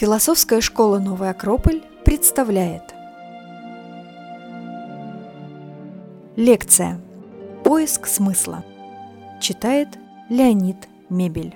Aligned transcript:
Философская 0.00 0.62
школа 0.62 0.98
«Новый 0.98 1.28
Акрополь» 1.28 1.82
представляет. 2.06 2.84
Лекция. 6.36 6.98
«Поиск 7.64 8.06
смысла» 8.06 8.64
Читает 9.42 9.88
Леонид 10.30 10.88
Мебель. 11.10 11.54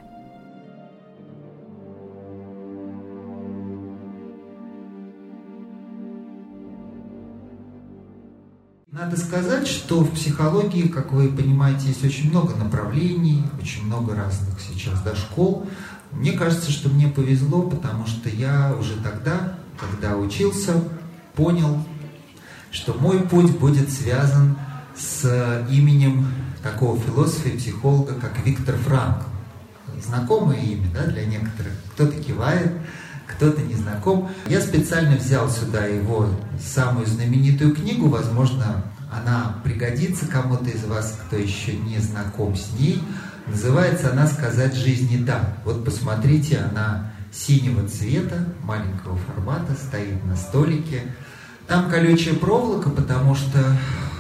Надо 8.95 9.17
сказать, 9.17 9.67
что 9.67 10.01
в 10.01 10.11
психологии, 10.13 10.89
как 10.89 11.13
вы 11.13 11.29
понимаете, 11.29 11.89
есть 11.89 12.05
очень 12.05 12.31
много 12.31 12.55
направлений, 12.55 13.43
очень 13.61 13.87
много 13.87 14.15
разных 14.15 14.61
сейчас 14.61 15.01
да, 15.03 15.15
школ. 15.15 15.67
Мне 16.15 16.33
кажется, 16.33 16.71
что 16.71 16.89
мне 16.89 17.09
повезло, 17.09 17.63
потому 17.63 18.07
что 18.07 18.29
я 18.29 18.75
уже 18.79 18.97
тогда, 19.03 19.59
когда 19.79 20.17
учился, 20.17 20.75
понял, 21.35 21.85
что 22.71 22.95
мой 22.95 23.21
путь 23.21 23.51
будет 23.59 23.91
связан 23.91 24.57
с 24.97 25.67
именем 25.71 26.27
такого 26.63 26.99
философа 26.99 27.49
и 27.49 27.59
психолога, 27.59 28.15
как 28.15 28.45
Виктор 28.45 28.77
Франк. 28.77 29.25
Знакомое 30.03 30.59
имя 30.59 30.89
да, 30.95 31.07
для 31.07 31.25
некоторых. 31.25 31.73
Кто-то 31.93 32.13
кивает, 32.21 32.73
кто-то 33.27 33.61
не 33.63 33.75
знаком. 33.75 34.31
Я 34.47 34.61
специально 34.61 35.17
взял 35.17 35.49
сюда 35.51 35.87
его 35.87 36.29
самую 36.61 37.07
знаменитую 37.07 37.75
книгу, 37.75 38.09
возможно, 38.09 38.85
она 39.11 39.57
пригодится 39.63 40.27
кому-то 40.27 40.71
из 40.71 40.85
вас, 40.85 41.19
кто 41.27 41.37
еще 41.37 41.77
не 41.77 41.99
знаком 41.99 42.57
с 42.57 42.73
ней. 42.79 43.03
Называется 43.47 44.11
она 44.11 44.27
«Сказать 44.27 44.75
жизни 44.75 45.23
да». 45.23 45.59
Вот 45.65 45.85
посмотрите, 45.85 46.59
она 46.59 47.13
синего 47.31 47.87
цвета, 47.89 48.47
маленького 48.63 49.17
формата, 49.17 49.75
стоит 49.75 50.25
на 50.25 50.37
столике. 50.37 51.03
Там 51.67 51.91
колючая 51.91 52.35
проволока, 52.35 52.91
потому 52.91 53.35
что 53.35 53.59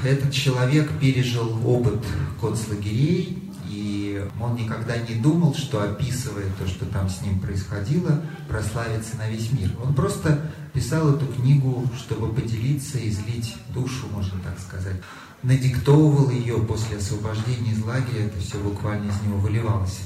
этот 0.04 0.32
человек 0.32 0.90
пережил 1.00 1.66
опыт 1.66 2.04
концлагерей, 2.40 3.52
и 3.68 4.22
он 4.40 4.56
никогда 4.56 4.96
не 4.96 5.14
думал, 5.14 5.54
что 5.54 5.82
описывая 5.82 6.46
то, 6.58 6.66
что 6.66 6.84
там 6.86 7.08
с 7.08 7.22
ним 7.22 7.40
происходило, 7.40 8.22
прославится 8.48 9.16
на 9.16 9.28
весь 9.28 9.50
мир. 9.52 9.70
Он 9.82 9.94
просто 9.94 10.50
писал 10.72 11.14
эту 11.14 11.26
книгу, 11.26 11.86
чтобы 11.96 12.32
поделиться, 12.32 12.98
излить 13.08 13.56
душу, 13.70 14.06
можно 14.12 14.38
так 14.40 14.58
сказать. 14.58 14.96
Надиктовывал 15.44 16.30
ее 16.30 16.56
после 16.56 16.96
освобождения 16.96 17.72
из 17.72 17.84
лагеря, 17.84 18.26
это 18.26 18.40
все 18.40 18.58
буквально 18.58 19.10
из 19.10 19.20
него 19.20 19.36
выливалось. 19.36 20.00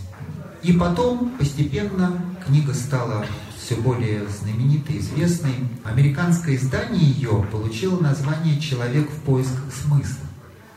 И 0.65 0.73
потом 0.73 1.31
постепенно 1.39 2.21
книга 2.45 2.75
стала 2.75 3.25
все 3.57 3.77
более 3.77 4.27
знаменитой, 4.27 4.99
известной. 4.99 5.55
Американское 5.85 6.57
издание 6.57 7.05
ее 7.05 7.47
получило 7.53 8.01
название 8.01 8.59
«Человек 8.59 9.09
в 9.09 9.21
поисках 9.23 9.73
смысла». 9.73 10.27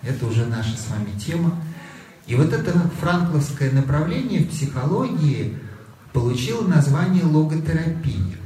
Это 0.04 0.28
уже 0.28 0.46
наша 0.46 0.78
с 0.78 0.88
вами 0.92 1.18
тема. 1.20 1.56
И 2.28 2.36
вот 2.36 2.54
это 2.54 2.72
франкловское 3.00 3.72
направление 3.72 4.42
в 4.42 4.50
психологии 4.50 5.58
получило 6.14 6.68
название 6.68 7.24
логотерапия. 7.26 8.38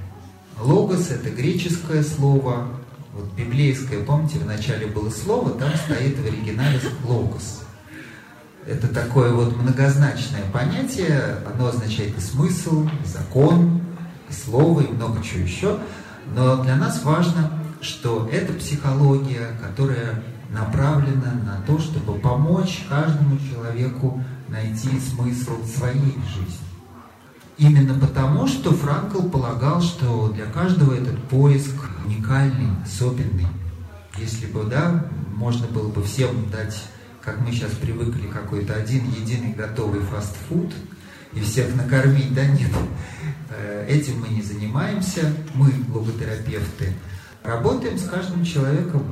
Логос– 0.61 1.09
это 1.09 1.29
греческое 1.29 2.03
слово, 2.03 2.69
вот 3.15 3.31
библейское, 3.33 4.03
помните, 4.03 4.39
в 4.39 4.45
начале 4.45 4.87
было 4.87 5.09
слово, 5.09 5.51
там 5.51 5.71
стоит 5.75 6.19
в 6.19 6.25
оригинале 6.25 6.79
логос. 7.05 7.63
Это 8.67 8.87
такое 8.87 9.31
вот 9.31 9.55
многозначное 9.55 10.43
понятие, 10.51 11.37
оно 11.45 11.67
означает 11.67 12.17
и 12.17 12.21
смысл, 12.21 12.83
и 12.83 13.07
закон, 13.07 13.81
и 14.29 14.33
слово, 14.33 14.81
и 14.81 14.91
много 14.91 15.23
чего 15.23 15.43
еще. 15.43 15.79
Но 16.35 16.61
для 16.63 16.75
нас 16.75 17.03
важно, 17.03 17.51
что 17.79 18.27
это 18.31 18.51
психология, 18.53 19.57
которая 19.61 20.21
направлена 20.49 21.33
на 21.45 21.61
то, 21.65 21.79
чтобы 21.79 22.19
помочь 22.19 22.85
каждому 22.89 23.37
человеку 23.37 24.21
найти 24.49 24.89
смысл 24.99 25.63
своей 25.65 26.17
жизни. 26.35 26.64
Именно 27.57 27.97
потому, 27.99 28.47
что 28.47 28.73
Франкл 28.73 29.29
полагал, 29.29 29.81
что 29.81 30.29
для 30.29 30.45
каждого 30.45 30.93
этот 30.93 31.21
поиск 31.29 31.73
уникальный, 32.05 32.69
особенный. 32.83 33.47
Если 34.17 34.45
бы, 34.47 34.63
да, 34.65 35.05
можно 35.35 35.65
было 35.67 35.87
бы 35.87 36.03
всем 36.03 36.49
дать, 36.51 36.75
как 37.21 37.39
мы 37.39 37.51
сейчас 37.51 37.71
привыкли, 37.71 38.27
какой-то 38.27 38.73
один 38.73 39.09
единый 39.09 39.53
готовый 39.53 40.01
фастфуд 40.01 40.73
и 41.33 41.39
всех 41.39 41.73
накормить, 41.75 42.33
да, 42.33 42.45
нет. 42.45 42.71
Э, 43.49 43.85
этим 43.87 44.19
мы 44.19 44.27
не 44.29 44.41
занимаемся, 44.41 45.33
мы, 45.53 45.71
логотерапевты, 45.93 46.93
работаем 47.43 47.97
с 47.97 48.07
каждым 48.07 48.43
человеком, 48.43 49.03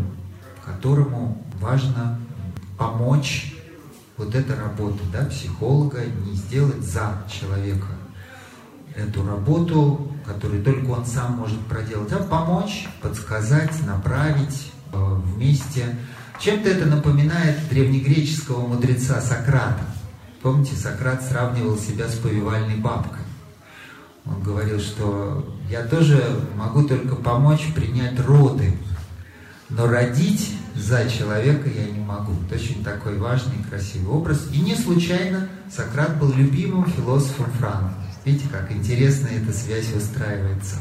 которому 0.66 1.46
важно 1.60 2.20
помочь 2.78 3.56
вот 4.18 4.36
эта 4.36 4.56
работа, 4.56 5.00
да, 5.12 5.26
психолога, 5.26 6.02
не 6.26 6.36
сделать 6.36 6.82
за 6.82 7.24
человека, 7.30 7.88
эту 8.96 9.26
работу, 9.26 10.12
которую 10.26 10.64
только 10.64 10.90
он 10.92 11.06
сам 11.06 11.34
может 11.34 11.60
проделать, 11.68 12.12
а 12.12 12.18
помочь, 12.18 12.88
подсказать, 13.02 13.72
направить 13.86 14.72
э, 14.92 14.98
вместе. 14.98 15.96
Чем-то 16.40 16.70
это 16.70 16.86
напоминает 16.86 17.58
древнегреческого 17.70 18.68
мудреца 18.68 19.22
Сократа. 19.22 19.86
Помните, 20.42 20.76
Сократ 20.76 21.24
сравнивал 21.24 21.78
себя 21.78 22.08
с 22.08 22.16
повивальной 22.16 22.76
бабкой. 22.76 23.22
Он 24.26 24.42
говорил, 24.42 24.80
что 24.80 25.58
я 25.70 25.84
тоже 25.84 26.22
могу 26.56 26.84
только 26.84 27.16
помочь 27.16 27.74
принять 27.74 28.20
роды, 28.20 28.78
но 29.70 29.88
родить 29.88 30.56
за 30.76 31.10
человека 31.10 31.70
я 31.70 31.86
не 31.86 32.00
могу. 32.00 32.34
Это 32.46 32.56
очень 32.56 32.84
такой 32.84 33.18
важный 33.18 33.64
красивый 33.70 34.14
образ. 34.14 34.48
И 34.52 34.60
не 34.60 34.76
случайно 34.76 35.50
Сократ 35.72 36.20
был 36.20 36.32
любимым 36.34 36.86
философом 36.86 37.52
Франка. 37.60 38.03
Видите, 38.26 38.46
как 38.52 38.72
интересно 38.72 39.28
эта 39.28 39.52
связь 39.52 39.92
выстраивается. 39.92 40.78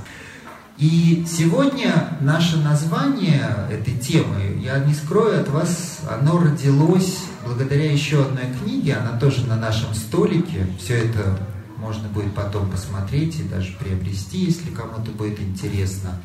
И 0.78 1.24
сегодня 1.28 2.16
наше 2.20 2.56
название 2.56 3.46
этой 3.70 3.94
темы, 3.94 4.58
я 4.60 4.78
не 4.78 4.94
скрою 4.94 5.40
от 5.40 5.48
вас, 5.48 6.00
оно 6.10 6.38
родилось 6.38 7.18
благодаря 7.44 7.92
еще 7.92 8.22
одной 8.22 8.46
книге, 8.62 8.94
она 8.94 9.18
тоже 9.18 9.46
на 9.46 9.56
нашем 9.56 9.94
столике. 9.94 10.66
Все 10.78 10.94
это 11.04 11.38
можно 11.76 12.08
будет 12.08 12.34
потом 12.34 12.70
посмотреть 12.70 13.40
и 13.40 13.42
даже 13.42 13.72
приобрести, 13.72 14.44
если 14.44 14.70
кому-то 14.70 15.10
будет 15.10 15.40
интересно. 15.40 16.20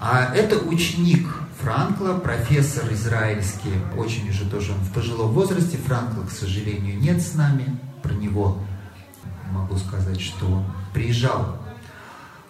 А 0.00 0.32
это 0.34 0.56
ученик 0.58 1.26
Франкла, 1.60 2.14
профессор 2.14 2.92
израильский, 2.92 3.72
очень 3.96 4.30
уже 4.30 4.48
тоже 4.48 4.72
он 4.72 4.78
в 4.78 4.92
пожилом 4.92 5.32
возрасте. 5.32 5.76
Франкла, 5.76 6.22
к 6.22 6.30
сожалению, 6.30 6.98
нет 6.98 7.20
с 7.20 7.34
нами. 7.34 7.78
Про 8.02 8.14
него 8.14 8.58
могу 9.50 9.76
сказать, 9.76 10.20
что 10.20 10.64
приезжал 10.92 11.58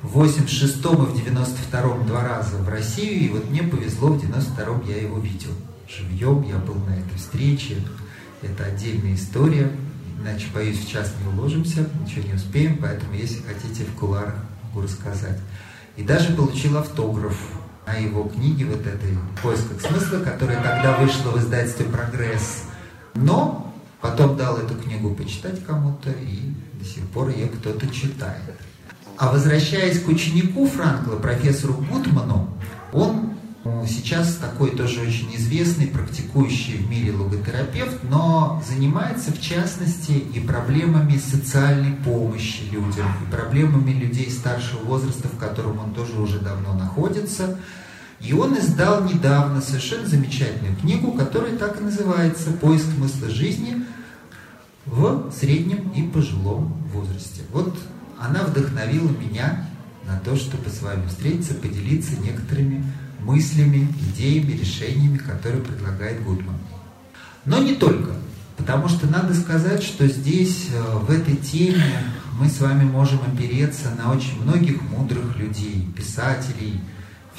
в 0.03 0.23
86-м 0.23 1.05
и 1.05 1.21
в 1.21 1.27
92-м 1.27 2.07
два 2.07 2.23
раза 2.23 2.57
в 2.57 2.69
Россию, 2.69 3.21
и 3.21 3.29
вот 3.29 3.51
мне 3.51 3.63
повезло, 3.63 4.11
в 4.11 4.23
92-м 4.23 4.87
я 4.89 5.03
его 5.03 5.19
видел 5.19 5.51
живьем, 5.89 6.43
я 6.43 6.57
был 6.57 6.75
на 6.75 6.95
этой 6.95 7.17
встрече, 7.17 7.83
это 8.43 8.65
отдельная 8.65 9.15
история, 9.15 9.73
иначе, 10.21 10.47
боюсь, 10.55 10.79
в 10.79 10.89
час 10.89 11.13
не 11.21 11.33
уложимся, 11.33 11.89
ничего 12.01 12.29
не 12.29 12.35
успеем, 12.35 12.79
поэтому, 12.79 13.15
если 13.15 13.43
хотите, 13.43 13.85
в 13.85 13.95
куларах 13.99 14.37
могу 14.63 14.83
рассказать. 14.83 15.39
И 15.97 16.03
даже 16.03 16.33
получил 16.35 16.79
автограф 16.79 17.37
на 17.87 17.95
его 17.95 18.25
книге 18.25 18.67
вот 18.67 18.87
этой 18.87 19.13
«В 19.13 19.43
поисках 19.43 19.81
смысла», 19.81 20.19
которая 20.19 20.63
тогда 20.63 20.97
вышла 20.99 21.31
в 21.31 21.39
издательстве 21.39 21.87
«Прогресс». 21.87 22.65
Но 23.15 23.75
потом 24.01 24.37
дал 24.37 24.59
эту 24.59 24.75
книгу 24.75 25.15
почитать 25.15 25.65
кому-то, 25.65 26.11
и 26.11 26.53
до 26.79 26.85
сих 26.85 27.05
пор 27.09 27.31
ее 27.31 27.47
кто-то 27.49 27.87
читает. 27.89 28.55
А 29.17 29.33
возвращаясь 29.33 30.01
к 30.01 30.09
ученику 30.09 30.67
Франкла, 30.67 31.17
профессору 31.17 31.75
Гутману, 31.75 32.49
он 32.93 33.35
сейчас 33.87 34.37
такой 34.37 34.71
тоже 34.71 35.01
очень 35.01 35.35
известный, 35.35 35.89
практикующий 35.89 36.79
в 36.79 36.89
мире 36.89 37.13
логотерапевт, 37.13 37.99
но 38.05 38.63
занимается 38.67 39.33
в 39.33 39.41
частности 39.41 40.13
и 40.13 40.41
проблемами 40.41 41.19
социальной 41.19 41.93
помощи 41.97 42.63
людям, 42.71 43.07
и 43.27 43.31
проблемами 43.31 43.91
людей 43.93 44.31
старшего 44.31 44.81
возраста, 44.85 45.29
в 45.29 45.37
котором 45.37 45.81
он 45.81 45.95
тоже 45.95 46.19
уже 46.21 46.39
давно 46.39 46.75
находится. 46.75 47.59
И 48.21 48.33
он 48.33 48.59
издал 48.59 49.05
недавно 49.05 49.61
совершенно 49.61 50.07
замечательную 50.07 50.77
книгу, 50.77 51.13
которая 51.13 51.57
так 51.57 51.81
и 51.81 51.85
называется 51.85 52.51
«Поиск 52.53 52.87
смысла 52.97 53.29
жизни 53.29 53.85
в 54.91 55.33
среднем 55.33 55.91
и 55.91 56.03
пожилом 56.03 56.75
возрасте». 56.93 57.43
Вот 57.53 57.79
она 58.19 58.43
вдохновила 58.43 59.11
меня 59.11 59.67
на 60.07 60.19
то, 60.19 60.37
чтобы 60.37 60.71
с 60.71 60.83
вами 60.83 61.07
встретиться, 61.07 61.55
поделиться 61.55 62.19
некоторыми 62.21 62.85
мыслями, 63.21 63.89
идеями, 64.11 64.53
решениями, 64.53 65.19
которые 65.19 65.63
предлагает 65.63 66.23
Гудман. 66.25 66.57
Но 67.45 67.59
не 67.63 67.75
только. 67.75 68.13
Потому 68.57 68.89
что 68.89 69.07
надо 69.07 69.35
сказать, 69.35 69.83
что 69.83 70.09
здесь, 70.09 70.69
э, 70.73 70.99
в 70.99 71.11
этой 71.11 71.37
теме, 71.37 72.03
мы 72.39 72.49
с 72.49 72.61
вами 72.61 72.85
можем 72.85 73.21
опереться 73.27 73.91
на 73.97 74.13
очень 74.13 74.43
многих 74.43 74.83
мудрых 74.83 75.37
людей, 75.37 75.89
писателей, 75.97 76.81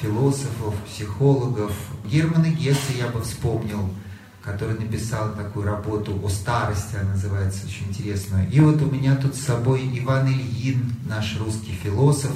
философов, 0.00 0.74
психологов. 0.88 1.72
Германа 2.10 2.48
Гесса 2.48 2.92
я 2.98 3.08
бы 3.08 3.20
вспомнил, 3.22 3.90
который 4.42 4.78
написал 4.78 5.34
такую 5.34 5.66
работу 5.66 6.18
о 6.22 6.28
старости, 6.28 6.96
она 6.96 7.12
называется, 7.12 7.66
очень 7.66 7.88
интересную. 7.88 8.48
И 8.50 8.60
вот 8.60 8.80
у 8.80 8.86
меня 8.86 9.16
тут 9.16 9.34
с 9.34 9.40
собой 9.40 9.90
Иван 9.98 10.28
Ильин, 10.28 10.94
наш 11.06 11.38
русский 11.38 11.72
философ, 11.72 12.32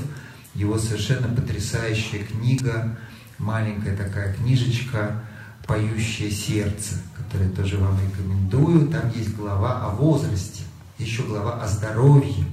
его 0.55 0.79
совершенно 0.79 1.29
потрясающая 1.29 2.25
книга, 2.25 2.97
маленькая 3.39 3.97
такая 3.97 4.35
книжечка 4.35 5.23
«Поющее 5.67 6.31
сердце», 6.31 6.97
которую 7.17 7.51
тоже 7.53 7.79
вам 7.79 7.99
рекомендую. 7.99 8.89
Там 8.89 9.11
есть 9.15 9.35
глава 9.35 9.87
о 9.87 9.91
возрасте, 9.91 10.63
еще 10.99 11.23
глава 11.23 11.63
о 11.63 11.67
здоровье. 11.67 12.45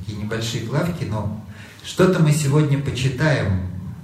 такие 0.00 0.22
небольшие 0.22 0.66
главки, 0.66 1.04
но 1.04 1.42
что-то 1.82 2.22
мы 2.22 2.30
сегодня 2.32 2.78
почитаем, 2.78 3.62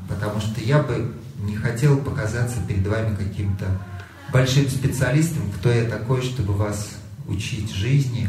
потому 0.09 0.41
что 0.41 0.61
я 0.61 0.83
бы 0.83 1.15
не 1.41 1.55
хотел 1.55 1.99
показаться 1.99 2.57
перед 2.67 2.87
вами 2.87 3.15
каким-то 3.15 3.67
большим 4.33 4.69
специалистом, 4.69 5.51
кто 5.57 5.71
я 5.71 5.89
такой, 5.89 6.23
чтобы 6.23 6.55
вас 6.55 6.97
учить 7.27 7.73
жизни. 7.73 8.29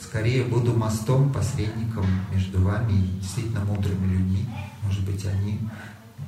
Скорее 0.00 0.44
буду 0.44 0.74
мостом, 0.74 1.32
посредником 1.32 2.06
между 2.32 2.60
вами 2.62 2.92
и 2.92 3.20
действительно 3.20 3.64
мудрыми 3.64 4.12
людьми. 4.12 4.46
Может 4.84 5.04
быть, 5.04 5.24
они 5.26 5.58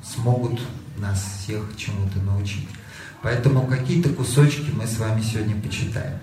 смогут 0.03 0.61
нас 0.99 1.41
всех 1.43 1.63
чему-то 1.77 2.19
научить. 2.21 2.69
Поэтому 3.23 3.67
какие-то 3.67 4.09
кусочки 4.11 4.71
мы 4.75 4.87
с 4.87 4.99
вами 4.99 5.23
сегодня 5.23 5.61
почитаем. 5.61 6.19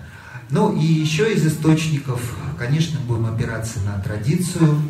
Ну 0.50 0.74
и 0.76 0.84
еще 0.84 1.32
из 1.32 1.46
источников, 1.46 2.36
конечно, 2.58 2.98
будем 3.00 3.26
опираться 3.26 3.80
на 3.80 3.98
традицию 4.00 4.80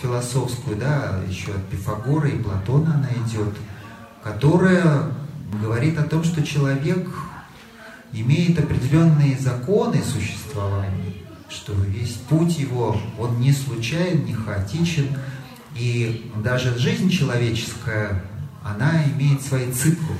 философскую, 0.00 0.76
да, 0.76 1.20
еще 1.28 1.52
от 1.52 1.64
Пифагора 1.68 2.28
и 2.28 2.42
Платона 2.42 2.94
она 2.94 3.08
идет, 3.26 3.54
которая 4.22 5.04
говорит 5.62 5.98
о 5.98 6.02
том, 6.02 6.24
что 6.24 6.42
человек 6.42 7.08
имеет 8.20 8.58
определенные 8.58 9.38
законы 9.38 10.02
существования, 10.02 11.14
что 11.48 11.72
весь 11.72 12.14
путь 12.28 12.58
его, 12.58 12.96
он 13.18 13.40
не 13.40 13.52
случайен, 13.52 14.24
не 14.24 14.32
хаотичен, 14.32 15.08
и 15.74 16.30
даже 16.42 16.78
жизнь 16.78 17.10
человеческая, 17.10 18.24
она 18.64 19.04
имеет 19.04 19.42
свои 19.42 19.70
циклы. 19.70 20.16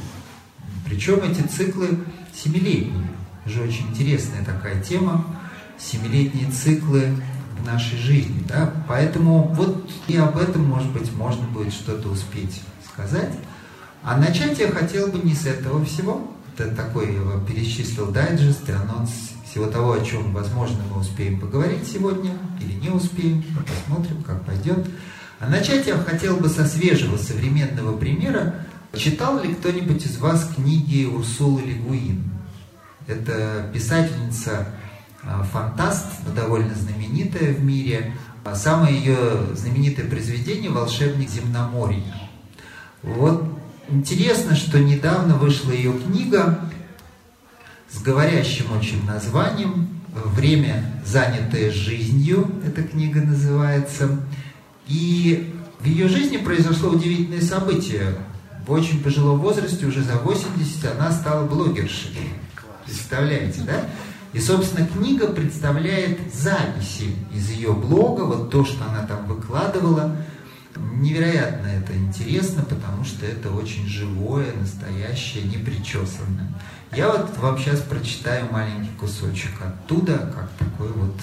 Причем 0.84 1.20
эти 1.22 1.40
циклы 1.46 1.98
семилетние. 2.34 3.10
Уже 3.44 3.62
очень 3.62 3.88
интересная 3.88 4.44
такая 4.44 4.80
тема. 4.82 5.24
Семилетние 5.78 6.50
циклы 6.50 7.16
в 7.58 7.66
нашей 7.66 7.98
жизни. 7.98 8.44
Да? 8.46 8.72
Поэтому 8.86 9.48
вот 9.54 9.90
и 10.06 10.16
об 10.16 10.36
этом, 10.36 10.64
может 10.64 10.90
быть, 10.92 11.12
можно 11.12 11.46
будет 11.46 11.72
что-то 11.72 12.08
успеть 12.08 12.60
сказать. 12.92 13.32
А 14.02 14.16
начать 14.16 14.58
я 14.58 14.70
хотел 14.70 15.08
бы 15.08 15.18
не 15.18 15.34
с 15.34 15.46
этого 15.46 15.84
всего, 15.84 16.30
такой 16.64 17.14
я 17.14 17.20
вам 17.20 17.44
перечислил 17.44 18.06
дайджест 18.10 18.68
и 18.68 18.72
анонс 18.72 19.10
всего 19.48 19.66
того, 19.66 19.92
о 19.92 20.04
чем, 20.04 20.32
возможно, 20.32 20.78
мы 20.90 21.00
успеем 21.00 21.40
поговорить 21.40 21.86
сегодня 21.86 22.32
или 22.60 22.72
не 22.74 22.90
успеем. 22.90 23.42
Посмотрим, 23.66 24.22
как 24.22 24.44
пойдет. 24.44 24.86
А 25.38 25.48
начать 25.48 25.86
я 25.86 25.96
хотел 25.96 26.36
бы 26.36 26.48
со 26.48 26.66
свежего 26.66 27.16
современного 27.16 27.96
примера. 27.96 28.54
Читал 28.94 29.42
ли 29.42 29.54
кто-нибудь 29.54 30.04
из 30.04 30.18
вас 30.18 30.50
книги 30.54 31.04
Урсулы 31.04 31.62
Легуин? 31.62 32.24
Это 33.06 33.70
писательница 33.72 34.68
а, 35.22 35.42
фантаст, 35.44 36.06
довольно 36.34 36.74
знаменитая 36.74 37.52
в 37.52 37.62
мире. 37.62 38.14
А 38.44 38.54
самое 38.54 38.96
ее 38.96 39.16
знаменитое 39.54 40.08
произведение 40.08 40.70
«Волшебник 40.70 41.28
земноморья». 41.28 42.14
Вот 43.02 43.55
Интересно, 43.88 44.56
что 44.56 44.80
недавно 44.80 45.36
вышла 45.36 45.70
ее 45.70 45.92
книга 45.92 46.58
с 47.88 48.02
говорящим 48.02 48.76
очень 48.76 49.06
названием 49.06 50.00
«Время, 50.12 50.82
занятое 51.04 51.70
жизнью», 51.70 52.50
эта 52.66 52.82
книга 52.82 53.20
называется. 53.20 54.20
И 54.88 55.54
в 55.78 55.84
ее 55.84 56.08
жизни 56.08 56.38
произошло 56.38 56.90
удивительное 56.90 57.40
событие. 57.40 58.16
В 58.66 58.72
очень 58.72 59.00
пожилом 59.04 59.38
возрасте, 59.38 59.86
уже 59.86 60.02
за 60.02 60.16
80, 60.16 60.98
она 60.98 61.12
стала 61.12 61.46
блогершей. 61.46 62.16
Представляете, 62.84 63.60
да? 63.60 63.84
И, 64.32 64.40
собственно, 64.40 64.84
книга 64.88 65.28
представляет 65.28 66.18
записи 66.34 67.14
из 67.32 67.50
ее 67.50 67.72
блога, 67.72 68.22
вот 68.22 68.50
то, 68.50 68.64
что 68.64 68.84
она 68.84 69.06
там 69.06 69.26
выкладывала– 69.26 70.16
Невероятно 70.76 71.66
это 71.66 71.96
интересно, 71.96 72.62
потому 72.62 73.04
что 73.04 73.24
это 73.24 73.50
очень 73.50 73.86
живое, 73.86 74.52
настоящее, 74.54 75.44
непричесанное. 75.44 76.52
Я 76.92 77.10
вот 77.10 77.36
вам 77.38 77.58
сейчас 77.58 77.80
прочитаю 77.80 78.50
маленький 78.52 78.94
кусочек 78.98 79.52
оттуда, 79.60 80.32
как 80.34 80.50
такой 80.58 80.92
вот 80.92 81.14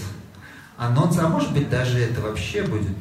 анонс, 0.77 1.17
а 1.19 1.27
может 1.27 1.53
быть 1.53 1.69
даже 1.69 1.99
это 1.99 2.21
вообще 2.21 2.63
будет 2.63 2.97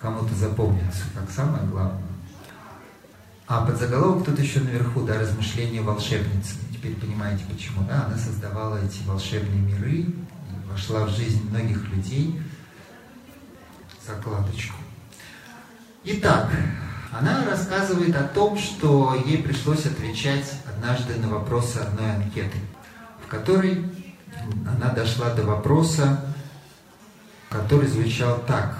кому-то 0.00 0.34
запомниться, 0.34 1.02
как 1.14 1.30
самое 1.30 1.64
главное. 1.64 2.02
А 3.46 3.64
под 3.64 3.78
заголовок 3.78 4.24
тут 4.24 4.38
еще 4.38 4.60
наверху, 4.60 5.02
да, 5.02 5.18
размышления 5.18 5.80
волшебницы. 5.80 6.54
Теперь 6.72 6.94
понимаете 6.94 7.44
почему, 7.50 7.82
да, 7.88 8.04
она 8.06 8.16
создавала 8.16 8.76
эти 8.76 9.02
волшебные 9.06 9.60
миры, 9.60 10.06
вошла 10.70 11.06
в 11.06 11.10
жизнь 11.10 11.48
многих 11.48 11.88
людей. 11.88 12.40
Закладочку. 14.06 14.76
Итак, 16.10 16.50
она 17.12 17.44
рассказывает 17.44 18.16
о 18.16 18.22
том, 18.22 18.56
что 18.56 19.14
ей 19.26 19.42
пришлось 19.42 19.84
отвечать 19.84 20.54
однажды 20.66 21.16
на 21.16 21.28
вопросы 21.28 21.76
одной 21.76 22.10
анкеты, 22.14 22.56
в 23.22 23.28
которой 23.28 23.84
она 24.66 24.88
дошла 24.94 25.34
до 25.34 25.42
вопроса, 25.42 26.24
который 27.50 27.88
звучал 27.88 28.42
так. 28.46 28.78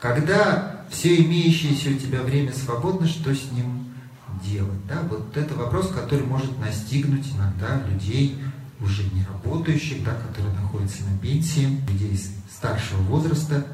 Когда 0.00 0.84
все 0.90 1.14
имеющееся 1.22 1.90
у 1.90 1.94
тебя 1.94 2.22
время 2.22 2.52
свободно, 2.52 3.06
что 3.06 3.32
с 3.32 3.52
ним 3.52 3.94
делать? 4.42 4.84
Да? 4.88 5.02
Вот 5.08 5.36
это 5.36 5.54
вопрос, 5.54 5.92
который 5.92 6.26
может 6.26 6.58
настигнуть 6.58 7.28
иногда 7.32 7.80
людей, 7.88 8.42
уже 8.80 9.04
не 9.04 9.24
работающих, 9.24 10.02
да, 10.02 10.14
которые 10.14 10.52
находятся 10.56 11.04
на 11.04 11.16
пенсии, 11.16 11.80
людей 11.88 12.20
старшего 12.50 13.02
возраста. 13.02 13.64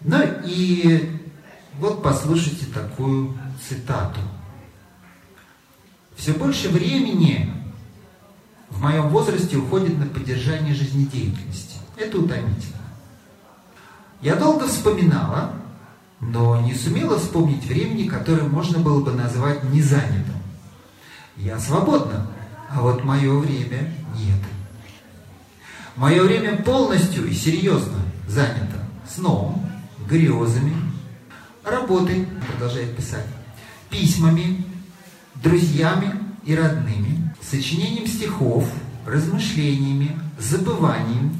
Ну 0.00 0.22
и 0.46 1.20
вот 1.78 2.02
послушайте 2.02 2.66
такую 2.66 3.36
цитату. 3.66 4.20
Все 6.16 6.32
больше 6.32 6.68
времени 6.68 7.52
в 8.70 8.80
моем 8.80 9.08
возрасте 9.08 9.56
уходит 9.56 9.98
на 9.98 10.06
поддержание 10.06 10.74
жизнедеятельности. 10.74 11.78
Это 11.96 12.18
утомительно. 12.18 12.78
Я 14.20 14.36
долго 14.36 14.66
вспоминала, 14.66 15.52
но 16.20 16.60
не 16.60 16.74
сумела 16.74 17.18
вспомнить 17.18 17.64
времени, 17.66 18.08
которое 18.08 18.48
можно 18.48 18.78
было 18.78 19.00
бы 19.00 19.12
назвать 19.12 19.64
незанятым. 19.64 20.36
Я 21.36 21.58
свободна, 21.58 22.28
а 22.70 22.80
вот 22.80 23.04
мое 23.04 23.36
время 23.38 23.92
нет. 24.16 24.40
Мое 25.96 26.22
время 26.22 26.56
полностью 26.62 27.26
и 27.26 27.34
серьезно 27.34 27.98
занято 28.26 28.84
сном, 29.08 29.68
грезами, 30.08 30.74
работой, 31.64 32.26
продолжает 32.48 32.96
писать, 32.96 33.26
письмами, 33.90 34.64
друзьями 35.36 36.12
и 36.44 36.54
родными, 36.54 37.34
сочинением 37.42 38.06
стихов, 38.06 38.68
размышлениями, 39.06 40.18
забыванием, 40.38 41.36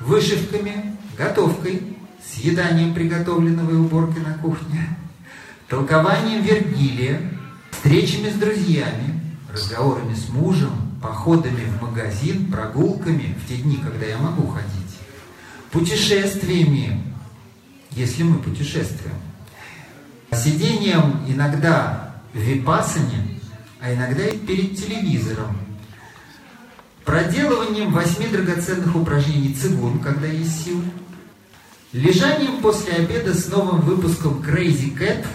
вышивками, 0.00 0.96
готовкой, 1.16 1.96
съеданием 2.24 2.94
приготовленного 2.94 3.70
и 3.70 3.74
уборкой 3.74 4.22
на 4.22 4.34
кухне, 4.34 4.96
толкованием 5.68 6.42
Вергилия, 6.42 7.20
встречами 7.70 8.30
с 8.30 8.34
друзьями, 8.34 9.20
разговорами 9.52 10.14
с 10.14 10.28
мужем, 10.28 10.70
походами 11.02 11.64
в 11.64 11.82
магазин, 11.82 12.50
прогулками 12.50 13.36
в 13.42 13.48
те 13.48 13.56
дни, 13.56 13.76
когда 13.76 14.06
я 14.06 14.18
могу 14.18 14.46
ходить, 14.46 14.98
путешествиями, 15.70 17.11
если 17.94 18.22
мы 18.22 18.38
путешествуем. 18.38 19.16
Сидением 20.32 21.24
иногда 21.28 22.14
в 22.32 22.38
випасане, 22.38 23.38
а 23.80 23.92
иногда 23.92 24.26
и 24.26 24.38
перед 24.38 24.76
телевизором. 24.76 25.58
Проделыванием 27.04 27.92
восьми 27.92 28.26
драгоценных 28.26 28.94
упражнений 28.94 29.54
цигун, 29.54 29.98
когда 29.98 30.26
есть 30.26 30.64
силы. 30.64 30.84
Лежанием 31.92 32.62
после 32.62 32.94
обеда 32.94 33.34
с 33.34 33.48
новым 33.48 33.82
выпуском 33.82 34.40
Crazy 34.40 34.96
Cat 34.96 35.26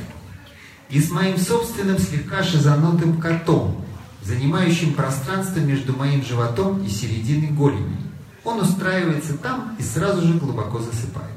и 0.89 0.99
с 0.99 1.11
моим 1.11 1.37
собственным 1.37 1.99
слегка 1.99 2.41
шизанутым 2.41 3.19
котом, 3.19 3.85
занимающим 4.23 4.93
пространство 4.93 5.59
между 5.59 5.95
моим 5.95 6.23
животом 6.23 6.83
и 6.83 6.89
серединой 6.89 7.49
голени. 7.49 7.97
Он 8.43 8.61
устраивается 8.61 9.37
там 9.37 9.75
и 9.77 9.83
сразу 9.83 10.25
же 10.25 10.33
глубоко 10.35 10.79
засыпает. 10.79 11.27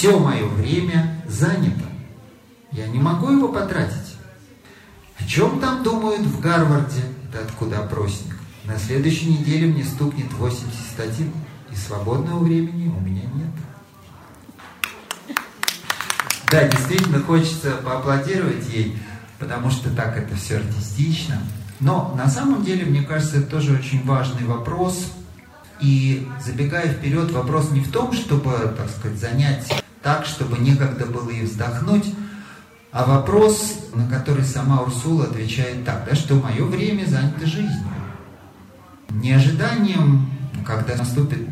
Все 0.00 0.18
мое 0.18 0.46
время 0.46 1.22
занято. 1.28 1.84
Я 2.72 2.86
не 2.86 2.98
могу 2.98 3.30
его 3.30 3.48
потратить. 3.48 4.16
О 5.18 5.26
чем 5.26 5.60
там 5.60 5.82
думают 5.82 6.22
в 6.22 6.40
Гарварде? 6.40 7.02
Это 7.28 7.44
откуда 7.44 7.80
опросник? 7.80 8.34
На 8.64 8.78
следующей 8.78 9.26
неделе 9.26 9.66
мне 9.66 9.84
стукнет 9.84 10.32
81, 10.32 11.30
и 11.70 11.76
свободного 11.76 12.42
времени 12.42 12.88
у 12.88 12.98
меня 12.98 13.24
нет. 13.34 15.36
Да, 16.50 16.66
действительно 16.66 17.20
хочется 17.20 17.72
поаплодировать 17.84 18.72
ей, 18.72 18.96
потому 19.38 19.68
что 19.68 19.90
так 19.90 20.16
это 20.16 20.34
все 20.34 20.60
артистично. 20.60 21.42
Но 21.78 22.14
на 22.16 22.30
самом 22.30 22.64
деле, 22.64 22.86
мне 22.86 23.02
кажется, 23.02 23.36
это 23.36 23.50
тоже 23.50 23.74
очень 23.74 24.02
важный 24.06 24.46
вопрос. 24.46 25.12
И 25.78 26.26
забегая 26.42 26.88
вперед, 26.88 27.30
вопрос 27.32 27.70
не 27.70 27.80
в 27.80 27.92
том, 27.92 28.14
чтобы, 28.14 28.74
так 28.78 28.88
сказать, 28.88 29.18
занять 29.18 29.79
так, 30.02 30.24
чтобы 30.24 30.58
некогда 30.58 31.06
было 31.06 31.30
и 31.30 31.42
вздохнуть, 31.42 32.14
а 32.92 33.04
вопрос, 33.04 33.90
на 33.94 34.08
который 34.08 34.44
сама 34.44 34.82
Урсула 34.82 35.24
отвечает 35.24 35.84
так, 35.84 36.04
да, 36.08 36.14
что 36.14 36.34
мое 36.34 36.64
время 36.64 37.06
занято 37.06 37.46
жизнью. 37.46 37.86
Не 39.10 39.32
ожиданием, 39.32 40.28
когда 40.66 40.96
наступит 40.96 41.48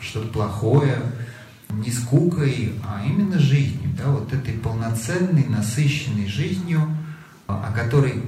что-то 0.00 0.28
плохое, 0.28 0.98
не 1.70 1.90
скукой, 1.90 2.74
а 2.86 3.02
именно 3.04 3.38
жизнью, 3.38 3.90
да, 3.96 4.10
вот 4.10 4.32
этой 4.32 4.54
полноценной, 4.54 5.46
насыщенной 5.46 6.26
жизнью, 6.26 6.80
о 7.46 7.72
которой 7.72 8.22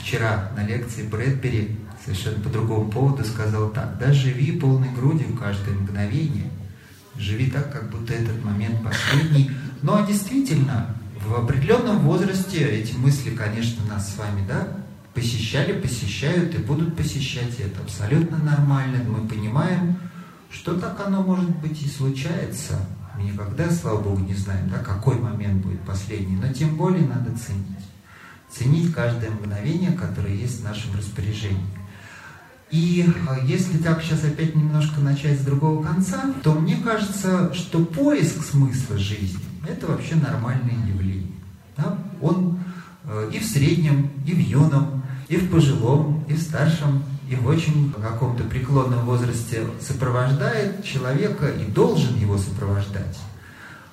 вчера 0.00 0.50
на 0.56 0.66
лекции 0.66 1.06
Брэдбери 1.06 1.76
совершенно 2.04 2.42
по 2.42 2.48
другому 2.48 2.90
поводу 2.90 3.24
сказал 3.24 3.70
так, 3.70 3.98
да, 3.98 4.12
живи 4.12 4.58
полной 4.58 4.90
грудью 4.90 5.36
каждое 5.36 5.74
мгновение, 5.74 6.50
живи 7.20 7.50
так, 7.50 7.72
как 7.72 7.90
будто 7.90 8.14
этот 8.14 8.42
момент 8.44 8.82
последний. 8.82 9.50
Ну 9.82 9.94
а 9.94 10.06
действительно, 10.06 10.94
в 11.24 11.34
определенном 11.34 12.00
возрасте 12.00 12.66
эти 12.66 12.94
мысли, 12.96 13.30
конечно, 13.30 13.84
нас 13.84 14.14
с 14.14 14.18
вами, 14.18 14.44
да, 14.48 14.68
посещали, 15.14 15.78
посещают 15.78 16.54
и 16.54 16.58
будут 16.58 16.96
посещать, 16.96 17.58
и 17.58 17.62
это 17.62 17.80
абсолютно 17.82 18.38
нормально. 18.38 19.04
Мы 19.06 19.28
понимаем, 19.28 19.96
что 20.50 20.74
так 20.78 21.00
оно 21.06 21.22
может 21.22 21.50
быть 21.56 21.82
и 21.82 21.88
случается. 21.88 22.78
Мы 23.16 23.24
никогда, 23.24 23.70
слава 23.70 24.00
Богу, 24.00 24.20
не 24.20 24.34
знаем, 24.34 24.68
да, 24.70 24.78
какой 24.78 25.18
момент 25.18 25.64
будет 25.64 25.80
последний, 25.82 26.36
но 26.36 26.52
тем 26.52 26.76
более 26.76 27.06
надо 27.06 27.30
ценить. 27.36 27.84
Ценить 28.50 28.92
каждое 28.92 29.30
мгновение, 29.30 29.92
которое 29.92 30.34
есть 30.34 30.60
в 30.60 30.64
нашем 30.64 30.96
распоряжении. 30.96 31.60
И 32.70 33.04
а, 33.28 33.38
если 33.44 33.78
так 33.78 34.02
сейчас 34.02 34.24
опять 34.24 34.54
немножко 34.54 35.00
начать 35.00 35.40
с 35.40 35.44
другого 35.44 35.82
конца, 35.82 36.32
то 36.42 36.52
мне 36.52 36.76
кажется, 36.76 37.52
что 37.52 37.84
поиск 37.84 38.44
смысла 38.44 38.96
жизни– 38.96 39.40
это 39.68 39.88
вообще 39.88 40.14
нормальное 40.14 40.86
явление. 40.86 41.32
Да? 41.76 41.98
Он 42.20 42.60
э, 43.04 43.30
и 43.34 43.38
в 43.40 43.44
среднем, 43.44 44.10
и 44.24 44.32
в 44.32 44.38
юном, 44.38 45.02
и 45.28 45.36
в 45.36 45.50
пожилом, 45.50 46.24
и 46.28 46.34
в 46.34 46.40
старшем 46.40 47.02
и 47.30 47.36
в 47.36 47.46
очень 47.46 47.92
каком-то 47.92 48.42
преклонном 48.42 49.04
возрасте 49.04 49.64
сопровождает 49.80 50.84
человека 50.84 51.48
и 51.48 51.64
должен 51.64 52.18
его 52.18 52.36
сопровождать. 52.36 53.18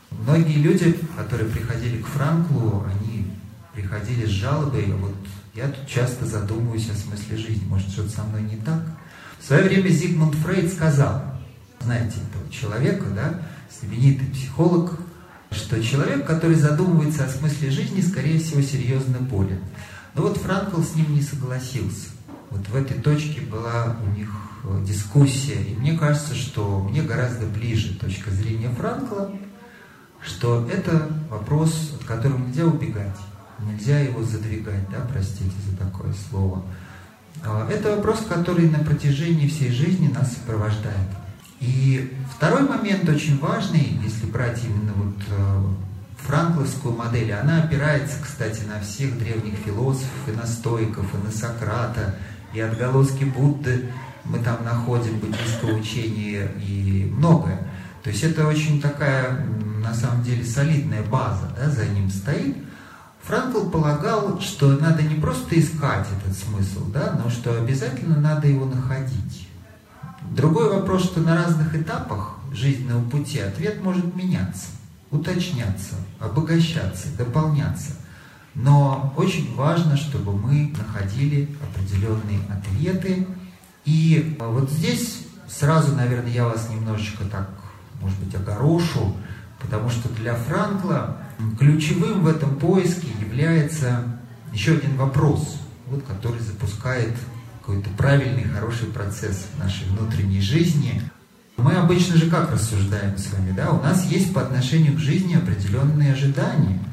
Многие 0.10 0.57
люди, 0.57 0.98
которые 1.15 1.48
приходили 1.48 2.01
к 2.01 2.07
Франклу, 2.07 2.84
они 2.86 3.27
приходили 3.75 4.25
с 4.25 4.29
жалобой, 4.29 4.91
вот 4.93 5.15
я 5.57 5.67
тут 5.69 5.87
часто 5.87 6.27
задумываюсь 6.27 6.87
о 6.91 6.93
смысле 6.93 7.35
жизни, 7.35 7.65
может 7.67 7.89
что-то 7.89 8.09
со 8.09 8.23
мной 8.23 8.43
не 8.43 8.57
так. 8.57 8.79
В 9.39 9.45
свое 9.45 9.63
время 9.63 9.89
Зигмунд 9.89 10.35
Фрейд 10.35 10.71
сказал, 10.71 11.23
знаете, 11.81 12.17
этого 12.29 12.51
человека, 12.51 13.05
да, 13.15 13.41
знаменитый 13.79 14.27
психолог, 14.27 14.99
что 15.49 15.83
человек, 15.83 16.27
который 16.27 16.55
задумывается 16.55 17.25
о 17.25 17.29
смысле 17.29 17.71
жизни, 17.71 18.01
скорее 18.01 18.39
всего, 18.39 18.61
серьезно 18.61 19.17
болен. 19.17 19.59
Но 20.13 20.23
вот 20.23 20.37
Франкл 20.37 20.81
с 20.83 20.93
ним 20.93 21.15
не 21.15 21.21
согласился. 21.23 22.09
Вот 22.51 22.67
в 22.67 22.75
этой 22.75 23.01
точке 23.01 23.41
была 23.41 23.97
у 24.05 24.15
них 24.15 24.29
э, 24.63 24.83
дискуссия. 24.85 25.61
И 25.63 25.73
мне 25.75 25.97
кажется, 25.97 26.35
что 26.35 26.87
мне 26.87 27.01
гораздо 27.01 27.47
ближе 27.47 27.97
точка 27.97 28.29
зрения 28.29 28.69
Франкла, 28.69 29.31
что 30.21 30.67
это 30.69 31.09
вопрос, 31.31 31.93
от 31.99 32.05
которого 32.05 32.37
нельзя 32.37 32.65
убегать, 32.65 33.17
нельзя 33.59 33.99
его 33.99 34.23
задвигать, 34.23 34.89
да, 34.89 35.05
простите 35.11 35.55
за 35.69 35.77
такое 35.77 36.13
слово. 36.29 36.63
А, 37.43 37.67
это 37.69 37.95
вопрос, 37.95 38.25
который 38.27 38.69
на 38.69 38.79
протяжении 38.79 39.47
всей 39.47 39.71
жизни 39.71 40.07
нас 40.07 40.33
сопровождает. 40.33 41.09
И 41.59 42.13
второй 42.35 42.67
момент 42.67 43.07
очень 43.09 43.39
важный, 43.39 43.99
если 44.03 44.27
брать 44.27 44.63
именно 44.63 44.93
вот 44.93 45.15
э, 45.29 45.63
франкловскую 46.17 46.95
модель, 46.95 47.33
она 47.33 47.63
опирается, 47.63 48.17
кстати, 48.21 48.61
на 48.63 48.79
всех 48.79 49.17
древних 49.17 49.55
философов, 49.65 50.27
и 50.27 50.31
на 50.31 50.45
стоиков, 50.45 51.05
и 51.13 51.25
на 51.25 51.31
Сократа, 51.31 52.15
и 52.53 52.59
отголоски 52.59 53.23
Будды 53.23 53.89
мы 54.23 54.39
там 54.39 54.63
находим, 54.63 55.19
буддийского 55.19 55.77
учения 55.77 56.51
и 56.59 57.11
многое. 57.11 57.59
То 58.03 58.09
есть 58.09 58.23
это 58.23 58.47
очень 58.47 58.81
такая, 58.81 59.45
на 59.81 59.93
самом 59.93 60.23
деле, 60.23 60.43
солидная 60.43 61.01
база, 61.03 61.49
да, 61.57 61.69
за 61.69 61.85
ним 61.87 62.09
стоит. 62.09 62.55
Франкл 63.27 63.69
полагал, 63.69 64.39
что 64.39 64.72
надо 64.77 65.03
не 65.03 65.15
просто 65.15 65.60
искать 65.60 66.07
этот 66.19 66.38
смысл, 66.38 66.86
да, 66.91 67.19
но 67.22 67.29
что 67.29 67.57
обязательно 67.57 68.19
надо 68.19 68.48
его 68.48 68.65
находить. 68.65 69.48
Другой 70.31 70.69
вопрос, 70.69 71.03
что 71.03 71.19
на 71.19 71.36
разных 71.36 71.75
этапах 71.75 72.38
жизненного 72.51 73.07
пути 73.10 73.39
ответ 73.39 73.84
может 73.84 74.15
меняться, 74.15 74.67
уточняться, 75.12 75.96
обогащаться, 76.19 77.07
дополняться– 77.17 77.91
но 78.57 79.13
очень 79.15 79.55
важно, 79.55 79.96
чтобы 79.98 80.34
мы 80.34 80.74
находили 80.75 81.55
определенные 81.62 82.39
ответы. 82.50 83.27
И 83.86 84.36
а, 84.39 84.50
вот 84.50 84.72
здесь 84.72 85.27
сразу, 85.48 85.96
наверное, 85.96 86.31
я 86.31 86.46
вас 86.46 86.67
немножечко 86.72 87.24
так, 87.25 87.51
может 88.01 88.17
быть, 88.17 88.34
огорошу, 88.34 89.15
потому 89.60 89.91
что 89.91 90.10
для 90.10 90.34
Франкла 90.34 91.17
ключевым 91.60 92.24
в 92.24 92.27
этом 92.27 92.56
поиске 92.58 93.08
является 93.22 94.20
еще 94.53 94.74
один 94.74 94.96
вопрос, 94.98 95.58
вот, 95.88 96.03
который 96.03 96.39
запускает 96.39 97.13
какой-то 97.60 97.89
правильный, 97.91 98.44
хороший 98.44 98.88
процесс 98.88 99.48
нашей 99.60 99.88
внутренней 99.88 100.41
жизни. 100.41 101.01
Мы 101.58 101.74
обычно 101.74 102.17
же 102.17 102.29
как 102.29 102.51
рассуждаем 102.51 103.17
с 103.17 103.32
вами, 103.34 103.51
да? 103.51 103.72
У 103.72 103.82
нас 103.82 104.06
есть 104.06 104.34
по 104.34 104.41
отношению 104.41 104.96
к 104.96 105.00
жизни 105.00 105.36
определенные 105.36 106.13
ожидания– 106.13 106.79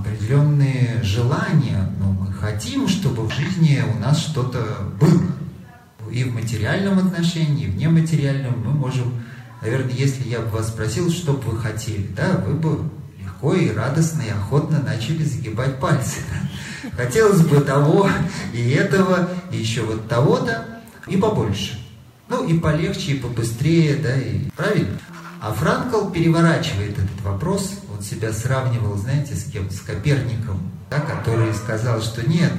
определенные 0.00 1.02
желания, 1.02 1.90
но 1.98 2.12
мы 2.12 2.32
хотим, 2.32 2.88
чтобы 2.88 3.28
в 3.28 3.32
жизни 3.32 3.82
у 3.94 3.98
нас 3.98 4.18
что-то 4.18 4.64
было. 5.00 6.10
И 6.10 6.24
в 6.24 6.34
материальном 6.34 6.98
отношении, 6.98 7.66
и 7.66 7.70
в 7.70 7.76
нематериальном 7.76 8.54
мы 8.64 8.72
можем, 8.72 9.12
наверное, 9.62 9.92
если 9.92 10.28
я 10.28 10.40
бы 10.40 10.48
вас 10.48 10.68
спросил, 10.68 11.10
что 11.10 11.34
бы 11.34 11.52
вы 11.52 11.58
хотели, 11.58 12.08
да, 12.16 12.42
вы 12.44 12.54
бы 12.54 12.90
легко 13.40 13.54
и 13.54 13.70
радостно 13.72 14.22
и 14.22 14.30
охотно 14.30 14.80
начали 14.80 15.22
загибать 15.22 15.78
пальцы. 15.78 16.20
Хотелось 16.96 17.42
бы 17.42 17.60
того 17.60 18.08
и 18.52 18.70
этого, 18.70 19.30
и 19.50 19.56
еще 19.56 19.82
вот 19.82 20.08
того-то, 20.08 20.66
и 21.06 21.16
побольше. 21.16 21.78
Ну 22.28 22.46
и 22.46 22.58
полегче, 22.58 23.12
и 23.12 23.18
побыстрее, 23.18 23.96
да, 23.96 24.14
и 24.14 24.50
правильно. 24.56 24.98
А 25.40 25.52
Франкл 25.52 26.10
переворачивает 26.10 26.92
этот 26.92 27.20
вопрос 27.22 27.72
он 27.92 28.02
себя 28.02 28.32
сравнивал, 28.32 28.96
знаете, 28.96 29.34
с 29.34 29.44
кем? 29.44 29.70
С 29.70 29.80
Коперником, 29.80 30.70
да, 30.90 31.00
который 31.00 31.52
сказал, 31.54 32.02
что 32.02 32.28
нет, 32.28 32.52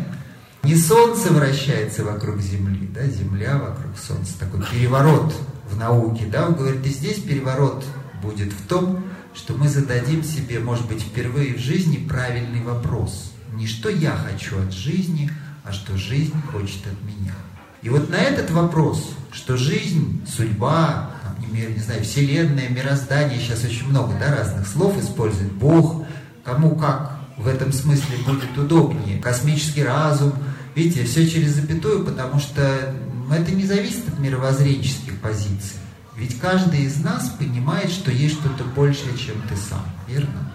не 0.63 0.75
Солнце 0.75 1.31
вращается 1.31 2.03
вокруг 2.03 2.41
Земли, 2.41 2.89
да, 2.93 3.05
Земля 3.05 3.57
вокруг 3.57 3.97
Солнца. 3.97 4.39
Такой 4.39 4.63
переворот 4.71 5.33
в 5.69 5.77
науке, 5.77 6.25
да, 6.25 6.47
он 6.47 6.55
говорит, 6.55 6.85
и 6.85 6.89
здесь 6.89 7.19
переворот 7.19 7.85
будет 8.21 8.51
в 8.51 8.67
том, 8.67 9.03
что 9.33 9.53
мы 9.53 9.69
зададим 9.69 10.23
себе, 10.23 10.59
может 10.59 10.87
быть, 10.87 11.01
впервые 11.01 11.55
в 11.55 11.59
жизни 11.59 11.97
правильный 11.97 12.61
вопрос. 12.61 13.33
Не 13.53 13.67
что 13.67 13.89
я 13.89 14.11
хочу 14.11 14.61
от 14.61 14.73
жизни, 14.73 15.31
а 15.63 15.71
что 15.71 15.97
жизнь 15.97 16.35
хочет 16.51 16.85
от 16.87 17.01
меня. 17.03 17.33
И 17.81 17.89
вот 17.89 18.09
на 18.09 18.15
этот 18.15 18.51
вопрос, 18.51 19.13
что 19.31 19.57
жизнь, 19.57 20.25
судьба, 20.27 21.11
не 21.51 21.81
знаю, 21.81 22.03
Вселенная, 22.03 22.69
мироздание, 22.69 23.39
сейчас 23.39 23.63
очень 23.63 23.87
много 23.87 24.13
да, 24.19 24.35
разных 24.35 24.67
слов 24.67 24.97
используют, 25.01 25.51
Бог, 25.53 26.05
кому 26.43 26.75
как 26.75 27.19
в 27.37 27.47
этом 27.47 27.73
смысле 27.73 28.17
будет 28.25 28.57
удобнее, 28.57 29.19
космический 29.19 29.83
разум, 29.83 30.33
видите, 30.75 31.03
все 31.05 31.27
через 31.27 31.55
запятую, 31.55 32.05
потому 32.05 32.39
что 32.39 32.93
это 33.31 33.51
не 33.51 33.65
зависит 33.65 34.07
от 34.07 34.19
мировоззренческих 34.19 35.19
позиций. 35.19 35.77
Ведь 36.21 36.39
каждый 36.39 36.83
из 36.83 37.03
нас 37.03 37.29
понимает, 37.29 37.89
что 37.89 38.11
есть 38.11 38.35
что-то 38.35 38.63
большее, 38.63 39.17
чем 39.17 39.41
ты 39.49 39.55
сам, 39.55 39.83
верно? 40.07 40.53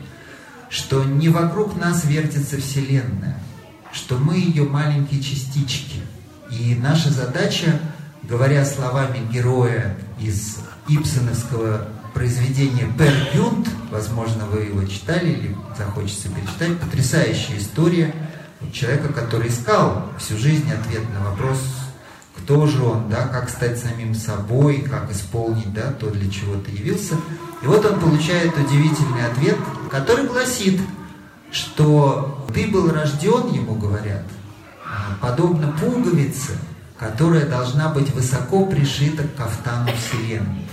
Что 0.71 1.03
не 1.03 1.29
вокруг 1.29 1.75
нас 1.77 2.05
вертится 2.05 2.59
Вселенная, 2.59 3.37
что 3.93 4.17
мы 4.17 4.37
ее 4.37 4.63
маленькие 4.63 5.21
частички. 5.21 6.03
И 6.53 6.77
наша 6.81 7.11
задача, 7.11 7.81
говоря 8.23 8.65
словами 8.65 9.19
героя 9.33 9.97
из 10.21 10.59
Ипсоновского 10.89 11.89
произведения 12.15 12.89
«Пер 12.97 13.13
Юнт», 13.35 13.69
возможно, 13.91 14.47
вы 14.47 14.67
его 14.67 14.85
читали 14.85 15.31
или 15.31 15.57
захочется 15.77 16.29
перечитать, 16.29 16.79
потрясающая 16.79 17.59
история 17.59 18.15
человека, 18.73 19.13
который 19.13 19.49
искал 19.49 20.13
всю 20.17 20.39
жизнь 20.39 20.71
ответ 20.71 21.03
на 21.13 21.29
вопрос, 21.29 21.59
кто 22.47 22.65
же 22.69 22.81
он, 22.81 23.09
да, 23.09 23.27
как 23.27 23.51
стать 23.51 23.77
самим 23.77 24.15
собой, 24.15 24.83
как 24.83 25.11
исполнить 25.11 25.75
да, 25.75 25.91
то, 25.91 26.11
для 26.11 26.31
чего 26.31 26.55
ты 26.61 26.71
явился. 26.71 27.17
И 27.61 27.67
вот 27.67 27.85
он 27.85 27.99
получает 27.99 28.57
удивительный 28.57 29.27
ответ, 29.27 29.57
который 29.91 30.29
гласит, 30.29 30.81
что 31.51 32.47
ты 32.55 32.69
был 32.69 32.93
рожден, 32.93 33.53
ему 33.53 33.75
говорят, 33.75 34.23
подобно 35.21 35.73
пуговице, 35.73 36.53
которая 36.97 37.47
должна 37.47 37.89
быть 37.89 38.15
высоко 38.15 38.65
пришита 38.67 39.25
к 39.25 39.35
кафтану 39.35 39.91
Вселенной, 39.97 40.69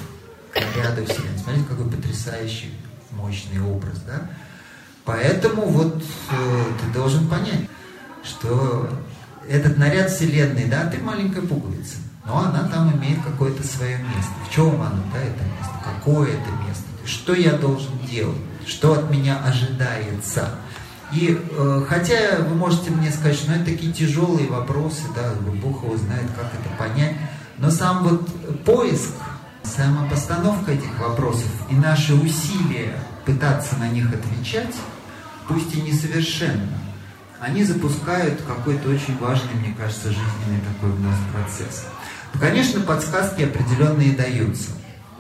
к 0.53 0.77
ряду 0.77 1.03
Вселенной. 1.06 1.39
Смотрите, 1.39 1.68
какой 1.68 1.89
потрясающий, 1.89 2.72
мощный 3.10 3.60
образ, 3.60 3.98
да? 4.06 4.30
Поэтому 5.06 5.63
вот 5.65 6.03
э, 6.30 6.63
ты 6.80 6.94
должен 6.94 7.27
понять, 7.27 7.68
что 8.24 8.88
этот 9.50 9.78
наряд 9.78 10.10
Вселенной, 10.10 10.66
да, 10.66 10.86
ты 10.86 11.02
маленькая 11.02 11.42
пуговица, 11.42 11.98
но 12.26 12.40
она 12.40 12.68
там 12.70 12.96
имеет 12.98 13.22
какое-то 13.24 13.66
свое 13.66 13.98
место. 13.98 14.32
В 14.48 14.54
чем 14.54 14.82
оно, 14.82 15.04
да, 15.14 15.20
это 15.20 15.44
место? 15.44 15.74
Какое 15.84 16.30
это 16.30 16.50
место? 16.68 16.84
Что 17.06 17.34
я 17.34 17.54
должен 17.54 17.98
делать? 18.10 18.38
Что 18.66 18.94
от 18.94 19.12
меня 19.12 19.40
ожидается? 19.44 20.50
И 21.12 21.38
э, 21.52 21.86
хотя 21.88 22.38
вы 22.40 22.56
можете 22.56 22.90
мне 22.90 23.12
сказать, 23.12 23.36
что 23.36 23.52
ну, 23.52 23.58
это 23.58 23.66
такие 23.66 23.94
тяжелые 23.94 24.48
вопросы, 24.48 25.04
да, 25.16 25.34
Бог 25.62 25.84
его 25.84 25.96
знает, 25.98 26.26
как 26.36 26.46
это 26.46 26.70
понять, 26.78 27.16
но 27.58 27.70
сам 27.70 28.04
вот 28.04 28.28
поиск, 28.64 29.12
сама 29.64 30.08
постановка 30.10 30.72
этих 30.72 31.00
вопросов 31.00 31.50
и 31.70 31.76
наши 31.76 32.16
усилия 32.16 32.96
пытаться 33.26 33.76
на 33.78 33.90
них 33.90 34.08
отвечать, 34.12 34.76
пусть 35.48 35.76
и 35.76 35.82
несовершенно, 35.82 36.80
они 37.44 37.66
запускают 37.66 38.42
какой-то 38.48 38.88
очень 38.88 39.18
важный, 39.18 39.54
мне 39.56 39.76
кажется, 39.78 40.08
жизненный 40.08 40.62
такой 40.74 40.92
у 40.92 41.00
нас 41.00 41.18
процесс. 41.34 41.86
Конечно, 42.40 42.80
подсказки 42.80 43.42
определенные 43.42 44.14
даются. 44.14 44.72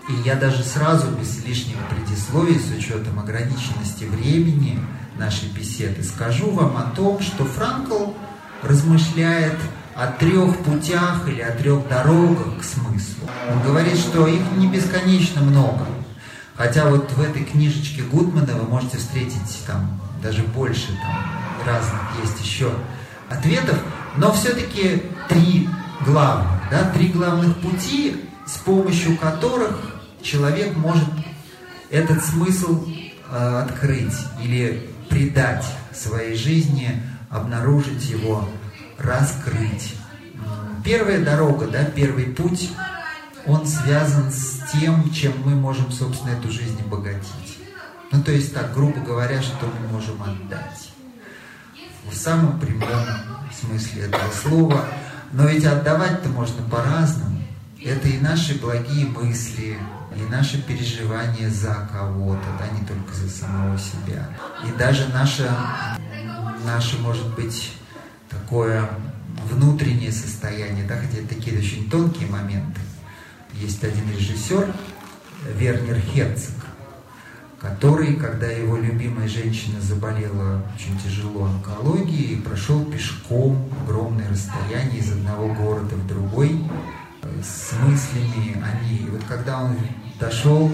И 0.07 0.13
я 0.25 0.35
даже 0.35 0.63
сразу, 0.63 1.07
без 1.11 1.43
лишнего 1.43 1.81
предисловия, 1.89 2.57
с 2.57 2.71
учетом 2.77 3.19
ограниченности 3.19 4.05
времени, 4.05 4.79
нашей 5.17 5.49
беседы, 5.49 6.01
скажу 6.01 6.49
вам 6.51 6.77
о 6.77 6.95
том, 6.95 7.19
что 7.19 7.43
Франкл 7.43 8.13
размышляет 8.61 9.57
о 9.93 10.07
трех 10.07 10.57
путях 10.59 11.27
или 11.27 11.41
о 11.41 11.51
трех 11.51 11.87
дорогах 11.89 12.59
к 12.61 12.63
смыслу. 12.63 13.29
Он 13.51 13.61
говорит, 13.63 13.97
что 13.97 14.27
их 14.27 14.43
не 14.55 14.67
бесконечно 14.67 15.41
много. 15.41 15.85
Хотя 16.55 16.85
вот 16.87 17.11
в 17.11 17.21
этой 17.21 17.43
книжечке 17.43 18.03
Гудмана 18.03 18.53
вы 18.53 18.67
можете 18.67 18.97
встретить 18.97 19.63
там 19.65 19.99
даже 20.21 20.43
больше 20.43 20.87
там 20.87 21.43
разных 21.65 21.99
есть 22.21 22.39
еще 22.43 22.71
ответов, 23.29 23.79
но 24.17 24.31
все-таки 24.33 25.03
три 25.27 25.67
главных, 26.05 26.69
да, 26.69 26.89
три 26.91 27.07
главных 27.09 27.57
пути, 27.57 28.23
с 28.45 28.57
помощью 28.57 29.17
которых 29.17 30.01
человек 30.21 30.75
может 30.77 31.07
этот 31.89 32.23
смысл 32.23 32.85
э, 33.29 33.63
открыть 33.65 34.15
или 34.41 34.89
придать 35.09 35.65
своей 35.93 36.35
жизни, 36.35 37.01
обнаружить 37.29 38.09
его, 38.09 38.47
раскрыть. 38.97 39.95
Первая 40.83 41.23
дорога, 41.23 41.67
да, 41.67 41.85
первый 41.85 42.25
путь, 42.25 42.69
он 43.45 43.65
связан 43.67 44.31
с 44.31 44.71
тем, 44.71 45.11
чем 45.11 45.33
мы 45.43 45.55
можем, 45.55 45.91
собственно, 45.91 46.31
эту 46.31 46.49
жизнь 46.49 46.79
обогатить. 46.81 47.59
Ну, 48.11 48.21
то 48.23 48.31
есть, 48.31 48.53
так, 48.53 48.73
грубо 48.73 48.99
говоря, 49.01 49.41
что 49.41 49.65
мы 49.65 49.87
можем 49.91 50.21
отдать. 50.21 50.89
В 52.09 52.15
самом 52.15 52.59
прямом 52.59 53.05
смысле 53.59 54.03
этого 54.03 54.31
слова. 54.31 54.85
Но 55.31 55.47
ведь 55.47 55.65
отдавать-то 55.65 56.29
можно 56.29 56.61
по-разному. 56.63 57.41
Это 57.83 58.07
и 58.07 58.19
наши 58.19 58.59
благие 58.59 59.07
мысли, 59.07 59.77
и 60.15 60.21
наши 60.31 60.61
переживания 60.61 61.49
за 61.49 61.89
кого-то, 61.91 62.45
да, 62.59 62.67
не 62.77 62.85
только 62.85 63.13
за 63.13 63.29
самого 63.29 63.77
себя. 63.77 64.29
И 64.65 64.77
даже 64.77 65.07
наше, 65.09 65.49
наше 66.65 66.97
может 66.99 67.33
быть, 67.35 67.73
такое 68.29 68.89
внутреннее 69.49 70.11
состояние, 70.11 70.85
да, 70.85 70.95
хотя 70.97 71.17
это 71.17 71.35
такие 71.35 71.57
очень 71.57 71.89
тонкие 71.89 72.29
моменты. 72.29 72.79
Есть 73.59 73.83
один 73.83 74.09
режиссер, 74.11 74.73
Вернер 75.57 75.99
Херцог, 75.99 76.55
который, 77.59 78.15
когда 78.15 78.47
его 78.47 78.77
любимая 78.77 79.27
женщина 79.27 79.79
заболела 79.79 80.63
очень 80.75 80.99
тяжело 80.99 81.45
онкологией, 81.45 82.41
прошел 82.41 82.83
пешком 82.85 83.69
огромное 83.83 84.29
расстояние 84.29 84.99
из 84.99 85.11
одного 85.11 85.53
города 85.53 85.95
в 85.95 86.07
другой, 86.07 86.59
с 87.41 87.73
мыслями 87.85 88.61
о 88.63 88.83
ней. 88.85 89.07
Вот 89.09 89.21
когда 89.27 89.61
он 89.61 89.77
дошел, 90.19 90.71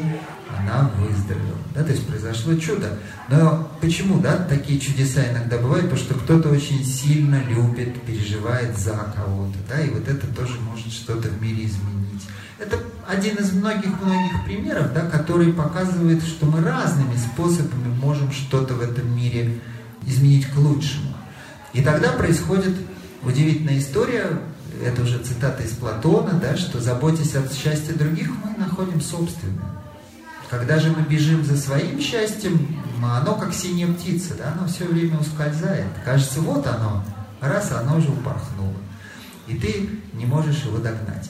она 0.57 0.89
выздоровела. 0.97 1.57
Да, 1.75 1.83
то 1.83 1.91
есть 1.91 2.07
произошло 2.07 2.55
чудо. 2.55 2.97
Но 3.29 3.71
почему, 3.81 4.19
да, 4.19 4.37
такие 4.37 4.79
чудеса 4.79 5.21
иногда 5.31 5.57
бывают? 5.57 5.89
Потому 5.89 6.01
что 6.01 6.13
кто-то 6.15 6.49
очень 6.49 6.83
сильно 6.83 7.43
любит, 7.43 8.01
переживает 8.03 8.77
за 8.77 9.13
кого-то, 9.15 9.57
да, 9.67 9.81
и 9.81 9.89
вот 9.89 10.07
это 10.07 10.27
тоже 10.27 10.59
может 10.59 10.91
что-то 10.91 11.29
в 11.29 11.41
мире 11.41 11.65
изменить. 11.65 12.27
Это 12.59 12.77
один 13.07 13.37
из 13.37 13.53
многих-многих 13.53 14.43
примеров, 14.45 14.93
да, 14.93 15.01
который 15.01 15.53
показывает, 15.53 16.21
что 16.23 16.45
мы 16.45 16.61
разными 16.61 17.15
способами 17.15 17.87
можем 18.01 18.31
что-то 18.31 18.73
в 18.73 18.81
этом 18.81 19.15
мире 19.15 19.61
изменить 20.05 20.45
к 20.47 20.57
лучшему. 20.57 21.15
И 21.73 21.81
тогда 21.81 22.11
происходит 22.11 22.75
удивительная 23.23 23.79
история, 23.79 24.39
это 24.83 25.03
уже 25.03 25.19
цитата 25.19 25.63
из 25.63 25.71
Платона, 25.71 26.33
да, 26.33 26.57
что 26.57 26.81
заботясь 26.81 27.35
о 27.35 27.47
счастье 27.47 27.93
других, 27.93 28.29
мы 28.29 28.57
находим 28.57 29.01
собственное. 29.01 29.79
Когда 30.49 30.79
же 30.79 30.89
мы 30.91 31.03
бежим 31.03 31.45
за 31.45 31.55
своим 31.57 32.01
счастьем, 32.01 32.81
оно 33.03 33.35
как 33.35 33.53
синяя 33.53 33.91
птица, 33.93 34.33
да, 34.35 34.53
оно 34.53 34.67
все 34.67 34.85
время 34.85 35.19
ускользает. 35.19 35.85
Кажется, 36.03 36.41
вот 36.41 36.65
оно, 36.65 37.03
раз 37.39 37.71
оно 37.71 37.97
уже 37.97 38.09
упорхнуло. 38.09 38.73
И 39.47 39.55
ты 39.55 39.89
не 40.13 40.25
можешь 40.25 40.63
его 40.63 40.77
догнать. 40.79 41.29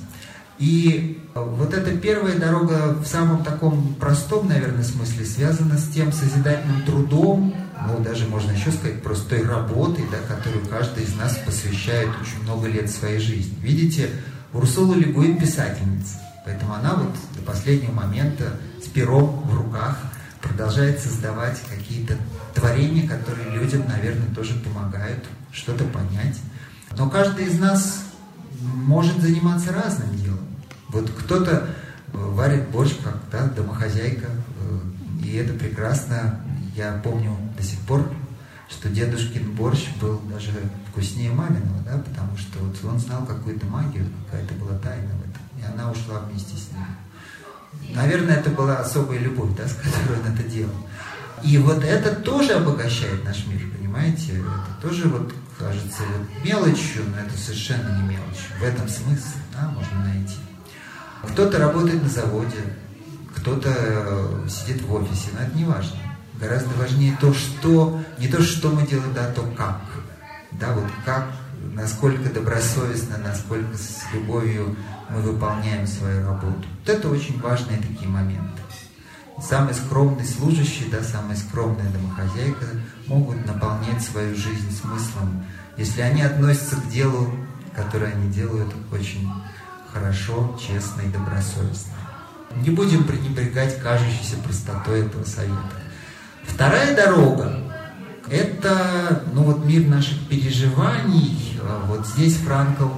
И 0.60 1.22
вот 1.34 1.74
эта 1.74 1.98
первая 1.98 2.38
дорога 2.38 2.94
в 3.02 3.06
самом 3.08 3.44
таком 3.44 3.96
простом, 3.96 4.48
наверное, 4.48 4.84
смысле 4.84 5.26
связана 5.26 5.78
с 5.78 5.88
тем 5.88 6.12
созидательным 6.12 6.84
трудом, 6.84 7.56
ну, 7.88 8.04
даже 8.04 8.28
можно 8.28 8.52
еще 8.52 8.72
сказать, 8.72 9.02
просто 9.02 9.30
той 9.30 9.46
работой, 9.46 10.04
да, 10.12 10.18
которую 10.36 10.66
каждый 10.66 11.06
из 11.06 11.16
нас 11.16 11.38
посвящает 11.46 12.10
очень 12.22 12.44
много 12.44 12.68
лет 12.68 12.90
своей 12.90 13.20
жизни. 13.20 13.56
Видите, 13.62 14.10
Урсула 14.52 14.96
Легуин 14.96 15.38
писательница, 15.38 16.20
поэтому 16.44 16.74
она 16.74 16.96
вот 16.96 17.14
до 17.38 17.42
последнего 17.44 17.94
момента 17.94 18.60
с 18.84 18.88
пером 18.90 19.42
в 19.46 19.56
руках 19.56 19.98
продолжает 20.42 21.00
создавать 21.00 21.58
какие-то 21.70 22.18
творения, 22.54 23.08
которые 23.08 23.50
людям, 23.52 23.86
наверное, 23.88 24.34
тоже 24.36 24.56
помогают 24.56 25.24
что-то 25.54 25.86
понять. 25.86 26.38
Но 26.98 27.10
каждый 27.10 27.46
из 27.46 27.58
нас 27.60 28.04
может 28.60 29.22
заниматься 29.22 29.72
разным 29.72 30.16
делом. 30.18 30.49
Вот 30.90 31.10
кто-то 31.12 31.68
варит 32.14 32.70
борщ, 32.70 32.94
как 33.04 33.18
да, 33.32 33.46
домохозяйка, 33.48 34.28
э, 34.28 34.80
и 35.24 35.36
это 35.36 35.54
прекрасно 35.54 36.42
я 36.76 37.00
помню 37.04 37.36
до 37.58 37.64
сих 37.64 37.80
пор, 37.82 38.10
что 38.70 38.90
дедушкин 38.90 39.52
борщ 39.56 39.88
был 40.02 40.20
даже 40.32 40.52
вкуснее 40.90 41.32
маминого, 41.32 41.82
да, 41.86 41.98
потому 41.98 42.38
что 42.38 42.60
вот 42.60 42.78
он 42.84 43.00
знал 43.00 43.26
какую-то 43.26 43.66
магию, 43.66 44.06
какая-то 44.26 44.54
была 44.56 44.78
тайна 44.80 45.10
в 45.14 45.22
этом, 45.22 45.42
и 45.60 45.74
она 45.74 45.92
ушла 45.92 46.20
вместе 46.20 46.56
с 46.56 46.72
ним. 46.72 47.96
Наверное, 47.96 48.38
это 48.38 48.50
была 48.50 48.78
особая 48.78 49.20
любовь, 49.20 49.56
да, 49.56 49.68
с 49.68 49.74
которой 49.74 50.20
он 50.20 50.34
это 50.34 50.44
делал. 50.44 50.74
И 51.44 51.58
вот 51.58 51.84
это 51.84 52.16
тоже 52.16 52.54
обогащает 52.54 53.24
наш 53.24 53.46
мир, 53.48 53.62
понимаете? 53.78 54.40
Это 54.40 54.88
тоже 54.88 55.08
вот 55.08 55.34
кажется 55.58 56.04
вот 56.04 56.44
мелочью, 56.44 57.04
но 57.10 57.22
это 57.22 57.38
совершенно 57.38 57.96
не 57.98 58.10
мелочь. 58.10 58.48
В 58.60 58.64
этом 58.64 58.88
смысл, 58.90 59.38
да, 59.54 59.70
можно 59.70 60.04
найти. 60.04 60.36
Кто-то 61.24 61.60
работает 61.60 62.02
на 62.02 62.10
заводе, 62.10 62.76
кто-то 63.36 64.48
сидит 64.50 64.82
в 64.82 64.94
офисе, 64.94 65.30
но 65.34 65.46
это 65.46 65.58
не 65.58 65.66
важно. 65.66 65.98
Гораздо 66.40 66.70
важнее 66.76 67.18
то, 67.20 67.34
что, 67.34 68.00
не 68.18 68.28
то, 68.28 68.42
что 68.42 68.70
мы 68.70 68.88
делаем, 68.88 69.14
да, 69.14 69.28
а 69.28 69.34
то 69.34 69.42
как. 69.58 69.82
Да, 70.52 70.74
вот 70.74 70.86
как, 71.06 71.28
насколько 71.74 72.30
добросовестно, 72.30 73.18
насколько 73.18 73.78
с 73.78 74.14
любовью 74.14 74.76
мы 75.10 75.22
выполняем 75.22 75.86
свою 75.86 76.26
работу. 76.26 76.64
Вот 76.80 76.90
это 76.90 77.10
очень 77.10 77.40
важные 77.42 77.78
такие 77.78 78.08
моменты. 78.08 78.62
Самый 79.42 79.74
скромный 79.74 80.26
служащий, 80.26 80.90
да, 80.92 81.02
самая 81.02 81.38
скромная 81.38 81.90
домохозяйка 81.92 82.66
могут 83.08 83.46
наполнять 83.46 84.02
свою 84.02 84.36
жизнь 84.36 84.72
смыслом, 84.72 85.46
если 85.78 86.02
они 86.02 86.22
относятся 86.22 86.76
к 86.76 86.90
делу 86.90 87.34
которые 87.80 88.14
они 88.14 88.30
делают 88.30 88.74
очень 88.92 89.30
хорошо, 89.94 90.58
честно 90.60 91.02
и 91.02 91.08
добросовестно. 91.08 91.94
Не 92.56 92.72
будем 92.72 93.04
пренебрегать 93.04 93.80
кажущейся 93.82 94.38
простотой 94.38 95.06
этого 95.06 95.24
совета. 95.24 95.56
Вторая 96.44 96.96
дорога– 96.96 97.60
это 98.30 99.24
ну 99.34 99.44
вот 99.44 99.66
мир 99.66 99.88
наших 99.88 100.28
переживаний. 100.28 101.60
А 101.62 101.86
вот 101.88 102.08
здесь 102.08 102.38
Франкл 102.38 102.90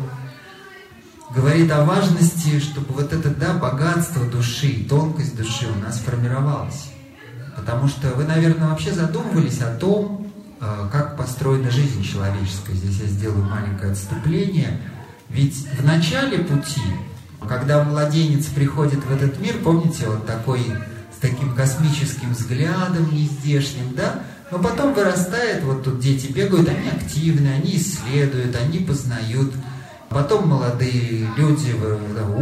говорит 1.35 1.71
о 1.71 1.83
важности, 1.85 2.59
чтобы 2.59 2.93
вот 2.93 3.13
это 3.13 3.29
да, 3.29 3.53
богатство 3.53 4.25
души, 4.25 4.85
тонкость 4.87 5.35
души 5.35 5.67
у 5.67 5.79
нас 5.79 5.97
формировалась. 5.97 6.91
Потому 7.55 7.87
что 7.87 8.09
вы, 8.09 8.23
наверное, 8.23 8.69
вообще 8.69 8.91
задумывались 8.91 9.61
о 9.61 9.75
том, 9.75 10.31
а, 10.59 10.89
как 10.89 11.17
построена 11.17 11.71
жизнь 11.71 12.03
человеческая. 12.03 12.73
Здесь 12.73 13.01
я 13.01 13.07
сделаю 13.07 13.43
маленькое 13.43 13.91
отступление. 13.91 14.79
Ведь 15.33 15.55
в 15.55 15.85
начале 15.85 16.39
пути, 16.39 16.81
когда 17.47 17.83
младенец 17.83 18.45
приходит 18.47 19.03
в 19.05 19.11
этот 19.11 19.39
мир, 19.39 19.55
помните, 19.63 20.07
вот 20.07 20.25
такой 20.27 20.59
с 21.15 21.19
таким 21.21 21.55
космическим 21.55 22.33
взглядом 22.33 23.13
нездешним, 23.15 23.93
да? 23.95 24.23
Но 24.51 24.59
потом 24.59 24.93
вырастает, 24.93 25.63
вот 25.63 25.83
тут 25.83 25.99
дети 25.99 26.31
бегают, 26.31 26.67
они 26.67 26.89
активны, 26.89 27.47
они 27.47 27.77
исследуют, 27.77 28.55
они 28.57 28.79
познают. 28.79 29.53
Потом 30.09 30.49
молодые 30.49 31.29
люди 31.37 31.73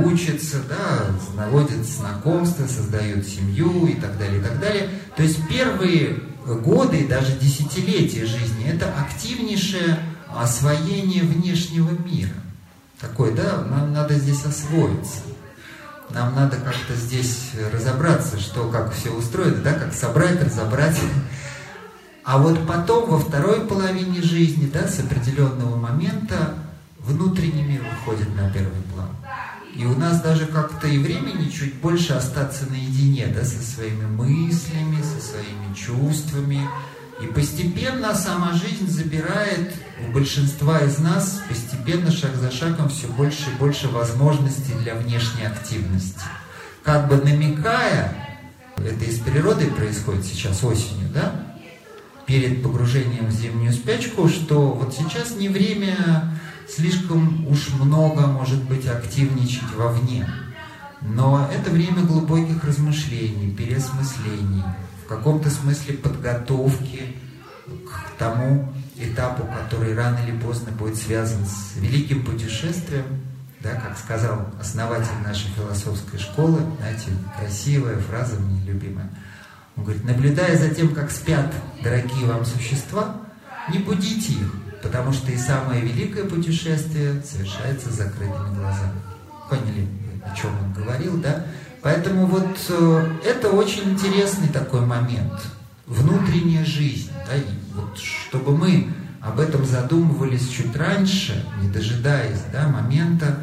учатся, 0.04 0.58
да, 0.68 1.06
наводят 1.36 1.86
знакомства, 1.86 2.66
создают 2.66 3.28
семью 3.28 3.86
и 3.86 3.94
так 3.94 4.18
далее, 4.18 4.40
и 4.40 4.44
так 4.44 4.60
далее. 4.60 4.90
То 5.16 5.22
есть 5.22 5.48
первые 5.48 6.16
годы, 6.44 7.08
даже 7.08 7.38
десятилетия 7.38 8.26
жизни, 8.26 8.66
это 8.66 8.92
активнейшее 9.00 10.00
освоение 10.36 11.22
внешнего 11.22 11.92
мира. 11.92 12.34
Такой, 13.00 13.34
да, 13.34 13.64
нам 13.64 13.94
надо 13.94 14.16
здесь 14.16 14.44
освоиться. 14.46 15.22
Нам 16.10 16.36
надо 16.36 16.58
как-то 16.58 16.96
здесь 16.96 17.52
разобраться, 17.72 18.40
что, 18.40 18.68
как 18.70 18.94
все 18.94 19.12
устроено, 19.12 19.62
да, 19.62 19.74
как 19.74 19.94
собрать, 19.94 20.44
разобрать. 20.44 21.00
А 22.24 22.38
вот 22.38 22.68
потом, 22.68 23.10
во 23.10 23.20
второй 23.20 23.62
половине 23.62 24.22
жизни, 24.22 24.70
да, 24.72 24.88
с 24.88 25.00
определенного 25.00 25.76
момента, 25.76 26.56
внутренний 27.00 27.64
мир 27.64 27.82
выходит 27.84 28.36
на 28.36 28.52
первый 28.52 28.82
план. 28.94 29.10
И 29.76 29.86
у 29.86 29.96
нас 29.96 30.22
даже 30.22 30.48
как-то 30.48 30.88
и 30.88 30.98
времени 30.98 31.50
чуть 31.50 31.76
больше 31.76 32.14
остаться 32.14 32.66
наедине, 32.70 33.28
да, 33.28 33.46
со 33.46 33.62
своими 33.62 34.06
мыслями, 34.06 35.02
со 35.02 35.22
своими 35.26 35.74
чувствами. 35.74 36.68
И 37.22 37.26
постепенно 37.28 38.16
сама 38.16 38.54
жизнь 38.54 38.88
забирает 38.88 39.74
у 40.08 40.12
большинства 40.14 40.80
из 40.80 41.00
нас 41.00 41.42
постепенно, 41.50 42.12
шаг 42.12 42.36
за 42.36 42.50
шагом, 42.50 42.88
все 42.90 43.08
больше 43.08 43.50
и 43.50 43.60
больше 43.60 43.90
возможностей 43.90 44.74
для 44.82 44.96
внешней 44.96 45.46
активности. 45.46 46.22
Как 46.84 47.10
бы 47.10 47.18
намекая, 47.18 48.14
это 48.78 49.04
из 49.04 49.20
природы 49.20 49.70
происходит 49.70 50.24
сейчас 50.26 50.64
осенью, 50.64 51.10
да, 51.14 51.58
перед 52.26 52.64
погружением 52.64 53.26
в 53.26 53.32
зимнюю 53.32 53.74
спячку, 53.74 54.30
что 54.30 54.72
вот 54.72 54.96
сейчас 54.96 55.36
не 55.36 55.50
время 55.50 56.32
слишком 56.70 57.46
уж 57.48 57.70
много, 57.74 58.28
может 58.28 58.64
быть, 58.64 58.88
активничать 58.88 59.74
вовне. 59.76 60.30
Но 61.02 61.50
это 61.52 61.72
время 61.72 62.04
глубоких 62.04 62.64
размышлений, 62.64 63.52
переосмыслений, 63.52 64.64
каком-то 65.10 65.50
смысле 65.50 65.96
подготовки 65.96 67.16
к 67.68 68.18
тому 68.20 68.72
этапу, 68.96 69.44
который 69.48 69.96
рано 69.96 70.20
или 70.26 70.38
поздно 70.38 70.72
будет 70.72 70.98
связан 70.98 71.46
с 71.46 71.76
великим 71.78 72.24
путешествием, 72.24 73.06
да, 73.62 73.72
как 73.72 73.98
сказал 73.98 74.48
основатель 74.60 75.18
нашей 75.26 75.50
философской 75.52 76.20
школы, 76.20 76.60
знаете, 76.78 77.08
красивая 77.38 77.98
фраза 77.98 78.40
мне 78.40 78.62
любимая. 78.66 79.10
Он 79.76 79.84
говорит, 79.84 80.04
наблюдая 80.04 80.58
за 80.58 80.70
тем, 80.70 80.94
как 80.94 81.12
спят 81.12 81.54
дорогие 81.84 82.26
вам 82.26 82.46
существа, 82.46 83.16
не 83.72 83.80
будите 83.80 84.34
их, 84.34 84.54
потому 84.84 85.12
что 85.12 85.32
и 85.32 85.38
самое 85.38 85.82
великое 85.82 86.26
путешествие 86.26 87.22
совершается 87.24 87.90
с 87.90 87.96
закрытыми 87.96 88.56
глазами. 88.56 89.00
Поняли, 89.50 89.88
о 90.24 90.36
чем 90.36 90.52
он 90.60 90.74
говорил, 90.74 91.18
да? 91.18 91.46
Поэтому 91.82 92.26
вот 92.26 92.58
э, 92.70 93.16
это 93.26 93.50
очень 93.50 93.92
интересный 93.92 94.50
такой 94.50 94.82
момент. 94.82 95.34
Внутренняя 95.86 96.66
жизнь. 96.66 97.12
Да? 97.26 97.34
Вот 97.76 97.98
чтобы 97.98 98.56
мы 98.56 98.90
об 99.22 99.40
этом 99.40 99.66
задумывались 99.66 100.48
чуть 100.50 100.76
раньше, 100.76 101.46
не 101.62 101.70
дожидаясь 101.70 102.40
да, 102.54 102.68
момента 102.68 103.40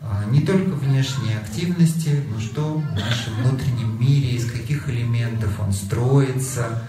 а, 0.00 0.24
не 0.30 0.40
только 0.40 0.70
внешней 0.70 1.34
активности, 1.34 2.22
но 2.32 2.38
что 2.38 2.78
в 2.78 2.94
нашем 2.94 3.34
внутреннем 3.42 4.00
мире, 4.00 4.36
из 4.36 4.50
каких 4.50 4.88
элементов 4.88 5.58
он 5.58 5.72
строится, 5.72 6.82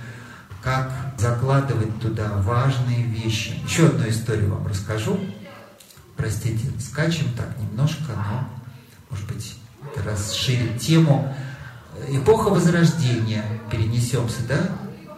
как 0.62 0.92
закладывать 1.18 2.00
туда 2.00 2.30
важные 2.42 3.04
вещи. 3.04 3.54
Еще 3.66 3.88
одну 3.88 4.08
историю 4.08 4.54
вам 4.54 4.68
расскажу. 4.68 5.20
Простите, 6.16 6.68
скачем 6.80 7.32
так 7.36 7.58
немножко, 7.60 8.12
но, 8.16 8.50
может 9.10 9.28
быть, 9.28 9.56
расширит 10.06 10.80
тему. 10.80 11.34
Эпоха 12.08 12.50
Возрождения, 12.50 13.44
перенесемся, 13.72 14.42
да, 14.48 14.70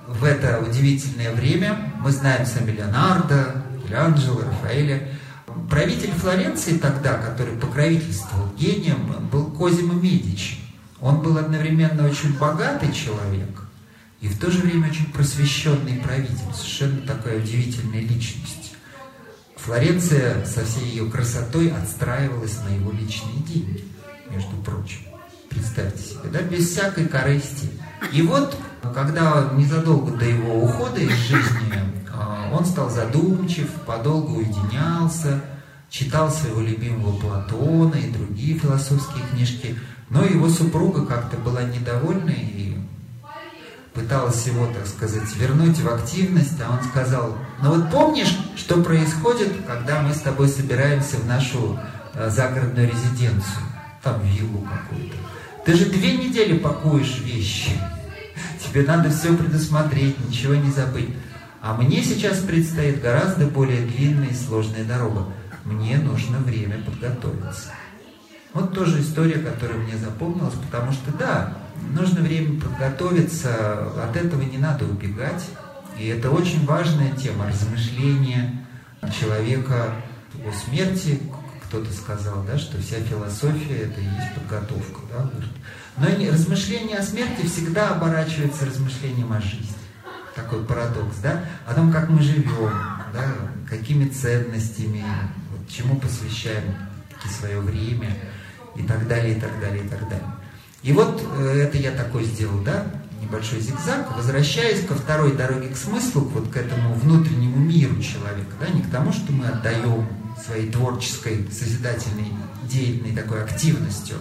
в 0.07 0.23
это 0.23 0.59
удивительное 0.59 1.33
время. 1.33 1.93
Мы 1.99 2.11
знаем 2.11 2.45
сами 2.45 2.71
Леонардо, 2.71 3.63
Микеланджело, 3.75 4.41
Рафаэля. 4.41 5.09
Правитель 5.69 6.11
Флоренции 6.11 6.77
тогда, 6.77 7.15
который 7.15 7.55
покровительствовал 7.55 8.47
гением, 8.57 9.29
был 9.31 9.45
Козимо 9.51 9.93
Медичи. 9.93 10.57
Он 11.01 11.21
был 11.21 11.37
одновременно 11.37 12.07
очень 12.07 12.37
богатый 12.37 12.91
человек– 12.93 13.63
и 14.21 14.27
в 14.27 14.37
то 14.37 14.51
же 14.51 14.59
время 14.59 14.89
очень 14.89 15.05
просвещенный 15.11 16.01
правитель, 16.03 16.53
совершенно 16.53 17.01
такая 17.01 17.39
удивительная 17.39 18.01
личность. 18.01 18.73
Флоренция 19.55 20.45
со 20.45 20.65
всей 20.65 20.89
ее 20.89 21.09
красотой 21.09 21.71
отстраивалась 21.71 22.57
на 22.63 22.75
его 22.75 22.91
личные 22.91 23.37
деньги, 23.47 23.85
между 24.29 24.55
прочим. 24.57 24.99
Представьте 25.49 26.01
себе, 26.01 26.29
да, 26.31 26.41
без 26.41 26.69
всякой 26.69 27.07
корысти. 27.07 27.69
И 28.13 28.21
вот, 28.21 28.55
когда 28.93 29.49
незадолго 29.55 30.11
до 30.11 30.25
его 30.25 30.63
ухода 30.63 30.99
из 30.99 31.11
жизни, 31.11 31.73
а, 32.13 32.51
он 32.53 32.65
стал 32.65 32.89
задумчив, 32.89 33.69
подолгу 33.85 34.37
уединялся, 34.37 35.41
читал 35.89 36.31
своего 36.31 36.61
любимого 36.61 37.17
Платона 37.17 37.95
и 37.95 38.11
другие 38.11 38.59
философские 38.59 39.25
книжки, 39.31 39.75
но 40.09 40.23
его 40.23 40.49
супруга 40.49 41.05
как-то 41.05 41.37
была 41.37 41.63
недовольна 41.63 42.29
и 42.29 42.77
пыталась 43.93 44.45
его, 44.45 44.67
так 44.67 44.87
сказать, 44.87 45.35
вернуть 45.35 45.79
в 45.79 45.87
активность, 45.87 46.59
а 46.61 46.71
он 46.71 46.83
сказал, 46.89 47.35
ну 47.61 47.75
вот 47.75 47.91
помнишь, 47.91 48.37
что 48.55 48.81
происходит, 48.81 49.51
когда 49.67 50.01
мы 50.01 50.13
с 50.13 50.21
тобой 50.21 50.47
собираемся 50.47 51.17
в 51.17 51.25
нашу 51.25 51.77
э, 52.13 52.29
загородную 52.29 52.87
резиденцию, 52.89 53.63
там 54.03 54.21
виллу 54.21 54.61
какую-то. 54.61 55.15
Ты 55.65 55.75
же 55.75 55.85
две 55.85 56.17
недели 56.17 56.57
пакуешь 56.57 57.19
вещи. 57.19 57.71
Тебе 58.63 58.83
надо 58.83 59.09
все 59.09 59.35
предусмотреть, 59.35 60.15
ничего 60.27 60.55
не 60.55 60.71
забыть. 60.71 61.09
А 61.61 61.75
мне 61.75 62.03
сейчас 62.03 62.39
предстоит 62.39 63.01
гораздо 63.01 63.47
более 63.47 63.85
длинная 63.85 64.29
и 64.29 64.33
сложная 64.33 64.85
дорога. 64.85 65.25
Мне 65.65 65.97
нужно 65.97 66.37
время 66.37 66.81
подготовиться. 66.83 67.71
Вот 68.53 68.73
тоже 68.73 69.01
история, 69.01 69.39
которая 69.39 69.77
мне 69.77 69.97
запомнилась, 69.97 70.55
потому 70.55 70.91
что 70.91 71.11
да, 71.11 71.57
нужно 71.91 72.21
время 72.21 72.59
подготовиться, 72.59 74.03
от 74.03 74.15
этого 74.15 74.41
не 74.41 74.57
надо 74.57 74.85
убегать. 74.85 75.45
И 75.97 76.07
это 76.07 76.31
очень 76.31 76.65
важная 76.65 77.11
тема 77.11 77.47
размышления 77.47 78.65
человека 79.19 79.93
о 80.47 80.51
смерти. 80.65 81.19
Кто-то 81.69 81.93
сказал, 81.93 82.43
да, 82.43 82.57
что 82.57 82.81
вся 82.81 82.97
философия 83.01 83.83
это 83.83 84.01
и 84.01 84.03
есть 84.03 84.33
подготовка. 84.35 85.01
Да? 85.11 85.29
Но 85.97 86.31
размышление 86.31 86.97
о 86.97 87.03
смерти 87.03 87.45
всегда 87.45 87.91
оборачивается 87.91 88.65
размышлением 88.65 89.31
о 89.31 89.39
жизни. 89.39 89.77
Такой 90.35 90.65
парадокс, 90.65 91.17
да? 91.21 91.45
О 91.67 91.73
том, 91.73 91.91
как 91.91 92.09
мы 92.09 92.21
живем, 92.21 92.71
да? 93.13 93.35
какими 93.69 94.07
ценностями, 94.09 95.05
вот, 95.51 95.69
чему 95.69 95.95
посвящаем 95.97 96.75
свое 97.37 97.59
время 97.59 98.15
и 98.75 98.83
так 98.83 99.07
далее, 99.07 99.37
и 99.37 99.39
так 99.39 99.59
далее, 99.59 99.85
и 99.85 99.87
так 99.87 100.09
далее. 100.09 100.33
И 100.81 100.93
вот 100.93 101.21
э, 101.37 101.67
это 101.67 101.77
я 101.77 101.91
такой 101.91 102.23
сделал, 102.23 102.59
да, 102.61 102.87
небольшой 103.21 103.59
зигзаг, 103.59 104.15
возвращаясь 104.15 104.85
ко 104.85 104.95
второй 104.95 105.35
дороге 105.35 105.69
к 105.69 105.77
смыслу, 105.77 106.21
вот 106.21 106.49
к 106.49 106.57
этому 106.57 106.93
внутреннему 106.95 107.57
миру 107.57 108.01
человека, 108.01 108.53
да, 108.59 108.69
не 108.69 108.81
к 108.81 108.89
тому, 108.89 109.11
что 109.11 109.31
мы 109.33 109.47
отдаем 109.47 110.07
своей 110.45 110.71
творческой, 110.71 111.47
созидательной, 111.51 112.31
деятельной 112.63 113.15
такой 113.15 113.43
активностью. 113.43 114.17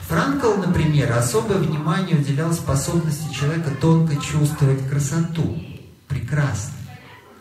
Франкл, 0.00 0.54
например, 0.54 1.12
особое 1.12 1.58
внимание 1.58 2.16
уделял 2.16 2.52
способности 2.52 3.32
человека 3.32 3.70
тонко 3.80 4.16
чувствовать 4.16 4.86
красоту, 4.88 5.62
прекрасно, 6.08 6.74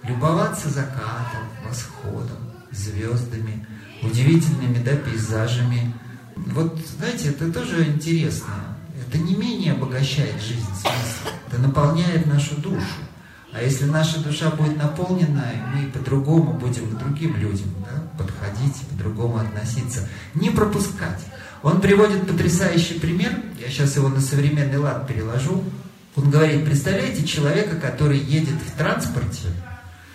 любоваться 0.03 0.69
закатом, 0.69 1.43
восходом, 1.67 2.37
звездами, 2.71 3.67
удивительными 4.01 4.81
да, 4.83 4.95
пейзажами. 4.95 5.93
Вот, 6.35 6.79
знаете, 6.97 7.29
это 7.29 7.51
тоже 7.51 7.85
интересно. 7.85 8.53
Это 9.05 9.17
не 9.17 9.35
менее 9.35 9.73
обогащает 9.73 10.41
жизнь 10.41 10.63
смыслом. 10.63 11.33
Это 11.47 11.61
наполняет 11.61 12.25
нашу 12.25 12.55
душу. 12.57 12.85
А 13.53 13.61
если 13.61 13.85
наша 13.85 14.19
душа 14.19 14.49
будет 14.49 14.77
наполнена, 14.77 15.45
мы 15.73 15.85
по-другому 15.91 16.53
будем 16.53 16.89
к 16.89 16.97
другим 16.97 17.35
людям 17.37 17.67
да, 17.81 18.01
подходить, 18.17 18.75
по-другому 18.89 19.37
относиться, 19.37 20.07
не 20.33 20.49
пропускать. 20.49 21.19
Он 21.61 21.79
приводит 21.79 22.27
потрясающий 22.27 22.99
пример, 22.99 23.31
я 23.59 23.69
сейчас 23.69 23.95
его 23.95 24.09
на 24.09 24.21
современный 24.21 24.77
лад 24.77 25.07
переложу. 25.07 25.63
Он 26.15 26.29
говорит, 26.29 26.65
представляете 26.65 27.25
человека, 27.25 27.75
который 27.75 28.17
едет 28.17 28.55
в 28.55 28.77
транспорте, 28.77 29.47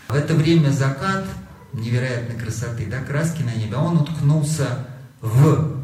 в 0.08 0.14
это 0.14 0.34
время 0.34 0.70
закат 0.70 1.24
невероятной 1.72 2.36
красоты, 2.36 2.86
да, 2.86 3.00
краски 3.00 3.42
на 3.42 3.54
небе, 3.54 3.74
а 3.76 3.82
он 3.82 3.98
уткнулся 3.98 4.86
в 5.20 5.76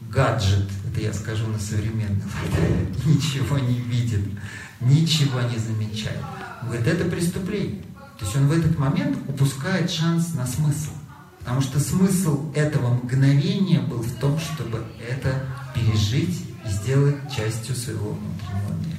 гаджет, 0.00 0.68
это 0.90 1.00
я 1.00 1.12
скажу 1.12 1.46
на 1.46 1.58
современном, 1.58 2.30
ничего 3.04 3.58
не 3.58 3.78
видит, 3.78 4.24
ничего 4.80 5.40
не 5.40 5.58
замечает. 5.58 6.18
Говорит, 6.62 6.86
это 6.86 7.04
преступление. 7.04 7.82
То 8.18 8.24
есть 8.24 8.36
он 8.36 8.48
в 8.48 8.52
этот 8.52 8.78
момент 8.78 9.16
упускает 9.28 9.90
шанс 9.90 10.34
на 10.34 10.46
смысл. 10.46 10.90
Потому 11.40 11.62
что 11.62 11.80
смысл 11.80 12.52
этого 12.54 12.94
мгновения 12.94 13.80
был 13.80 14.00
в 14.00 14.14
том, 14.16 14.38
чтобы 14.38 14.84
это 15.08 15.34
пережить 15.74 16.44
и 16.66 16.68
сделать 16.68 17.16
частью 17.34 17.74
своего 17.74 18.10
внутреннего 18.10 18.86
мира. 18.86 18.98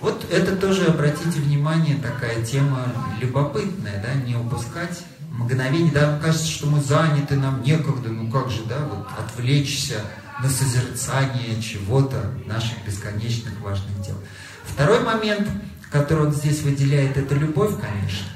Вот 0.00 0.24
это 0.30 0.56
тоже, 0.56 0.86
обратите 0.86 1.40
внимание, 1.40 1.96
такая 1.96 2.42
тема 2.44 2.92
любопытная, 3.20 4.02
да, 4.02 4.14
не 4.14 4.36
упускать 4.36 5.02
мгновение, 5.30 5.92
да, 5.92 6.18
кажется, 6.18 6.46
что 6.46 6.66
мы 6.66 6.80
заняты, 6.80 7.36
нам 7.36 7.62
некогда, 7.62 8.08
ну 8.08 8.30
как 8.30 8.50
же, 8.50 8.64
да, 8.64 8.78
вот 8.78 9.06
отвлечься 9.18 10.00
на 10.42 10.48
созерцание 10.48 11.60
чего-то, 11.60 12.32
наших 12.46 12.84
бесконечных 12.86 13.60
важных 13.60 14.00
дел. 14.02 14.16
Второй 14.64 15.00
момент, 15.00 15.48
который 15.90 16.26
он 16.26 16.32
здесь 16.32 16.62
выделяет, 16.62 17.16
это 17.16 17.34
любовь, 17.34 17.74
конечно. 17.80 18.28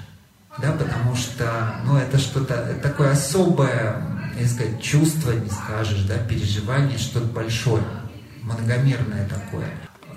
Да, 0.58 0.72
потому 0.72 1.16
что, 1.16 1.76
ну, 1.84 1.96
это 1.96 2.18
что-то 2.18 2.78
такое 2.82 3.12
особое, 3.12 4.02
я 4.38 4.48
сказать, 4.48 4.82
чувство, 4.82 5.32
не 5.32 5.48
скажешь, 5.48 6.02
да, 6.02 6.18
переживание, 6.18 6.98
что-то 6.98 7.26
большое, 7.26 7.84
многомерное 8.42 9.26
такое. 9.28 9.68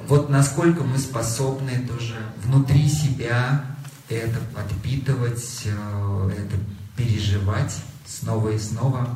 Вот 0.07 0.29
насколько 0.29 0.83
мы 0.83 0.97
способны 0.97 1.87
тоже 1.87 2.15
внутри 2.43 2.87
себя 2.87 3.63
это 4.09 4.39
подпитывать, 4.53 5.63
э, 5.65 6.31
это 6.31 6.57
переживать 6.95 7.75
снова 8.05 8.49
и 8.49 8.59
снова. 8.59 9.09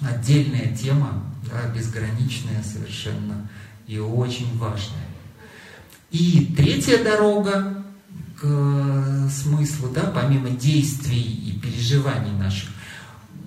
Отдельная 0.00 0.74
тема, 0.74 1.22
да, 1.50 1.68
безграничная 1.72 2.62
совершенно 2.62 3.48
и 3.86 3.98
очень 3.98 4.58
важная. 4.58 5.06
И 6.14 6.54
третья 6.56 7.02
дорога 7.02 7.74
к 8.40 9.28
смыслу, 9.28 9.88
да, 9.92 10.12
помимо 10.14 10.48
действий 10.50 11.20
и 11.20 11.58
переживаний 11.58 12.30
наших, 12.38 12.70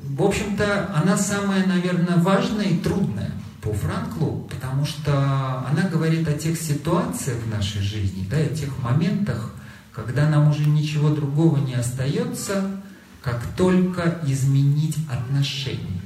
в 0.04 0.22
общем-то, 0.22 0.94
она 0.94 1.16
самая, 1.16 1.66
наверное, 1.66 2.18
важная 2.18 2.66
и 2.66 2.78
трудная 2.78 3.32
по 3.62 3.72
Франклу, 3.72 4.50
потому 4.50 4.84
что 4.86 5.66
она 5.70 5.84
говорит 5.90 6.28
о 6.28 6.34
тех 6.34 6.60
ситуациях 6.60 7.38
в 7.38 7.50
нашей 7.50 7.82
жизни, 7.82 8.28
да, 8.30 8.36
о 8.36 8.50
тех 8.50 8.78
моментах, 8.80 9.54
когда 9.94 10.28
нам 10.28 10.50
уже 10.50 10.68
ничего 10.68 11.10
другого 11.10 11.60
не 11.60 11.76
остается, 11.76 12.70
как 13.22 13.42
только 13.56 14.20
изменить 14.26 14.98
отношение 15.10 16.02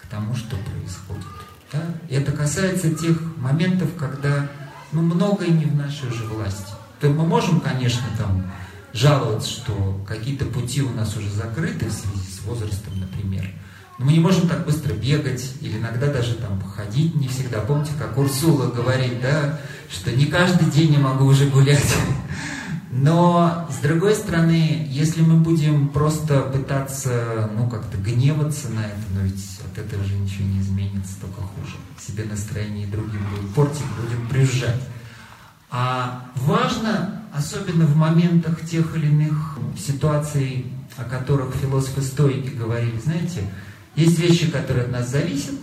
к 0.00 0.08
тому, 0.08 0.34
что 0.34 0.56
происходит. 0.56 1.26
Да? 1.72 1.80
И 2.08 2.14
это 2.16 2.32
касается 2.32 2.92
тех 2.92 3.20
моментов, 3.36 3.90
когда 3.96 4.50
ну, 4.92 5.02
многое 5.02 5.48
не 5.48 5.64
в 5.64 5.74
нашей 5.74 6.08
уже 6.08 6.24
власти. 6.24 6.72
То 7.00 7.08
мы 7.08 7.26
можем, 7.26 7.60
конечно, 7.60 8.04
там 8.16 8.50
жаловаться, 8.92 9.48
что 9.48 10.00
какие-то 10.06 10.44
пути 10.44 10.82
у 10.82 10.90
нас 10.90 11.16
уже 11.16 11.30
закрыты 11.30 11.86
в 11.86 11.92
связи 11.92 12.30
с 12.30 12.44
возрастом, 12.44 12.92
например. 13.00 13.50
Но 13.98 14.06
мы 14.06 14.12
не 14.12 14.20
можем 14.20 14.48
так 14.48 14.64
быстро 14.64 14.94
бегать 14.94 15.54
или 15.60 15.78
иногда 15.78 16.06
даже 16.06 16.34
там 16.34 16.60
походить 16.60 17.14
не 17.14 17.28
всегда. 17.28 17.60
Помните, 17.60 17.92
как 17.98 18.16
Урсула 18.18 18.70
говорит, 18.70 19.20
да, 19.20 19.58
что 19.90 20.12
не 20.12 20.26
каждый 20.26 20.70
день 20.70 20.94
я 20.94 20.98
могу 20.98 21.26
уже 21.26 21.48
гулять. 21.48 21.94
Но, 22.90 23.66
с 23.70 23.82
другой 23.82 24.14
стороны, 24.14 24.86
если 24.90 25.22
мы 25.22 25.36
будем 25.36 25.88
просто 25.88 26.40
пытаться, 26.42 27.50
ну, 27.56 27.68
как-то 27.68 27.96
гневаться 27.96 28.68
на 28.68 28.80
это, 28.80 29.00
но 29.14 29.20
ведь 29.22 29.60
от 29.72 29.78
этого 29.78 30.04
же 30.04 30.14
ничего 30.14 30.46
не 30.46 30.60
изменится, 30.60 31.20
только 31.20 31.40
хуже. 31.40 31.76
Себе 31.98 32.24
настроение 32.24 32.86
и 32.86 32.90
другим 32.90 33.20
будем 33.30 33.52
портить, 33.54 33.82
будем 34.00 34.28
приезжать. 34.28 34.80
А 35.70 36.30
важно, 36.36 37.22
особенно 37.32 37.86
в 37.86 37.96
моментах 37.96 38.64
тех 38.66 38.94
или 38.94 39.06
иных 39.06 39.58
ситуаций, 39.78 40.66
о 40.96 41.04
которых 41.04 41.54
философы-стоики 41.54 42.50
говорили, 42.50 42.98
знаете, 43.00 43.48
есть 43.96 44.18
вещи, 44.18 44.50
которые 44.50 44.84
от 44.84 44.92
нас 44.92 45.10
зависят, 45.10 45.58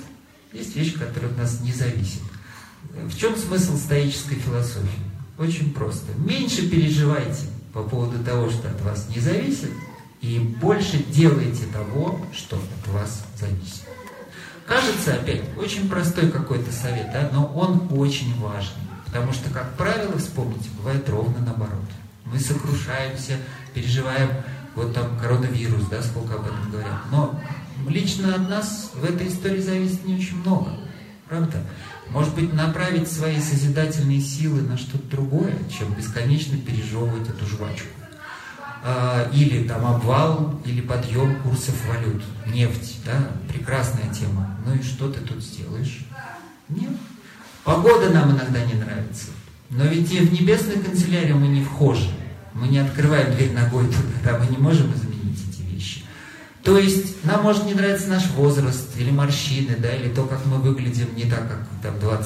есть 0.52 0.76
вещи, 0.76 0.98
которые 0.98 1.32
от 1.32 1.38
нас 1.38 1.62
не 1.62 1.72
зависят. 1.72 2.24
В 3.06 3.16
чем 3.16 3.36
смысл 3.36 3.78
стоической 3.78 4.38
философии? 4.38 4.90
Очень 5.38 5.74
просто. 5.74 6.12
Меньше 6.18 6.68
переживайте 6.70 7.46
по 7.72 7.84
поводу 7.84 8.24
того, 8.24 8.50
что 8.50 8.70
от 8.70 8.82
вас 8.82 9.08
не 9.16 9.22
зависит, 9.22 9.72
и 10.22 10.40
больше 10.40 11.04
делайте 11.04 11.66
того, 11.72 12.20
что 12.34 12.58
от 12.58 12.94
вас 12.94 13.24
зависит. 13.40 13.89
Кажется, 14.70 15.16
опять, 15.16 15.42
очень 15.58 15.90
простой 15.90 16.30
какой-то 16.30 16.72
совет, 16.72 17.12
да, 17.12 17.28
но 17.34 17.48
он 17.56 17.88
очень 17.90 18.40
важный. 18.40 18.84
Потому 19.08 19.34
что, 19.34 19.50
как 19.50 19.74
правило, 19.76 20.16
вспомните, 20.20 20.70
бывает 20.78 21.10
ровно 21.10 21.40
наоборот. 21.40 21.90
Мы 22.26 22.40
сокрушаемся, 22.40 23.38
переживаем, 23.74 24.30
вот 24.76 24.94
там 24.94 25.18
коронавирус, 25.20 25.86
да, 25.90 26.04
сколько 26.04 26.36
об 26.36 26.46
этом 26.46 26.70
говорят. 26.70 27.00
Но 27.12 27.40
лично 27.88 28.36
от 28.36 28.48
нас 28.48 28.92
в 28.94 29.04
этой 29.04 29.30
истории 29.30 29.60
зависит 29.60 30.06
не 30.06 30.18
очень 30.18 30.40
много. 30.42 30.70
Правда? 31.28 31.64
Может 32.12 32.36
быть, 32.36 32.54
направить 32.54 33.12
свои 33.12 33.42
созидательные 33.42 34.22
силы 34.22 34.62
на 34.62 34.78
что-то 34.78 35.08
другое, 35.10 35.56
чем 35.76 35.92
бесконечно 35.96 36.60
пережевывать 36.60 37.28
эту 37.28 37.44
жвачку. 37.48 37.99
А, 38.82 39.30
или 39.34 39.68
там 39.68 39.86
обвал, 39.86 40.60
или 40.66 40.82
подъем 40.82 41.42
курсов 41.42 41.76
валют. 41.88 42.24
Нефть, 42.48 43.02
да, 43.06 43.32
прекрасная 43.52 44.14
тема. 44.14 44.58
Ну 44.66 44.76
и 44.76 44.82
что 44.82 45.10
ты 45.10 45.20
тут 45.20 45.44
сделаешь? 45.44 46.06
Нет. 46.70 46.92
Погода 47.64 48.10
нам 48.10 48.32
иногда 48.32 48.64
не 48.64 48.74
нравится. 48.74 49.28
Но 49.70 49.86
ведь 49.86 50.12
и 50.12 50.20
в 50.20 50.34
небесную 50.34 50.82
канцелярию 50.82 51.38
мы 51.38 51.48
не 51.48 51.64
вхожи. 51.64 52.10
Мы 52.54 52.68
не 52.68 52.80
открываем 52.80 53.36
дверь 53.36 53.54
ногой 53.54 53.86
туда, 53.88 54.40
мы 54.40 54.48
не 54.48 54.58
можем 54.58 54.94
изменить 54.94 55.40
эти 55.50 55.62
вещи. 55.62 56.04
То 56.64 56.78
есть 56.78 57.24
нам 57.24 57.44
может 57.44 57.66
не 57.66 57.74
нравиться 57.74 58.08
наш 58.08 58.28
возраст, 58.32 58.98
или 58.98 59.12
морщины, 59.12 59.76
да, 59.78 59.94
или 59.94 60.10
то, 60.10 60.26
как 60.26 60.46
мы 60.46 60.58
выглядим 60.58 61.16
не 61.16 61.26
так, 61.26 61.48
как 61.48 61.68
там 61.82 61.96
20-30 61.96 62.26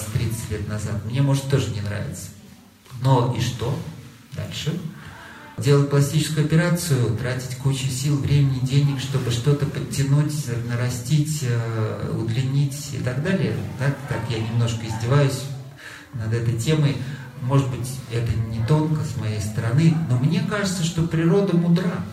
лет 0.51 0.67
назад. 0.67 1.03
Мне 1.05 1.21
может 1.21 1.49
тоже 1.49 1.71
не 1.71 1.81
нравиться. 1.81 2.27
Но 3.01 3.35
и 3.37 3.41
что? 3.41 3.77
Дальше. 4.33 4.79
Делать 5.57 5.89
пластическую 5.91 6.47
операцию, 6.47 7.15
тратить 7.15 7.57
кучу 7.57 7.87
сил, 7.87 8.17
времени, 8.17 8.59
денег, 8.63 8.99
чтобы 8.99 9.29
что-то 9.29 9.67
подтянуть, 9.67 10.33
нарастить, 10.67 11.43
э, 11.43 12.11
удлинить 12.17 12.89
и 12.93 12.97
так 12.97 13.23
далее. 13.23 13.55
Так, 13.77 13.95
так 14.09 14.19
я 14.29 14.39
немножко 14.39 14.87
издеваюсь 14.87 15.43
над 16.13 16.33
этой 16.33 16.57
темой. 16.57 16.97
Может 17.41 17.69
быть, 17.69 17.87
это 18.11 18.31
не 18.49 18.65
тонко 18.65 19.01
с 19.03 19.15
моей 19.17 19.39
стороны, 19.39 19.93
но 20.09 20.17
мне 20.17 20.41
кажется, 20.49 20.83
что 20.83 21.03
природа 21.03 21.55
мудра. 21.55 22.03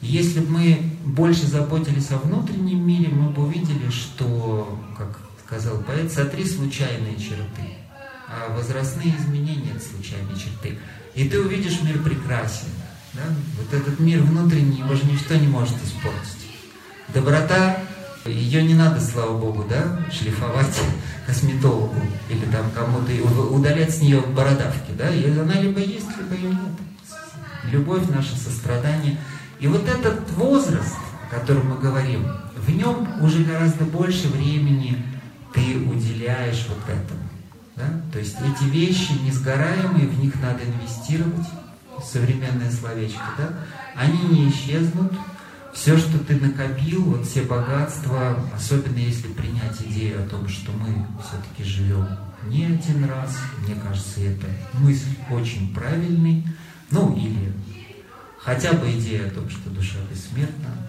Если 0.00 0.40
бы 0.40 0.50
мы 0.50 0.90
больше 1.04 1.46
заботились 1.46 2.10
о 2.10 2.18
внутреннем 2.18 2.86
мире, 2.86 3.08
мы 3.08 3.30
бы 3.30 3.44
увидели, 3.44 3.90
что, 3.90 4.78
как 4.96 5.18
сказал 5.44 5.78
поэт, 5.78 6.12
сотри 6.12 6.44
случайные 6.44 7.16
черты, 7.16 7.76
а 8.28 8.54
возрастные 8.56 9.14
изменения– 9.16 9.72
это 9.74 9.84
случайные 9.84 10.36
черты. 10.36 10.78
И 11.14 11.28
ты 11.28 11.40
увидишь 11.40 11.82
мир 11.82 12.02
прекрасен. 12.02 12.68
Да? 13.12 13.22
Вот 13.58 13.72
этот 13.72 14.00
мир 14.00 14.22
внутренний, 14.22 14.78
его 14.78 14.94
же 14.94 15.04
ничто 15.04 15.34
не 15.34 15.46
может 15.46 15.74
испортить. 15.84 16.46
Доброта, 17.12 17.78
ее 18.24 18.62
не 18.62 18.74
надо, 18.74 19.00
слава 19.00 19.36
Богу, 19.36 19.66
да, 19.68 20.06
шлифовать 20.10 20.80
косметологу 21.26 22.00
или 22.30 22.44
там 22.46 22.70
кому-то 22.70 23.12
удалять 23.52 23.94
с 23.94 24.00
нее 24.00 24.20
бородавки, 24.20 24.92
да, 24.96 25.10
и 25.10 25.30
она 25.38 25.54
либо 25.54 25.80
есть, 25.80 26.08
либо 26.16 26.34
ее 26.34 26.48
нет. 26.48 26.72
Любовь, 27.70 28.08
наше 28.08 28.36
сострадание– 28.36 29.18
и 29.62 29.68
вот 29.68 29.88
этот 29.88 30.28
возраст, 30.32 30.96
о 31.24 31.34
котором 31.38 31.70
мы 31.70 31.78
говорим, 31.78 32.26
в 32.56 32.68
нем 32.68 33.06
уже 33.22 33.44
гораздо 33.44 33.84
больше 33.84 34.26
времени 34.26 35.00
ты 35.54 35.76
уделяешь 35.88 36.66
вот 36.68 36.82
этому. 36.88 37.20
Да? 37.76 37.84
То 38.12 38.18
есть 38.18 38.36
эти 38.40 38.68
вещи 38.68 39.12
несгораемые, 39.22 40.08
в 40.08 40.18
них 40.20 40.34
надо 40.40 40.60
инвестировать, 40.64 41.46
современное 42.02 42.70
словечко, 42.70 43.22
да? 43.38 43.50
они 43.94 44.18
не 44.28 44.50
исчезнут, 44.50 45.12
все, 45.72 45.96
что 45.96 46.18
ты 46.18 46.36
накопил, 46.36 47.02
вот 47.04 47.26
все 47.26 47.42
богатства, 47.42 48.38
особенно 48.54 48.98
если 48.98 49.28
принять 49.28 49.80
идею 49.80 50.22
о 50.22 50.28
том, 50.28 50.48
что 50.48 50.70
мы 50.72 51.06
все-таки 51.22 51.64
живем 51.64 52.06
не 52.46 52.64
один 52.64 53.04
раз, 53.04 53.38
мне 53.64 53.74
кажется, 53.76 54.20
это 54.20 54.46
мысль 54.74 55.14
очень 55.30 55.72
правильный, 55.74 56.46
ну 56.90 57.16
или 57.16 57.52
хотя 58.38 58.72
бы 58.72 58.90
идея 58.92 59.28
о 59.28 59.30
том, 59.30 59.48
что 59.48 59.70
душа 59.70 59.98
бессмертна, 60.10 60.81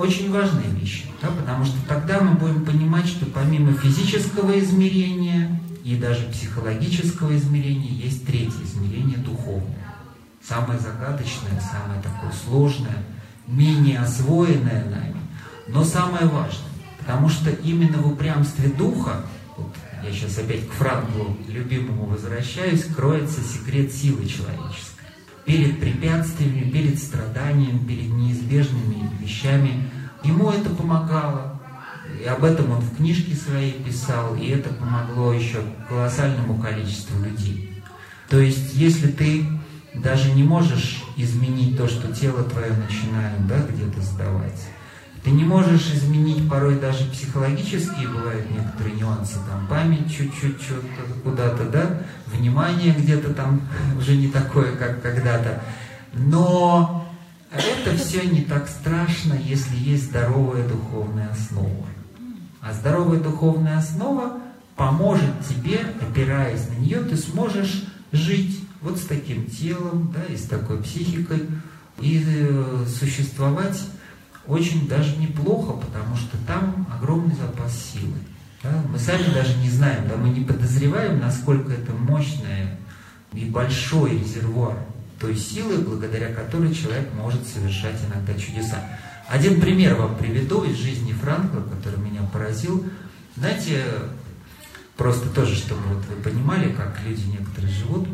очень 0.00 0.32
важные 0.32 0.68
вещи, 0.70 1.04
да, 1.20 1.28
потому 1.28 1.64
что 1.64 1.76
тогда 1.86 2.20
мы 2.20 2.34
будем 2.34 2.64
понимать, 2.64 3.06
что 3.06 3.26
помимо 3.26 3.72
физического 3.74 4.58
измерения 4.58 5.60
и 5.84 5.96
даже 5.96 6.24
психологического 6.26 7.36
измерения 7.36 7.92
есть 7.92 8.26
третье 8.26 8.62
измерение 8.64 9.18
духовное. 9.18 9.94
Самое 10.42 10.78
загадочное, 10.80 11.60
самое 11.60 12.00
такое 12.02 12.32
сложное, 12.44 13.04
менее 13.46 14.00
освоенное 14.00 14.84
нами, 14.86 15.20
но 15.68 15.84
самое 15.84 16.26
важное. 16.26 16.70
Потому 16.98 17.28
что 17.28 17.50
именно 17.50 17.98
в 17.98 18.12
упрямстве 18.12 18.68
духа, 18.70 19.24
вот 19.56 19.74
я 20.02 20.12
сейчас 20.12 20.38
опять 20.38 20.66
к 20.66 20.72
Франклу 20.72 21.36
любимому 21.48 22.06
возвращаюсь, 22.06 22.84
кроется 22.84 23.40
секрет 23.42 23.92
силы 23.92 24.26
человеческой 24.26 24.89
перед 25.50 25.80
препятствиями, 25.80 26.70
перед 26.70 26.96
страданиями, 26.96 27.84
перед 27.84 28.08
неизбежными 28.10 29.10
вещами. 29.20 29.90
Ему 30.22 30.50
это 30.50 30.70
помогало. 30.70 31.60
И 32.22 32.24
об 32.24 32.44
этом 32.44 32.70
он 32.70 32.80
в 32.80 32.96
книжке 32.96 33.34
своей 33.34 33.72
писал, 33.72 34.36
и 34.36 34.46
это 34.46 34.72
помогло 34.72 35.32
еще 35.32 35.58
колоссальному 35.88 36.60
количеству 36.60 37.20
людей. 37.24 37.82
То 38.28 38.38
есть, 38.38 38.74
если 38.74 39.10
ты 39.10 39.44
даже 39.94 40.30
не 40.30 40.44
можешь 40.44 41.02
изменить 41.16 41.76
то, 41.76 41.88
что 41.88 42.14
тело 42.14 42.44
твое 42.44 42.72
начинает 42.72 43.44
да, 43.48 43.58
где-то 43.58 44.00
сдавать, 44.02 44.68
ты 45.22 45.30
не 45.30 45.44
можешь 45.44 45.92
изменить 45.92 46.48
порой 46.48 46.78
даже 46.78 47.04
психологические, 47.04 48.08
бывают 48.08 48.50
некоторые 48.50 48.96
нюансы, 48.96 49.34
там 49.50 49.66
память 49.68 50.10
чуть-чуть 50.10 50.56
куда-то, 51.22 51.64
да, 51.64 52.00
внимание 52.26 52.94
где-то 52.94 53.34
там 53.34 53.60
уже 53.98 54.16
не 54.16 54.28
такое, 54.28 54.74
как 54.76 55.02
когда-то. 55.02 55.62
Но 56.14 57.06
это 57.52 57.96
все 57.96 58.26
не 58.26 58.42
так 58.42 58.68
страшно, 58.68 59.34
если 59.34 59.76
есть 59.76 60.04
здоровая 60.04 60.66
духовная 60.66 61.30
основа. 61.30 61.86
А 62.62 62.72
здоровая 62.72 63.20
духовная 63.20 63.78
основа 63.78 64.38
поможет 64.76 65.46
тебе, 65.46 65.80
опираясь 66.00 66.66
на 66.68 66.80
нее, 66.80 67.00
ты 67.00 67.16
сможешь 67.16 67.84
жить 68.12 68.64
вот 68.80 68.98
с 68.98 69.02
таким 69.02 69.46
телом, 69.46 70.14
да, 70.14 70.32
и 70.32 70.36
с 70.36 70.44
такой 70.44 70.82
психикой, 70.82 71.46
и 72.00 72.24
э, 72.26 72.84
существовать 72.88 73.78
очень 74.50 74.88
даже 74.88 75.16
неплохо, 75.16 75.72
потому 75.72 76.16
что 76.16 76.36
там 76.46 76.86
огромный 76.92 77.34
запас 77.36 77.72
силы. 77.92 78.18
Да? 78.62 78.82
Мы 78.90 78.98
сами 78.98 79.32
даже 79.32 79.56
не 79.58 79.70
знаем, 79.70 80.08
да, 80.08 80.16
мы 80.16 80.28
не 80.30 80.44
подозреваем, 80.44 81.20
насколько 81.20 81.72
это 81.72 81.92
мощное 81.92 82.78
и 83.32 83.44
большой 83.44 84.18
резервуар 84.18 84.76
той 85.20 85.36
силы, 85.36 85.78
благодаря 85.78 86.34
которой 86.34 86.74
человек 86.74 87.08
может 87.14 87.46
совершать 87.46 87.96
иногда 88.06 88.34
чудеса. 88.34 88.82
Один 89.28 89.60
пример 89.60 89.94
вам 89.94 90.16
приведу 90.16 90.64
из 90.64 90.76
жизни 90.76 91.12
Франкла, 91.12 91.60
который 91.60 92.00
меня 92.00 92.22
поразил. 92.32 92.84
Знаете, 93.36 93.84
просто 94.96 95.28
тоже, 95.28 95.54
чтобы 95.54 95.82
вот 95.94 96.04
вы 96.06 96.16
понимали, 96.22 96.72
как 96.72 96.98
люди 97.06 97.22
некоторые 97.26 97.72
живут. 97.72 98.08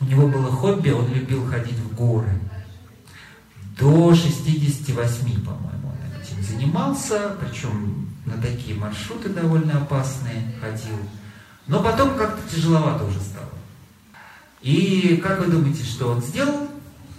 У 0.00 0.04
него 0.04 0.28
было 0.28 0.50
хобби, 0.50 0.90
он 0.90 1.12
любил 1.12 1.46
ходить 1.46 1.78
в 1.78 1.94
горы 1.94 2.30
до 3.80 4.14
68, 4.14 5.44
по-моему, 5.44 5.88
он 5.88 6.22
этим 6.22 6.42
занимался, 6.42 7.36
причем 7.40 8.08
на 8.26 8.36
такие 8.40 8.76
маршруты 8.76 9.30
довольно 9.30 9.78
опасные 9.78 10.54
ходил. 10.60 10.98
Но 11.66 11.82
потом 11.82 12.16
как-то 12.16 12.54
тяжеловато 12.54 13.04
уже 13.04 13.20
стало. 13.20 13.48
И 14.60 15.18
как 15.22 15.40
вы 15.40 15.50
думаете, 15.50 15.82
что 15.84 16.10
он 16.10 16.20
сделал 16.20 16.68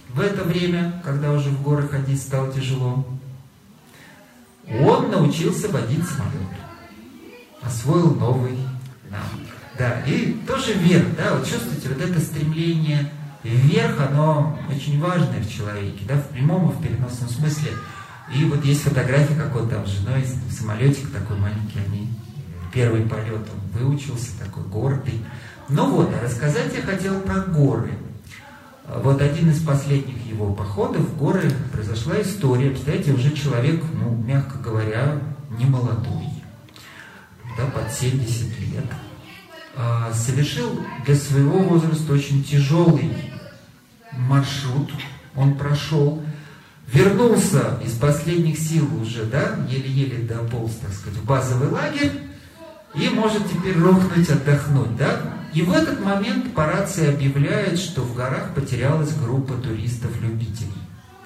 в 0.09 0.19
это 0.19 0.43
время, 0.43 1.01
когда 1.03 1.31
уже 1.31 1.49
в 1.49 1.63
горы 1.63 1.87
ходить 1.87 2.21
стало 2.21 2.53
тяжело? 2.53 3.07
Он 4.67 5.09
научился 5.09 5.67
водить 5.69 6.05
самолет. 6.07 6.47
Освоил 7.61 8.13
новый 8.15 8.57
навык. 9.09 9.47
Да, 9.77 10.01
и 10.01 10.33
тоже 10.47 10.73
вверх, 10.73 11.15
да, 11.17 11.33
вот 11.35 11.47
чувствуете, 11.47 11.89
вот 11.89 12.01
это 12.01 12.19
стремление 12.19 13.09
вверх, 13.43 13.99
оно 13.99 14.57
очень 14.69 14.99
важное 14.99 15.41
в 15.41 15.49
человеке, 15.49 16.05
да, 16.07 16.15
в 16.15 16.27
прямом 16.29 16.69
и 16.69 16.73
в 16.73 16.81
переносном 16.81 17.29
смысле. 17.29 17.71
И 18.33 18.45
вот 18.45 18.63
есть 18.63 18.83
фотография, 18.83 19.35
как 19.35 19.55
он 19.55 19.69
там 19.69 19.85
с 19.85 19.89
женой, 19.89 20.25
самолетик 20.49 21.11
такой 21.11 21.37
маленький, 21.37 21.79
они 21.85 22.07
первый 22.73 23.01
полет 23.01 23.35
он 23.35 23.79
выучился, 23.79 24.37
такой 24.39 24.63
гордый. 24.63 25.25
Ну 25.69 25.89
вот, 25.89 26.13
а 26.13 26.23
рассказать 26.23 26.73
я 26.75 26.81
хотел 26.81 27.19
про 27.21 27.41
горы. 27.41 27.91
Вот 28.87 29.21
один 29.21 29.49
из 29.51 29.61
последних 29.61 30.25
его 30.25 30.53
походов 30.53 31.01
в 31.01 31.17
горы 31.17 31.49
произошла 31.71 32.21
история. 32.21 32.71
Представляете, 32.71 33.13
уже 33.13 33.31
человек, 33.31 33.83
ну, 33.93 34.15
мягко 34.15 34.57
говоря, 34.57 35.19
не 35.57 35.65
молодой, 35.65 36.27
да, 37.57 37.65
под 37.67 37.91
70 37.91 38.59
лет. 38.59 38.85
А, 39.75 40.11
совершил 40.13 40.79
для 41.05 41.15
своего 41.15 41.59
возраста 41.59 42.11
очень 42.13 42.43
тяжелый 42.43 43.30
маршрут, 44.17 44.91
он 45.35 45.55
прошел, 45.55 46.21
вернулся 46.87 47.79
из 47.85 47.93
последних 47.93 48.57
сил 48.57 48.87
уже, 49.01 49.25
да, 49.25 49.57
еле-еле 49.69 50.23
дополз, 50.23 50.73
так 50.81 50.91
сказать, 50.91 51.19
в 51.19 51.25
базовый 51.25 51.69
лагерь, 51.69 52.11
и 52.93 53.09
может 53.09 53.49
теперь 53.49 53.77
рухнуть, 53.77 54.29
отдохнуть, 54.29 54.97
да? 54.97 55.21
И 55.53 55.61
в 55.61 55.71
этот 55.71 55.99
момент 56.03 56.53
по 56.53 56.65
рации 56.65 57.13
объявляет, 57.13 57.77
что 57.77 58.01
в 58.01 58.15
горах 58.15 58.53
потерялась 58.53 59.13
группа 59.15 59.53
туристов-любителей. 59.55 60.71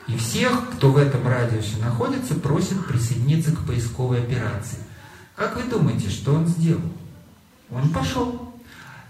И 0.07 0.17
всех, 0.17 0.69
кто 0.71 0.91
в 0.91 0.97
этом 0.97 1.27
радиусе 1.27 1.77
находится, 1.81 2.35
просят 2.35 2.85
присоединиться 2.85 3.51
к 3.51 3.65
поисковой 3.65 4.19
операции. 4.19 4.77
Как 5.35 5.55
вы 5.55 5.63
думаете, 5.69 6.09
что 6.09 6.33
он 6.33 6.47
сделал? 6.47 6.81
Он 7.71 7.89
пошел. 7.89 8.53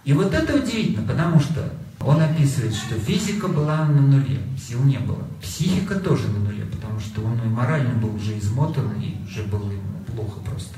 И 0.05 0.13
вот 0.13 0.33
это 0.33 0.55
удивительно, 0.55 1.05
потому 1.05 1.39
что 1.39 1.69
он 2.05 2.21
описывает, 2.21 2.75
что 2.75 2.95
физика 2.99 3.47
была 3.47 3.85
на 3.85 3.99
нуле, 3.99 4.39
сил 4.57 4.83
не 4.83 4.99
было. 4.99 5.23
Психика 5.41 5.95
тоже 5.95 6.27
на 6.27 6.39
нуле, 6.39 6.65
потому 6.65 6.99
что 6.99 7.21
он 7.21 7.39
и 7.43 7.47
морально 7.47 7.95
был 7.95 8.15
уже 8.15 8.37
измотан, 8.37 8.91
и 9.01 9.15
уже 9.25 9.41
было 9.43 9.71
ему 9.71 10.03
плохо 10.13 10.39
просто. 10.41 10.75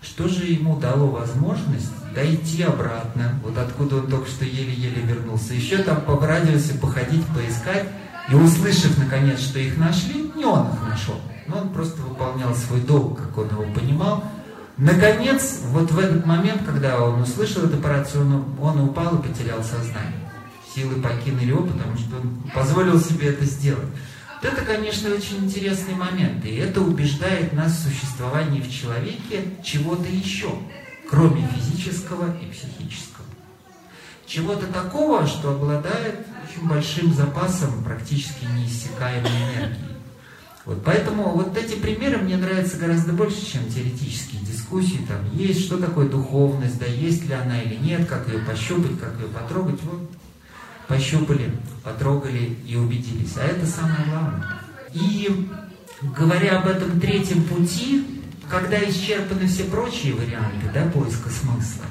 Что 0.00 0.28
же 0.28 0.46
ему 0.46 0.80
дало 0.80 1.08
возможность 1.08 1.92
дойти 2.14 2.62
обратно, 2.62 3.38
вот 3.44 3.56
откуда 3.58 3.96
он 3.96 4.06
только 4.08 4.26
что 4.28 4.44
еле-еле 4.46 5.02
вернулся, 5.02 5.52
еще 5.52 5.78
там 5.78 6.00
по 6.00 6.18
радиусе 6.18 6.74
походить, 6.74 7.24
поискать, 7.26 7.86
и 8.30 8.34
услышав 8.34 8.96
наконец, 8.96 9.40
что 9.40 9.58
их 9.58 9.76
нашли, 9.76 10.32
не 10.34 10.44
он 10.44 10.68
их 10.68 10.88
нашел, 10.88 11.20
но 11.48 11.58
он 11.58 11.68
просто 11.68 12.00
выполнял 12.00 12.54
свой 12.54 12.80
долг, 12.80 13.18
как 13.18 13.36
он 13.36 13.48
его 13.48 13.64
понимал, 13.74 14.24
Наконец, 14.78 15.60
вот 15.66 15.90
в 15.90 15.98
этот 15.98 16.24
момент, 16.24 16.62
когда 16.64 16.98
он 17.04 17.20
услышал 17.20 17.64
эту 17.64 17.76
операцию, 17.76 18.22
он, 18.22 18.44
он 18.60 18.80
упал 18.80 19.16
и 19.18 19.22
потерял 19.22 19.62
сознание. 19.62 20.31
Силы 20.74 21.02
покинули 21.02 21.46
его, 21.46 21.64
потому 21.64 21.96
что 21.96 22.16
он 22.16 22.50
позволил 22.54 23.00
себе 23.00 23.28
это 23.28 23.44
сделать. 23.44 23.88
Вот 24.42 24.52
это, 24.52 24.62
конечно, 24.62 25.14
очень 25.14 25.44
интересный 25.44 25.94
момент, 25.94 26.44
и 26.44 26.56
это 26.56 26.80
убеждает 26.80 27.52
нас 27.52 27.72
в 27.72 27.88
существовании 27.88 28.60
в 28.60 28.70
человеке 28.70 29.44
чего-то 29.62 30.08
еще, 30.08 30.50
кроме 31.08 31.46
физического 31.48 32.34
и 32.38 32.50
психического. 32.50 33.26
Чего-то 34.26 34.66
такого, 34.66 35.26
что 35.26 35.52
обладает 35.52 36.26
очень 36.48 36.66
большим 36.66 37.12
запасом 37.12 37.84
практически 37.84 38.46
неиссякаемой 38.46 39.30
энергии. 39.30 39.92
Вот 40.64 40.82
поэтому 40.84 41.30
вот 41.30 41.56
эти 41.56 41.74
примеры 41.74 42.18
мне 42.18 42.36
нравятся 42.36 42.78
гораздо 42.78 43.12
больше, 43.12 43.44
чем 43.44 43.68
теоретические 43.68 44.40
дискуссии. 44.42 45.04
Там 45.06 45.18
есть, 45.36 45.66
что 45.66 45.76
такое 45.76 46.08
духовность, 46.08 46.78
да 46.78 46.86
есть 46.86 47.26
ли 47.26 47.34
она 47.34 47.60
или 47.60 47.76
нет, 47.76 48.08
как 48.08 48.28
ее 48.28 48.38
пощупать, 48.38 48.98
как 48.98 49.20
ее 49.20 49.26
потрогать. 49.26 49.80
Вот 49.82 50.08
пощупали, 50.88 51.50
потрогали 51.82 52.56
и 52.66 52.76
убедились. 52.76 53.36
А 53.36 53.44
это 53.44 53.66
самое 53.66 54.04
главное. 54.08 54.44
И 54.92 55.48
говоря 56.02 56.58
об 56.60 56.68
этом 56.68 57.00
третьем 57.00 57.44
пути, 57.44 58.20
когда 58.50 58.78
исчерпаны 58.78 59.46
все 59.46 59.64
прочие 59.64 60.14
варианты 60.14 60.70
да, 60.74 60.84
поиска 60.86 61.30
смысла, 61.30 61.84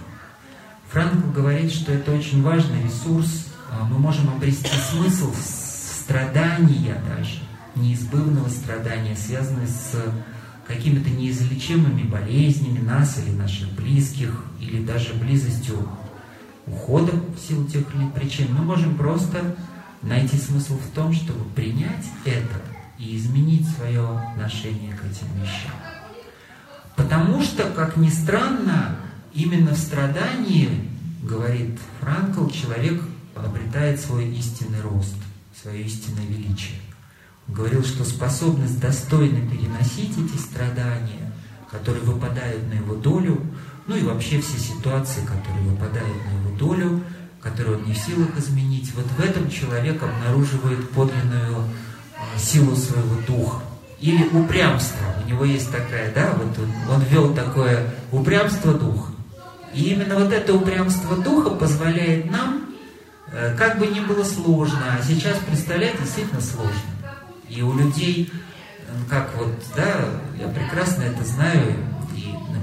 Франкл 0.92 1.32
говорит, 1.32 1.72
что 1.72 1.94
это 1.94 2.12
очень 2.12 2.44
важный 2.44 2.84
ресурс. 2.84 3.48
А, 3.72 3.86
мы 3.86 3.98
можем 3.98 4.30
обрести 4.30 4.70
смысл 4.92 5.32
в 5.32 5.38
страдания 5.38 7.02
даже 7.08 7.40
неизбывного 7.76 8.50
страдания, 8.50 9.16
связанные 9.16 9.68
с 9.68 9.96
какими-то 10.68 11.10
неизлечимыми 11.10 12.04
болезнями 12.04 12.80
нас 12.80 13.18
или 13.18 13.34
наших 13.36 13.72
близких, 13.72 14.44
или 14.60 14.84
даже 14.84 15.14
близостью 15.14 15.88
ухода 16.72 17.12
в 17.12 17.40
силу 17.40 17.66
тех 17.68 17.90
или 17.94 18.02
иных 18.02 18.14
причин, 18.14 18.48
мы 18.54 18.64
можем 18.64 18.96
просто 18.96 19.56
найти 20.02 20.38
смысл 20.38 20.78
в 20.78 20.96
том, 20.96 21.14
чтобы 21.14 21.44
принять 21.52 22.06
это 22.26 22.62
и 22.98 23.18
изменить 23.18 23.68
свое 23.70 24.08
отношение 24.08 24.94
к 24.94 25.04
этим 25.04 25.28
вещам. 25.42 25.74
Потому 26.96 27.42
что, 27.42 27.64
как 27.64 27.98
ни 27.98 28.10
странно, 28.10 28.98
именно 29.34 29.74
в 29.74 29.78
страдании, 29.78 30.90
говорит 31.24 31.80
Франкл, 32.00 32.48
человек 32.50 33.02
обретает 33.36 34.00
свой 34.00 34.28
истинный 34.34 34.82
рост, 34.82 35.16
свое 35.60 35.84
истинное 35.84 36.26
величие. 36.26 36.80
Он 37.48 37.56
говорил, 37.56 37.84
что 37.84 38.04
способность 38.04 38.80
достойно 38.80 39.50
переносить 39.50 40.12
эти 40.12 40.38
страдания, 40.38 41.32
которые 41.70 42.04
выпадают 42.04 42.68
на 42.68 42.74
его 42.74 42.96
долю, 42.96 43.42
ну 43.92 43.98
и 43.98 44.04
вообще 44.04 44.40
все 44.40 44.58
ситуации, 44.58 45.20
которые 45.26 45.66
выпадают 45.66 46.16
на 46.26 46.48
его 46.48 46.58
долю, 46.58 47.04
которые 47.42 47.78
он 47.78 47.84
не 47.84 47.94
в 47.94 47.98
силах 47.98 48.30
изменить, 48.38 48.94
вот 48.96 49.06
в 49.06 49.20
этом 49.20 49.50
человек 49.50 50.02
обнаруживает 50.02 50.90
подлинную 50.92 51.58
а, 51.58 52.40
силу 52.40 52.74
своего 52.74 53.16
духа. 53.28 53.60
Или 54.00 54.24
упрямство. 54.30 55.06
У 55.22 55.30
него 55.30 55.44
есть 55.44 55.70
такая, 55.72 56.14
да, 56.14 56.34
вот 56.38 56.58
он, 56.58 56.96
он 56.96 57.02
вел 57.04 57.36
такое 57.36 57.94
упрямство 58.14 58.74
духа. 58.74 59.12
И 59.74 59.92
именно 59.92 60.16
вот 60.16 60.32
это 60.32 60.54
упрямство 60.54 61.18
духа 61.18 61.50
позволяет 61.50 62.32
нам, 62.32 62.68
э, 63.34 63.54
как 63.58 63.78
бы 63.78 63.88
ни 63.88 64.00
было 64.00 64.24
сложно, 64.24 64.98
а 64.98 65.04
сейчас, 65.04 65.38
представляете, 65.40 65.98
действительно 66.00 66.42
сложно. 66.42 66.72
И 67.50 67.62
у 67.62 67.78
людей, 67.78 68.32
э, 68.32 68.92
как 69.10 69.32
вот, 69.36 69.54
да, 69.76 70.06
я 70.40 70.48
прекрасно 70.48 71.04
это 71.04 71.26
знаю, 71.26 71.76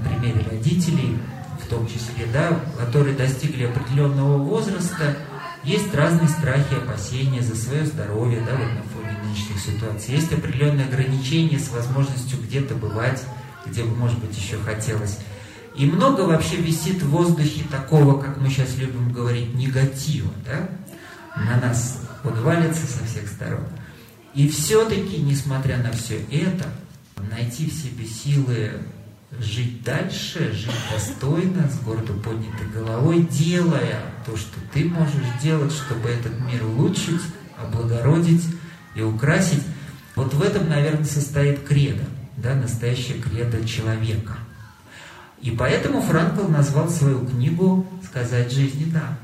примере 0.01 0.45
родителей, 0.49 1.17
в 1.63 1.67
том 1.67 1.87
числе, 1.87 2.25
да, 2.33 2.59
которые 2.77 3.15
достигли 3.15 3.65
определенного 3.65 4.37
возраста, 4.37 5.15
есть 5.63 5.93
разные 5.93 6.29
страхи, 6.29 6.73
опасения 6.75 7.41
за 7.41 7.55
свое 7.55 7.85
здоровье, 7.85 8.41
да, 8.45 8.55
вот 8.55 8.73
на 8.73 8.83
фоне 8.83 9.17
нынешних 9.23 9.59
ситуаций. 9.59 10.15
Есть 10.15 10.31
определенные 10.31 10.87
ограничения 10.87 11.59
с 11.59 11.69
возможностью 11.69 12.39
где-то 12.41 12.75
бывать, 12.75 13.21
где 13.65 13.83
бы, 13.83 13.95
может 13.95 14.17
быть, 14.19 14.35
еще 14.37 14.57
хотелось. 14.57 15.19
И 15.75 15.85
много 15.85 16.21
вообще 16.21 16.57
висит 16.57 17.03
в 17.03 17.09
воздухе 17.09 17.63
такого, 17.69 18.19
как 18.19 18.37
мы 18.37 18.49
сейчас 18.49 18.77
любим 18.77 19.11
говорить, 19.11 19.53
негатива, 19.53 20.31
да? 20.45 20.69
На 21.35 21.57
нас 21.59 22.01
вот 22.23 22.37
валится 22.39 22.85
со 22.85 23.03
всех 23.05 23.27
сторон. 23.27 23.63
И 24.33 24.47
все-таки, 24.49 25.17
несмотря 25.17 25.77
на 25.77 25.91
все 25.91 26.19
это, 26.31 26.65
найти 27.29 27.69
в 27.69 27.73
себе 27.73 28.05
силы 28.05 28.73
жить 29.31 29.83
дальше, 29.83 30.51
жить 30.53 30.71
достойно, 30.91 31.69
с 31.69 31.79
гордо 31.83 32.13
поднятой 32.13 32.67
головой, 32.73 33.27
делая 33.29 34.01
то, 34.25 34.35
что 34.35 34.59
ты 34.73 34.85
можешь 34.85 35.41
делать, 35.41 35.71
чтобы 35.71 36.09
этот 36.09 36.39
мир 36.39 36.63
улучшить, 36.65 37.21
облагородить 37.57 38.43
и 38.95 39.01
украсить. 39.01 39.63
Вот 40.15 40.33
в 40.33 40.41
этом, 40.41 40.67
наверное, 40.67 41.05
состоит 41.05 41.63
кредо, 41.63 42.03
да, 42.37 42.55
настоящее 42.55 43.21
кредо 43.21 43.65
человека. 43.65 44.37
И 45.41 45.51
поэтому 45.51 46.01
Франкл 46.01 46.47
назвал 46.47 46.89
свою 46.89 47.25
книгу 47.25 47.87
«Сказать 48.05 48.51
жизни 48.51 48.85
да». 48.91 49.17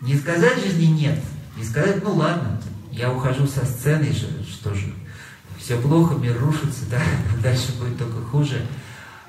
Не 0.00 0.16
сказать 0.16 0.62
жизни 0.62 0.86
нет, 0.86 1.18
не 1.56 1.64
сказать, 1.64 2.02
ну 2.02 2.14
ладно, 2.14 2.60
я 2.90 3.12
ухожу 3.12 3.46
со 3.46 3.64
сцены, 3.64 4.12
что 4.12 4.74
же, 4.74 4.92
все 5.58 5.78
плохо, 5.78 6.14
мир 6.14 6.38
рушится, 6.38 6.84
да, 6.90 7.00
дальше 7.42 7.72
будет 7.78 7.96
только 7.96 8.20
хуже. 8.22 8.60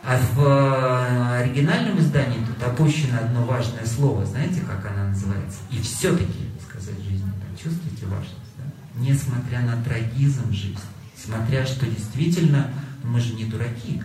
А 0.08 0.20
в 0.20 0.39
э, 0.39 1.41
оригинальном 1.41 1.97
издании 1.97 2.38
тут 2.45 2.62
опущено 2.62 3.18
одно 3.18 3.43
важное 3.43 3.86
слово. 3.88 4.24
Знаете, 4.24 4.62
как 4.62 4.86
оно 4.91 5.10
называется? 5.10 5.58
И 5.72 5.82
все-таки 5.82 6.45
сказать 6.70 6.99
жизни. 6.99 7.26
Да, 7.26 8.08
важность? 8.10 8.53
Да? 8.58 8.64
Несмотря 9.01 9.62
на 9.62 9.82
трагизм 9.84 10.51
жизни, 10.53 10.78
смотря 11.18 11.66
что 11.66 11.88
действительно, 11.88 12.70
ну, 13.03 13.14
мы 13.14 13.20
же 13.20 13.34
не 13.34 13.45
дураки. 13.45 13.99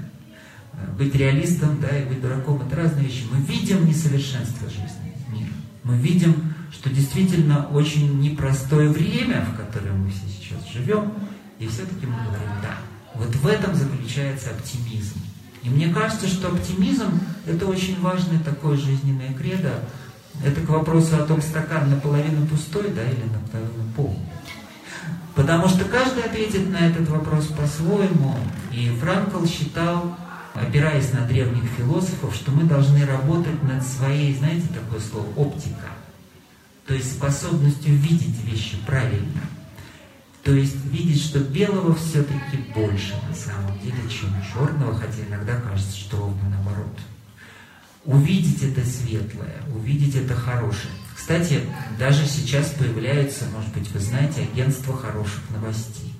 Э, 0.72 0.90
быть 0.96 1.14
реалистом, 1.14 1.78
да, 1.82 1.88
и 1.88 2.06
быть 2.06 2.22
дураком– 2.22 2.62
это 2.66 2.76
разные 2.76 3.04
вещи. 3.04 3.24
Мы 3.30 3.42
видим 3.42 3.86
несовершенство 3.86 4.70
жизни, 4.70 5.12
мира. 5.28 5.52
Мы 5.84 5.98
видим, 5.98 6.54
что 6.72 6.88
действительно 6.88 7.66
очень 7.66 8.20
непростое 8.20 8.88
время, 8.88 9.44
в 9.44 9.54
котором 9.54 10.06
мы 10.06 10.10
все 10.10 10.26
сейчас 10.28 10.66
живем, 10.72 11.12
и 11.58 11.66
все-таки 11.66 12.06
мы 12.06 12.14
говорим 12.24 12.52
«да». 12.62 12.78
Вот 13.16 13.34
в 13.34 13.46
этом 13.46 13.74
заключается 13.74 14.48
оптимизм. 14.50 15.29
И 15.62 15.68
мне 15.68 15.92
кажется, 15.92 16.26
что 16.26 16.48
оптимизм– 16.48 17.20
это 17.46 17.66
очень 17.66 18.00
важное 18.00 18.38
такое 18.40 18.76
жизненное 18.76 19.32
кредо. 19.34 19.84
Это 20.44 20.60
к 20.62 20.68
вопросу 20.68 21.16
о 21.16 21.26
том, 21.26 21.42
стакан 21.42 21.90
наполовину 21.90 22.46
пустой, 22.46 22.90
да, 22.90 23.02
или 23.02 23.24
наполовину 23.24 23.92
полный. 23.94 24.26
Потому 25.34 25.68
что 25.68 25.84
каждый 25.84 26.22
ответит 26.22 26.70
на 26.70 26.78
этот 26.78 27.08
вопрос 27.08 27.46
по-своему. 27.46 28.36
И 28.72 28.88
Франкл 29.00 29.44
считал, 29.46 30.16
опираясь 30.54 31.12
на 31.12 31.26
древних 31.26 31.64
философов, 31.76 32.34
что 32.34 32.52
мы 32.52 32.64
должны 32.64 33.04
работать 33.04 33.62
над 33.62 33.86
своей, 33.86 34.34
знаете 34.34 34.66
такое 34.68 35.00
слово, 35.00 35.26
оптика. 35.36 35.88
То 36.86 36.94
есть 36.94 37.12
способностью 37.12 37.94
видеть 37.94 38.42
вещи 38.44 38.76
правильно– 38.86 39.40
то 40.42 40.52
есть 40.52 40.76
видеть, 40.86 41.22
что 41.22 41.38
белого 41.40 41.94
все-таки 41.94 42.56
больше 42.74 43.14
на 43.28 43.34
самом 43.34 43.78
деле, 43.80 43.98
чем 44.08 44.30
черного, 44.52 44.94
хотя 44.94 45.26
иногда 45.28 45.56
кажется, 45.56 45.96
что 45.96 46.16
ровно 46.16 46.48
наоборот. 46.48 46.98
Увидеть 48.06 48.62
это 48.62 48.84
светлое, 48.86 49.56
увидеть 49.74 50.16
это 50.16 50.34
хорошее. 50.34 50.94
Кстати, 51.14 51.60
даже 51.98 52.26
сейчас 52.26 52.70
появляется, 52.70 53.44
может 53.54 53.72
быть, 53.74 53.90
вы 53.90 54.00
знаете, 54.00 54.46
агентство 54.50 54.96
хороших 54.96 55.42
новостей. 55.50 56.14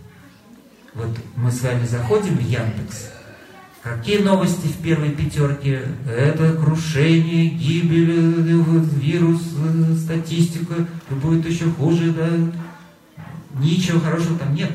Вот 0.95 1.17
мы 1.37 1.51
с 1.51 1.63
вами 1.63 1.87
заходим 1.87 2.37
в 2.37 2.43
Яндекс. 2.43 3.11
Какие 3.83 4.19
новости 4.19 4.67
в 4.67 4.77
первой 4.83 5.11
пятерке? 5.11 5.83
Это 6.07 6.53
крушение, 6.53 7.47
гибель, 7.47 8.11
вирус, 9.01 9.41
статистика, 10.03 10.87
будет 11.09 11.49
еще 11.49 11.71
хуже, 11.71 12.13
да, 12.13 12.29
Ничего 13.61 14.01
хорошего 14.01 14.39
там 14.39 14.55
нет. 14.55 14.73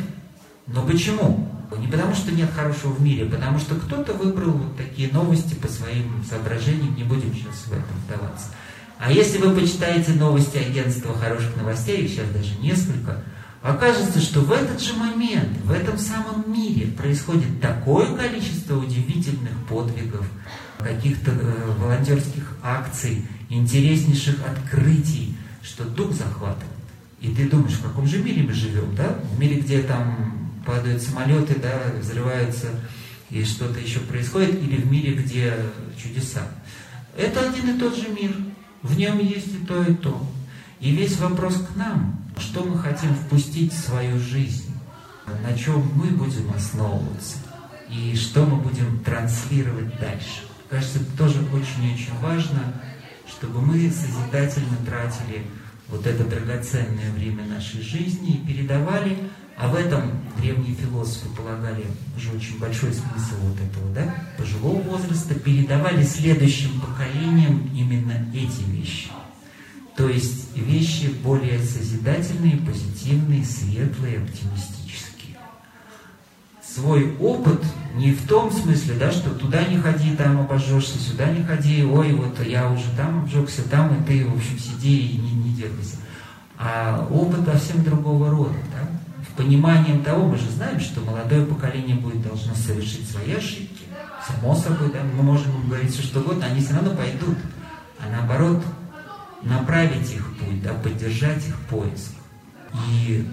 Но 0.67 0.85
почему? 0.85 1.49
Не 1.77 1.87
потому, 1.87 2.13
что 2.13 2.31
нет 2.31 2.49
хорошего 2.55 2.91
в 2.91 3.01
мире, 3.01 3.25
потому 3.25 3.59
что 3.59 3.75
кто-то 3.75 4.13
выбрал 4.13 4.51
вот 4.51 4.77
такие 4.77 5.11
новости 5.11 5.55
по 5.55 5.67
своим 5.67 6.23
соображениям, 6.29 6.95
не 6.95 7.03
будем 7.03 7.33
сейчас 7.33 7.65
в 7.65 7.73
этом 7.73 7.95
вдаваться. 8.07 8.47
А 8.99 9.11
если 9.11 9.39
вы 9.39 9.53
почитаете 9.53 10.13
новости 10.13 10.57
агентства 10.57 11.13
хороших 11.17 11.57
новостей, 11.57 12.03
их 12.03 12.11
сейчас 12.11 12.29
даже 12.29 12.55
несколько, 12.59 13.23
окажется, 13.61 14.21
что 14.21 14.41
в 14.41 14.51
этот 14.51 14.79
же 14.79 14.93
момент, 14.93 15.57
в 15.63 15.71
этом 15.71 15.97
самом 15.97 16.51
мире 16.51 16.87
происходит 16.87 17.59
такое 17.59 18.15
количество 18.15 18.77
удивительных 18.77 19.53
подвигов, 19.67 20.25
каких-то 20.79 21.31
э, 21.31 21.71
волонтерских 21.79 22.57
акций, 22.61 23.25
интереснейших 23.49 24.35
открытий, 24.45 25.35
что 25.63 25.83
дух 25.83 26.11
захватывает. 26.11 26.74
И 27.25 27.33
ты 27.33 27.49
думаешь, 27.49 27.73
в 27.73 27.81
каком 27.81 28.05
же 28.05 28.21
мире 28.21 28.43
мы 28.43 28.53
живем, 28.53 28.95
да? 28.95 29.17
В 29.33 29.39
мире, 29.39 29.59
где 29.59 29.81
там 29.81 30.51
падают 30.63 31.01
самолеты, 31.01 31.55
да, 31.59 31.81
взрываются 31.99 32.67
и 33.31 33.43
что-то 33.43 33.79
еще 33.79 33.99
происходит, 33.99 34.61
или 34.61 34.75
в 34.75 34.91
мире, 34.91 35.15
где 35.15 35.55
чудеса. 35.97 36.47
Это 37.17 37.49
один 37.49 37.75
и 37.75 37.79
тот 37.79 37.95
же 37.95 38.09
мир. 38.09 38.31
В 38.83 38.95
нем 38.95 39.17
есть 39.17 39.47
и 39.47 39.65
то, 39.65 39.81
и 39.81 39.95
то. 39.95 40.23
И 40.79 40.91
весь 40.91 41.17
вопрос 41.17 41.55
к 41.55 41.75
нам, 41.75 42.21
что 42.37 42.63
мы 42.63 42.77
хотим 42.77 43.15
впустить 43.15 43.73
в 43.73 43.79
свою 43.79 44.19
жизнь, 44.19 44.71
на 45.25 45.57
чем 45.57 45.81
мы 45.95 46.09
будем 46.09 46.51
основываться, 46.55 47.37
и 47.89 48.15
что 48.15 48.45
мы 48.45 48.57
будем 48.57 48.99
транслировать 49.03 49.99
дальше. 49.99 50.43
Кажется, 50.69 50.99
это 50.99 51.17
тоже 51.17 51.39
очень-очень 51.51 52.13
важно, 52.21 52.75
чтобы 53.27 53.61
мы 53.61 53.89
созидательно 53.89 54.77
тратили 54.85 55.43
вот 55.89 56.05
это 56.07 56.23
драгоценное 56.23 57.11
время 57.11 57.45
нашей 57.45 57.81
жизни 57.81 58.35
и 58.37 58.47
передавали, 58.47 59.17
а 59.57 59.69
в 59.69 59.75
этом 59.75 60.11
древние 60.37 60.75
философы 60.75 61.29
полагали 61.35 61.85
уже 62.17 62.31
очень 62.31 62.59
большой 62.59 62.91
смысл 62.91 63.35
вот 63.41 63.57
этого, 63.57 63.93
да, 63.93 64.15
пожилого 64.37 64.81
возраста, 64.81 65.35
передавали 65.35 66.03
следующим 66.03 66.81
поколениям 66.81 67.69
именно 67.73 68.25
эти 68.33 68.69
вещи. 68.69 69.09
То 69.95 70.09
есть 70.09 70.55
вещи 70.57 71.07
более 71.23 71.59
созидательные, 71.59 72.57
позитивные, 72.57 73.45
светлые, 73.45 74.17
оптимистические. 74.17 74.74
Свой 76.75 77.15
опыт 77.21 77.63
не 77.95 78.11
в 78.11 78.27
том 78.27 78.51
смысле, 78.51 78.95
да, 78.95 79.09
что 79.09 79.29
туда 79.29 79.63
не 79.63 79.77
ходи, 79.77 80.13
там 80.17 80.41
обожжешься, 80.41 80.99
сюда 80.99 81.31
не 81.31 81.41
ходи, 81.41 81.85
ой, 81.85 82.11
вот 82.11 82.45
я 82.45 82.69
уже 82.69 82.83
там 82.97 83.23
обжегся, 83.23 83.63
там, 83.69 83.95
и 83.95 84.05
ты, 84.05 84.25
в 84.25 84.35
общем, 84.35 84.59
сиди 84.59 85.07
и 85.07 85.17
не, 85.17 85.31
не 85.31 85.49
делайся. 85.51 85.95
А 86.57 87.07
опыт 87.09 87.45
совсем 87.45 87.81
другого 87.81 88.29
рода, 88.29 88.57
да? 88.73 88.89
В 89.29 89.37
понимании 89.37 90.03
того, 90.03 90.27
мы 90.27 90.37
же 90.37 90.49
знаем, 90.49 90.81
что 90.81 90.99
молодое 90.99 91.45
поколение 91.45 91.95
будет 91.95 92.21
должно 92.21 92.53
совершить 92.55 93.09
свои 93.09 93.35
ошибки, 93.35 93.83
само 94.27 94.53
собой, 94.53 94.91
да, 94.91 94.99
мы 95.15 95.23
можем 95.23 95.69
говорить 95.69 95.93
все 95.93 96.03
что 96.03 96.19
угодно, 96.19 96.45
они 96.45 96.59
все 96.59 96.73
равно 96.73 96.93
пойдут, 96.93 97.37
а 98.01 98.11
наоборот, 98.11 98.61
направить 99.43 100.11
их 100.11 100.27
путь, 100.39 100.61
да, 100.61 100.73
поддержать 100.73 101.47
их 101.47 101.57
поиск. 101.69 102.11
И 102.89 103.27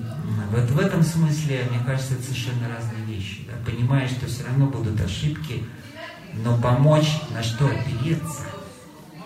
вот 0.50 0.70
в 0.70 0.78
этом 0.78 1.02
смысле, 1.02 1.66
мне 1.70 1.84
кажется, 1.84 2.14
это 2.14 2.24
совершенно 2.24 2.68
разные 2.68 3.04
вещи. 3.06 3.46
Да? 3.46 3.70
Понимая, 3.70 4.08
что 4.08 4.26
все 4.26 4.44
равно 4.44 4.66
будут 4.66 5.00
ошибки, 5.00 5.64
но 6.44 6.56
помочь 6.58 7.08
на 7.30 7.42
что 7.42 7.66
опереться, 7.66 8.42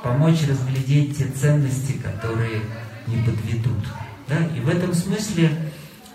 помочь 0.02 0.46
разглядеть 0.48 1.18
те 1.18 1.26
ценности, 1.26 1.92
которые 1.92 2.62
не 3.06 3.22
подведут. 3.22 3.84
Да? 4.28 4.38
И 4.56 4.60
в 4.60 4.68
этом 4.68 4.94
смысле, 4.94 5.50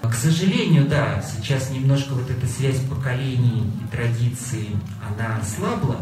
к 0.01 0.13
сожалению, 0.13 0.87
да, 0.87 1.21
сейчас 1.21 1.69
немножко 1.69 2.13
вот 2.13 2.29
эта 2.29 2.47
связь 2.47 2.79
поколений 2.81 3.71
и 3.81 3.95
традиций, 3.95 4.75
она 5.07 5.37
ослабла, 5.37 5.97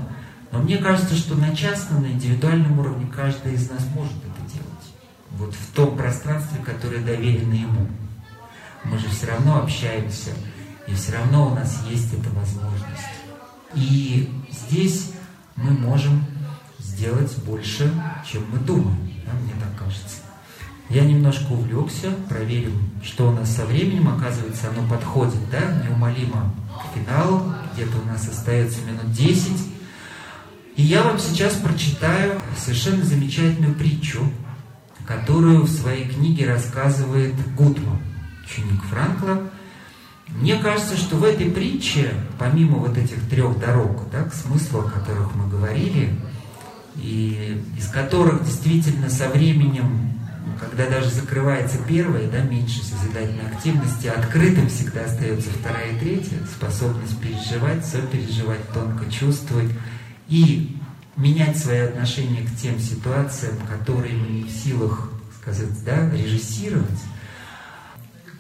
но 0.52 0.60
мне 0.60 0.78
кажется, 0.78 1.16
что 1.16 1.36
на 1.36 1.56
частном, 1.56 2.04
на 2.04 2.08
индивидуальном 2.08 2.80
уровне 2.80 3.12
каждый 3.14 3.54
из 3.54 3.70
нас 3.70 3.86
может. 3.94 4.14
Вот 5.40 5.56
в 5.56 5.74
том 5.74 5.98
пространстве, 5.98 6.60
которое 6.64 7.00
доверено 7.00 7.54
ему. 7.54 7.88
Мы 8.84 8.98
же 9.00 9.08
все 9.10 9.28
равно 9.28 9.64
общаемся, 9.64 10.32
и 10.86 10.94
все 10.94 11.14
равно 11.14 11.48
у 11.48 11.56
нас 11.56 11.82
есть 11.90 12.14
эта 12.14 12.30
возможность. 12.30 13.08
И 13.74 14.30
здесь 14.52 15.12
мы 15.56 15.72
можем 15.72 16.26
сделать 16.78 17.36
больше, 17.44 17.92
чем 18.30 18.44
мы 18.52 18.60
думаем, 18.60 18.98
да, 19.26 19.32
мне 19.42 19.54
так 19.60 19.78
кажется. 19.80 20.18
Я 20.90 21.06
немножко 21.06 21.52
увлекся, 21.52 22.12
проверим, 22.28 22.90
что 23.04 23.30
у 23.30 23.32
нас 23.32 23.56
со 23.56 23.66
временем. 23.66 24.10
Оказывается, 24.10 24.70
оно 24.70 24.88
подходит, 24.90 25.50
да, 25.52 25.84
неумолимо 25.86 26.54
к 26.76 26.96
финалу. 26.96 27.54
Где-то 27.74 27.98
у 28.00 28.06
нас 28.06 28.28
остается 28.28 28.82
минут 28.82 29.12
10. 29.14 29.52
И 30.76 30.82
я 30.82 31.04
вам 31.04 31.20
сейчас 31.20 31.54
прочитаю 31.54 32.42
совершенно 32.58 33.06
замечательную 33.06 33.76
притчу, 33.76 34.22
которую 35.10 35.64
в 35.64 35.70
своей 35.70 36.08
книге 36.08 36.48
рассказывает 36.48 37.34
Гутман, 37.56 38.00
ученик 38.46 38.84
Франкла. 38.84 39.42
Мне 40.28 40.56
кажется, 40.58 40.96
что 40.98 41.16
в 41.16 41.24
этой 41.24 41.50
притче, 41.50 42.14
помимо 42.38 42.78
вот 42.78 42.96
этих 42.96 43.28
трех 43.28 43.58
дорог, 43.58 44.08
да, 44.12 44.26
к 44.26 44.34
смыслу, 44.36 44.82
о 44.82 44.84
которых 44.84 45.34
мы 45.34 45.50
говорили, 45.50 46.16
и 46.96 47.60
из 47.76 47.88
которых 47.88 48.46
действительно 48.46 49.10
со 49.10 49.30
временем, 49.30 50.12
когда 50.60 50.88
даже 50.88 51.10
закрывается 51.10 51.80
первая, 51.88 52.30
да, 52.30 52.42
меньше 52.42 52.84
созидательной 52.84 53.48
активности, 53.52 54.06
открытым 54.06 54.70
всегда 54.70 55.06
остается 55.06 55.50
вторая 55.50 55.94
и 55.94 56.00
третья, 56.00 56.38
способность 56.56 57.20
переживать, 57.20 57.84
сопереживать, 57.84 58.70
тонко 58.76 59.12
чувствовать 59.12 59.72
и 60.28 60.79
менять 61.20 61.58
свои 61.58 61.80
отношения 61.80 62.44
к 62.44 62.56
тем 62.56 62.80
ситуациям, 62.80 63.56
которые 63.70 64.16
мы 64.16 64.28
не 64.28 64.44
в 64.44 64.50
силах, 64.50 65.12
сказать, 65.42 65.84
да, 65.84 66.10
режиссировать. 66.12 67.00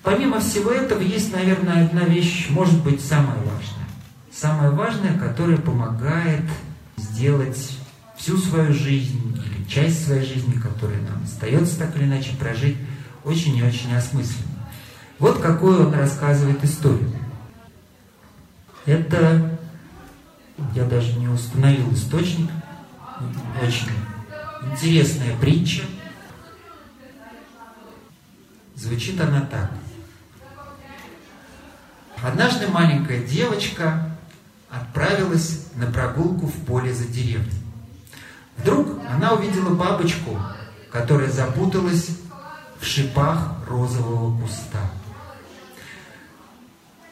Помимо 0.01 0.39
всего 0.39 0.71
этого, 0.71 1.01
есть, 1.01 1.33
наверное, 1.33 1.85
одна 1.85 2.05
вещь, 2.05 2.47
может 2.49 2.81
быть, 2.83 3.01
самая 3.01 3.37
важная. 3.37 3.87
Самая 4.31 4.71
важная, 4.71 5.17
которая 5.19 5.57
помогает 5.57 6.45
сделать 6.95 7.77
всю 8.15 8.37
свою 8.37 8.73
жизнь 8.73 9.37
или 9.45 9.65
часть 9.69 10.05
своей 10.05 10.25
жизни, 10.25 10.53
которая 10.53 11.01
нам 11.01 11.23
остается 11.23 11.79
так 11.79 11.95
или 11.97 12.05
иначе 12.05 12.35
прожить, 12.37 12.77
очень 13.25 13.57
и 13.57 13.63
очень 13.63 13.93
осмысленно. 13.93 14.69
Вот 15.19 15.39
какую 15.39 15.87
он 15.87 15.93
рассказывает 15.93 16.63
историю. 16.63 17.11
Это, 18.85 19.59
я 20.73 20.85
даже 20.85 21.13
не 21.13 21.27
установил 21.27 21.91
источник, 21.93 22.49
очень 23.61 23.91
интересная 24.71 25.35
притча. 25.37 25.83
Звучит 28.75 29.19
она 29.19 29.41
так. 29.41 29.71
Однажды 32.21 32.67
маленькая 32.67 33.21
девочка 33.23 34.09
отправилась 34.69 35.67
на 35.75 35.87
прогулку 35.87 36.47
в 36.47 36.65
поле 36.65 36.93
за 36.93 37.05
деревней. 37.05 37.61
Вдруг 38.57 38.99
она 39.09 39.33
увидела 39.33 39.69
бабочку, 39.69 40.37
которая 40.91 41.29
запуталась 41.29 42.09
в 42.79 42.85
шипах 42.85 43.53
розового 43.67 44.39
куста. 44.41 44.79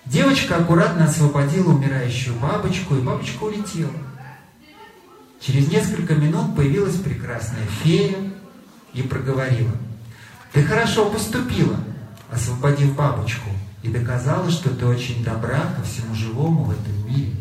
Девочка 0.06 0.58
аккуратно 0.58 1.06
освободила 1.06 1.72
умирающую 1.74 2.36
бабочку, 2.36 2.96
и 2.96 3.02
бабочка 3.02 3.44
улетела. 3.44 3.92
Через 5.48 5.70
несколько 5.70 6.14
минут 6.14 6.58
появилась 6.58 6.98
прекрасная 6.98 7.66
фея 7.82 8.18
и 8.94 9.02
проговорила. 9.02 9.72
Ты 10.52 10.62
хорошо 10.62 11.10
поступила, 11.10 11.78
освободив 12.30 12.98
бабочку, 12.98 13.50
и 13.82 13.88
доказала, 13.88 14.52
что 14.52 14.70
ты 14.72 14.86
очень 14.86 15.24
добра 15.24 15.62
ко 15.78 15.84
всему 15.84 16.14
живому 16.14 16.66
в 16.66 16.72
этом 16.72 17.08
мире. 17.08 17.32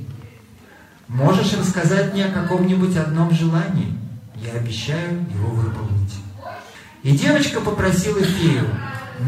Можешь 1.09 1.54
рассказать 1.54 2.12
мне 2.12 2.26
о 2.26 2.30
каком-нибудь 2.30 2.96
одном 2.96 3.32
желании? 3.32 3.92
Я 4.36 4.52
обещаю 4.52 5.26
его 5.34 5.48
выполнить. 5.48 6.14
И 7.02 7.11
девочка 7.11 7.61
попросила 7.61 8.22
фею, 8.22 8.68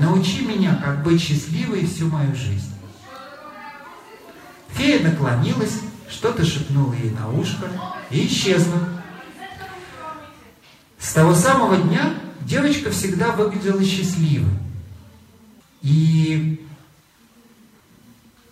научи 0.01 0.47
меня, 0.47 0.81
как 0.85 1.03
быть 1.03 1.20
счастливой 1.20 1.85
всю 1.85 2.07
мою 2.07 2.33
жизнь. 2.37 2.72
Фея 4.68 5.03
наклонилась, 5.03 5.81
что-то 6.11 6.45
шепнула 6.45 6.95
ей 6.95 7.11
на 7.11 7.31
ушко 7.31 7.67
и 8.11 8.27
исчезла. 8.27 8.79
С 10.99 11.13
того 11.13 11.35
самого 11.35 11.77
дня 11.77 12.15
девочка 12.43 12.91
всегда 12.91 13.33
выглядела 13.33 13.83
счастливой. 13.85 14.51
И 15.83 16.67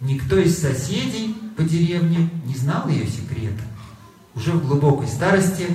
никто 0.00 0.38
из 0.38 0.58
соседей 0.58 1.34
по 1.56 1.62
деревне 1.62 2.30
не 2.44 2.54
знал 2.54 2.88
ее 2.88 3.06
секрета. 3.06 3.62
Уже 4.34 4.52
в 4.52 4.66
глубокой 4.66 5.08
старости, 5.08 5.66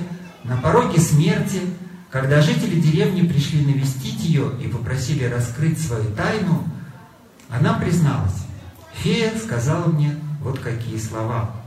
на 0.44 0.56
пороге 0.56 1.00
смерти, 1.00 1.60
когда 2.10 2.40
жители 2.40 2.80
деревни 2.80 3.26
пришли 3.26 3.64
навестить 3.64 4.20
ее 4.20 4.52
и 4.62 4.68
попросили 4.68 5.24
раскрыть 5.24 5.80
свою 5.80 6.14
тайну, 6.14 6.64
она 7.48 7.74
призналась. 7.74 8.44
Фея 8.94 9.32
сказала 9.36 9.86
мне 9.86 10.16
вот 10.40 10.58
какие 10.58 10.98
слова. 10.98 11.61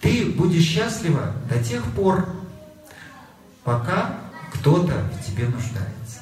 Ты 0.00 0.26
будешь 0.26 0.64
счастлива 0.64 1.32
до 1.48 1.62
тех 1.62 1.82
пор, 1.92 2.28
пока 3.64 4.20
кто-то 4.52 4.94
в 5.18 5.26
тебе 5.26 5.46
нуждается. 5.46 6.20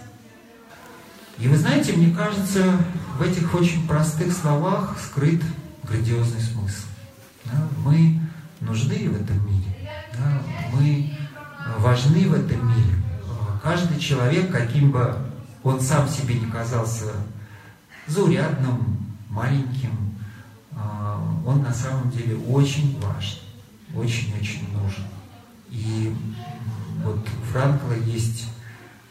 И 1.38 1.48
вы 1.48 1.56
знаете, 1.56 1.92
мне 1.92 2.14
кажется, 2.14 2.78
в 3.18 3.22
этих 3.22 3.52
очень 3.54 3.86
простых 3.86 4.32
словах 4.32 4.96
скрыт 5.00 5.42
грандиозный 5.82 6.40
смысл. 6.40 6.86
Да? 7.44 7.68
Мы 7.84 8.20
нужны 8.60 9.08
в 9.08 9.20
этом 9.20 9.46
мире. 9.46 9.98
Да? 10.16 10.42
Мы 10.72 11.16
важны 11.78 12.28
в 12.28 12.34
этом 12.34 12.68
мире. 12.68 12.94
Каждый 13.62 13.98
человек, 13.98 14.52
каким 14.52 14.90
бы 14.90 15.16
он 15.62 15.80
сам 15.80 16.08
себе 16.08 16.38
не 16.38 16.46
казался 16.46 17.12
заурядным, 18.06 18.98
маленьким, 19.30 19.90
а, 20.76 21.18
он 21.46 21.62
на 21.62 21.72
самом 21.72 22.10
деле 22.10 22.36
очень 22.36 23.00
важен, 23.00 23.38
очень-очень 23.96 24.68
нужен. 24.72 25.04
И 25.70 26.14
вот 27.04 27.18
у 27.18 27.52
Франкла 27.52 27.92
есть 28.06 28.48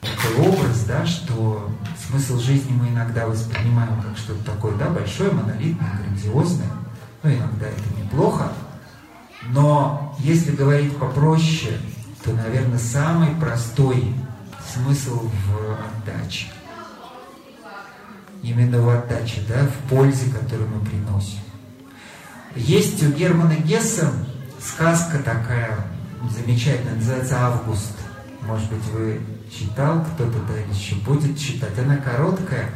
такой 0.01 0.47
образ, 0.47 0.83
да, 0.85 1.05
что 1.05 1.71
смысл 2.07 2.39
жизни 2.39 2.71
мы 2.71 2.89
иногда 2.89 3.27
воспринимаем 3.27 4.01
как 4.01 4.17
что-то 4.17 4.43
такое, 4.43 4.75
да, 4.75 4.89
большое, 4.89 5.31
монолитное, 5.31 5.99
грандиозное. 5.99 6.67
Ну, 7.21 7.29
иногда 7.29 7.67
это 7.67 8.01
неплохо. 8.01 8.51
Но 9.49 10.15
если 10.19 10.51
говорить 10.51 10.97
попроще, 10.97 11.77
то, 12.23 12.31
наверное, 12.31 12.79
самый 12.79 13.35
простой 13.35 14.13
смысл 14.73 15.29
в 15.45 15.77
отдаче. 16.01 16.47
Именно 18.41 18.81
в 18.81 18.89
отдаче, 18.89 19.41
да, 19.47 19.65
в 19.65 19.89
пользе, 19.89 20.29
которую 20.31 20.69
мы 20.69 20.85
приносим. 20.85 21.39
Есть 22.55 23.01
у 23.03 23.11
Германа 23.11 23.55
Гесса 23.55 24.11
сказка 24.63 25.19
такая 25.19 25.85
замечательная, 26.29 26.95
называется 26.95 27.37
«Август». 27.39 27.97
Может 28.41 28.69
быть, 28.69 28.85
вы 28.93 29.21
читал, 29.51 30.03
кто-то 30.03 30.37
да, 30.47 30.53
еще 30.73 30.95
будет 30.95 31.37
читать. 31.37 31.77
Она 31.79 31.97
короткая. 31.97 32.69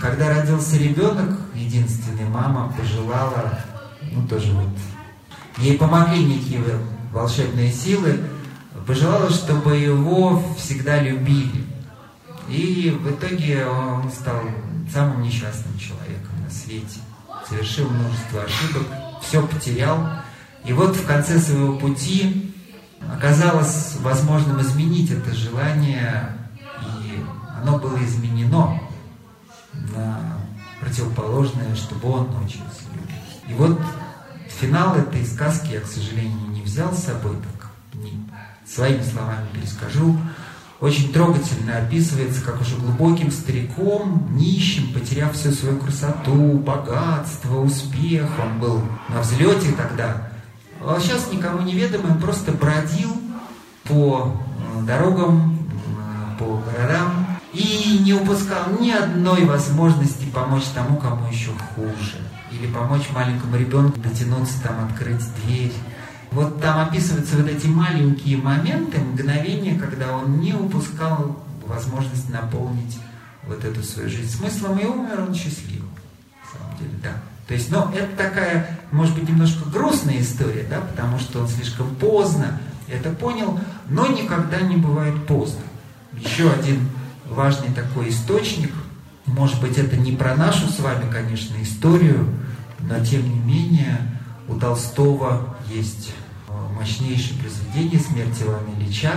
Когда 0.00 0.28
родился 0.28 0.76
ребенок, 0.76 1.38
единственный, 1.54 2.24
мама 2.24 2.72
пожелала, 2.76 3.58
ну 4.12 4.26
тоже 4.26 4.52
вот, 4.52 4.68
ей 5.58 5.78
помогли 5.78 6.24
некие 6.24 6.60
волшебные 7.12 7.72
силы, 7.72 8.20
пожелала, 8.86 9.30
чтобы 9.30 9.76
его 9.76 10.42
всегда 10.56 11.00
любили. 11.00 11.66
И 12.48 12.96
в 13.00 13.10
итоге 13.10 13.66
он 13.66 14.10
стал 14.10 14.42
самым 14.92 15.22
несчастным 15.22 15.76
человеком 15.78 16.42
на 16.44 16.50
свете. 16.50 17.00
Совершил 17.48 17.88
множество 17.88 18.42
ошибок, 18.42 18.86
все 19.22 19.42
потерял. 19.44 19.98
И 20.66 20.72
вот 20.72 20.96
в 20.96 21.06
конце 21.06 21.38
своего 21.38 21.78
пути 21.78 22.52
оказалось 23.12 23.96
возможным 24.00 24.60
изменить 24.60 25.10
это 25.12 25.32
желание, 25.32 26.36
и 26.82 27.22
оно 27.62 27.78
было 27.78 27.96
изменено 28.04 28.80
на 29.72 30.38
противоположное, 30.80 31.74
чтобы 31.76 32.10
он 32.10 32.30
научился 32.32 32.82
любить. 32.94 33.48
И 33.48 33.54
вот 33.54 33.80
финал 34.60 34.96
этой 34.96 35.24
сказки 35.24 35.72
я, 35.72 35.80
к 35.80 35.86
сожалению, 35.86 36.48
не 36.48 36.62
взял 36.62 36.92
с 36.92 37.04
собой, 37.04 37.36
так 37.36 37.70
не, 37.94 38.28
своими 38.66 39.02
словами 39.02 39.46
перескажу. 39.52 40.18
Очень 40.80 41.12
трогательно 41.12 41.78
описывается, 41.78 42.42
как 42.42 42.60
уже 42.60 42.76
глубоким 42.76 43.30
стариком, 43.30 44.28
нищим, 44.36 44.92
потеряв 44.92 45.32
всю 45.32 45.52
свою 45.52 45.78
красоту, 45.78 46.58
богатство, 46.58 47.60
успех, 47.60 48.28
он 48.42 48.60
был 48.60 48.82
на 49.08 49.22
взлете 49.22 49.72
тогда, 49.72 50.35
сейчас 51.00 51.32
никому 51.32 51.62
неведомый, 51.62 52.14
просто 52.20 52.52
бродил 52.52 53.16
по 53.84 54.32
э, 54.76 54.82
дорогам, 54.84 55.58
э, 55.58 56.38
по 56.38 56.62
городам 56.70 57.26
и 57.52 58.00
не 58.04 58.12
упускал 58.14 58.78
ни 58.78 58.90
одной 58.90 59.44
возможности 59.44 60.26
помочь 60.26 60.64
тому, 60.74 60.96
кому 60.98 61.28
еще 61.28 61.50
хуже. 61.74 62.18
Или 62.52 62.70
помочь 62.72 63.08
маленькому 63.12 63.56
ребенку 63.56 63.98
дотянуться, 63.98 64.62
там, 64.62 64.84
открыть 64.84 65.22
дверь. 65.42 65.72
Вот 66.30 66.60
там 66.60 66.86
описываются 66.86 67.36
вот 67.36 67.48
эти 67.48 67.66
маленькие 67.66 68.36
моменты, 68.36 68.98
мгновения, 69.00 69.78
когда 69.78 70.16
он 70.16 70.38
не 70.38 70.52
упускал 70.52 71.36
возможность 71.66 72.30
наполнить 72.30 72.98
вот 73.46 73.64
эту 73.64 73.82
свою 73.82 74.08
жизнь 74.08 74.36
смыслом, 74.36 74.78
и 74.78 74.84
умер 74.84 75.24
он 75.26 75.34
счастливым. 75.34 75.90
На 76.44 76.58
самом 76.58 76.78
деле, 76.78 76.92
да. 77.02 77.35
То 77.46 77.54
есть, 77.54 77.70
ну, 77.70 77.90
это 77.92 78.16
такая, 78.16 78.78
может 78.90 79.14
быть, 79.14 79.28
немножко 79.28 79.68
грустная 79.68 80.20
история, 80.20 80.66
да, 80.68 80.80
потому 80.80 81.18
что 81.18 81.40
он 81.40 81.48
слишком 81.48 81.94
поздно 81.94 82.58
это 82.88 83.10
понял, 83.10 83.58
но 83.88 84.06
никогда 84.06 84.60
не 84.60 84.76
бывает 84.76 85.26
поздно. 85.26 85.62
Еще 86.12 86.50
один 86.50 86.88
важный 87.28 87.72
такой 87.72 88.08
источник, 88.08 88.72
может 89.26 89.60
быть, 89.60 89.76
это 89.78 89.96
не 89.96 90.12
про 90.12 90.34
нашу 90.36 90.68
с 90.68 90.78
вами, 90.78 91.10
конечно, 91.10 91.54
историю, 91.62 92.28
но 92.80 93.04
тем 93.04 93.22
не 93.22 93.40
менее 93.40 93.98
у 94.48 94.54
Толстого 94.54 95.56
есть 95.68 96.12
э, 96.48 96.52
мощнейшее 96.78 97.38
произведение 97.40 98.00
«Смерть 98.00 98.40
Ивана 98.40 98.68
Ильича», 98.78 99.12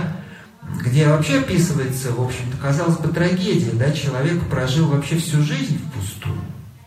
где 0.82 1.08
вообще 1.08 1.38
описывается, 1.38 2.12
в 2.12 2.20
общем-то, 2.20 2.56
казалось 2.58 2.98
бы, 2.98 3.08
трагедия, 3.08 3.72
да, 3.72 3.92
человек 3.92 4.42
прожил 4.48 4.88
вообще 4.88 5.16
всю 5.16 5.42
жизнь 5.42 5.78
впустую, 5.78 6.40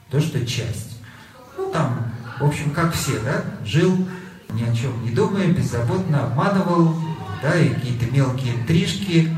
то, 0.09 0.19
что 0.19 0.45
часть. 0.45 0.92
Там, 1.74 2.05
в 2.39 2.45
общем, 2.45 2.71
как 2.71 2.93
все, 2.93 3.19
да, 3.19 3.43
жил 3.65 3.97
ни 4.53 4.63
о 4.63 4.74
чем 4.76 5.03
не 5.03 5.09
думая, 5.09 5.47
беззаботно 5.47 6.26
обманывал, 6.26 6.95
да, 7.41 7.57
и 7.59 7.69
какие-то 7.69 8.05
мелкие 8.13 8.55
интрижки, 8.55 9.36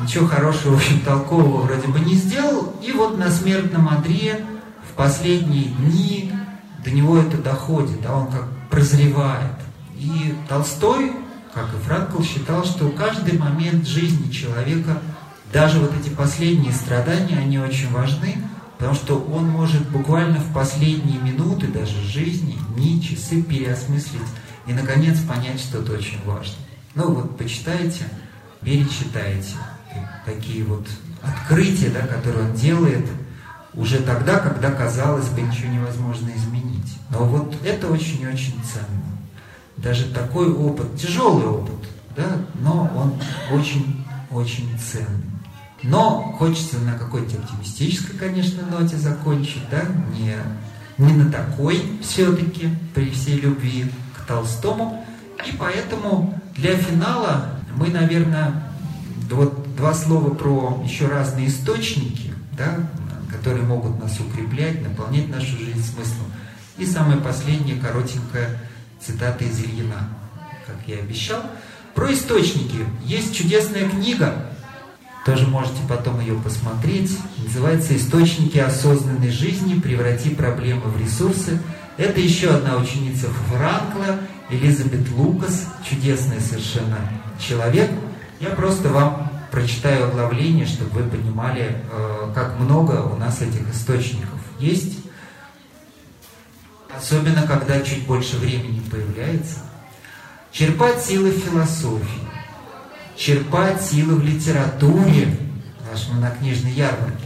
ничего 0.00 0.26
хорошего, 0.26 0.74
в 0.74 0.76
общем, 0.76 1.00
толкового 1.00 1.62
вроде 1.62 1.88
бы 1.88 1.98
не 2.00 2.14
сделал, 2.14 2.74
и 2.80 2.92
вот 2.92 3.18
на 3.18 3.30
смертном 3.30 3.88
одре 3.88 4.44
в 4.88 4.94
последние 4.94 5.64
дни 5.64 6.32
до 6.84 6.90
него 6.90 7.18
это 7.18 7.36
доходит, 7.36 8.00
да, 8.02 8.14
он 8.14 8.28
как 8.28 8.46
прозревает. 8.70 9.58
И 9.98 10.34
Толстой, 10.48 11.12
как 11.52 11.66
и 11.74 11.84
Франкл, 11.84 12.22
считал, 12.22 12.64
что 12.64 12.88
каждый 12.90 13.38
момент 13.38 13.86
жизни 13.86 14.30
человека, 14.30 14.98
даже 15.52 15.78
вот 15.78 15.92
эти 16.00 16.08
последние 16.08 16.72
страдания, 16.72 17.38
они 17.38 17.58
очень 17.58 17.90
важны, 17.90 18.36
потому 18.82 18.96
что 18.96 19.16
он 19.32 19.48
может 19.48 19.88
буквально 19.90 20.40
в 20.40 20.52
последние 20.52 21.20
минуты 21.20 21.68
даже 21.68 22.02
жизни, 22.02 22.58
дни, 22.74 23.00
часы 23.00 23.40
переосмыслить 23.40 24.26
и, 24.66 24.72
наконец, 24.72 25.20
понять 25.20 25.60
что-то 25.60 25.92
очень 25.92 26.18
важное. 26.24 26.66
Ну 26.96 27.14
вот, 27.14 27.38
почитайте, 27.38 28.08
перечитайте 28.60 29.54
такие 30.26 30.64
вот 30.64 30.84
открытия, 31.22 31.90
да, 31.90 32.00
которые 32.08 32.48
он 32.48 32.54
делает 32.54 33.06
уже 33.74 33.98
тогда, 33.98 34.40
когда, 34.40 34.72
казалось 34.72 35.28
бы, 35.28 35.42
ничего 35.42 35.72
невозможно 35.72 36.32
изменить. 36.34 36.98
Но 37.08 37.18
вот 37.24 37.54
это 37.64 37.86
очень-очень 37.86 38.60
ценно. 38.64 39.16
Даже 39.76 40.06
такой 40.06 40.52
опыт, 40.52 40.96
тяжелый 40.96 41.46
опыт, 41.46 41.88
да, 42.16 42.36
но 42.60 42.90
он 42.96 43.14
очень-очень 43.56 44.76
ценный. 44.76 45.31
Но 45.82 46.34
хочется 46.38 46.78
на 46.78 46.94
какой-то 46.94 47.36
оптимистической, 47.38 48.16
конечно, 48.16 48.62
ноте 48.66 48.96
закончить, 48.96 49.68
да, 49.70 49.82
не, 50.16 50.36
не 50.98 51.12
на 51.12 51.30
такой 51.30 51.82
все-таки, 52.02 52.68
при 52.94 53.10
всей 53.10 53.40
любви 53.40 53.86
к 54.16 54.26
Толстому. 54.26 55.04
И 55.46 55.56
поэтому 55.56 56.40
для 56.54 56.76
финала 56.76 57.56
мы, 57.74 57.88
наверное, 57.88 58.62
вот 59.30 59.74
два 59.76 59.94
слова 59.94 60.32
про 60.34 60.80
еще 60.84 61.08
разные 61.08 61.48
источники, 61.48 62.32
да, 62.56 62.78
которые 63.30 63.64
могут 63.64 63.98
нас 64.00 64.20
укреплять, 64.20 64.82
наполнять 64.86 65.28
нашу 65.28 65.58
жизнь 65.58 65.82
смыслом. 65.82 66.26
И 66.78 66.86
самое 66.86 67.20
последнее, 67.20 67.76
коротенькая 67.76 68.60
цитата 69.00 69.44
из 69.44 69.58
Ильина, 69.58 70.08
как 70.66 70.76
я 70.86 70.98
обещал. 70.98 71.42
Про 71.94 72.12
источники. 72.12 72.86
Есть 73.04 73.34
чудесная 73.34 73.88
книга, 73.88 74.51
тоже 75.24 75.46
можете 75.46 75.78
потом 75.88 76.20
ее 76.20 76.34
посмотреть. 76.34 77.16
Называется 77.44 77.96
«Источники 77.96 78.58
осознанной 78.58 79.30
жизни. 79.30 79.80
Преврати 79.80 80.30
проблемы 80.30 80.82
в 80.82 81.00
ресурсы». 81.00 81.60
Это 81.96 82.20
еще 82.20 82.50
одна 82.50 82.76
ученица 82.76 83.28
Франкла, 83.48 84.18
Элизабет 84.50 85.08
Лукас, 85.10 85.66
чудесный 85.88 86.40
совершенно 86.40 86.98
человек. 87.38 87.90
Я 88.40 88.50
просто 88.50 88.88
вам 88.88 89.30
прочитаю 89.50 90.08
оглавление, 90.08 90.66
чтобы 90.66 91.02
вы 91.02 91.10
понимали, 91.10 91.76
э, 91.92 92.32
как 92.34 92.58
много 92.58 93.02
у 93.02 93.16
нас 93.16 93.42
этих 93.42 93.68
источников 93.72 94.40
есть. 94.58 94.98
Особенно, 96.96 97.42
когда 97.46 97.80
чуть 97.82 98.06
больше 98.06 98.38
времени 98.38 98.80
появляется. 98.90 99.58
Черпать 100.50 101.02
силы 101.02 101.30
философии, 101.30 102.28
черпать 103.16 103.82
силы 103.82 104.16
в 104.16 104.24
литературе, 104.24 105.36
мы 106.12 106.20
на 106.20 106.30
книжной 106.30 106.72
ярмарке, 106.72 107.24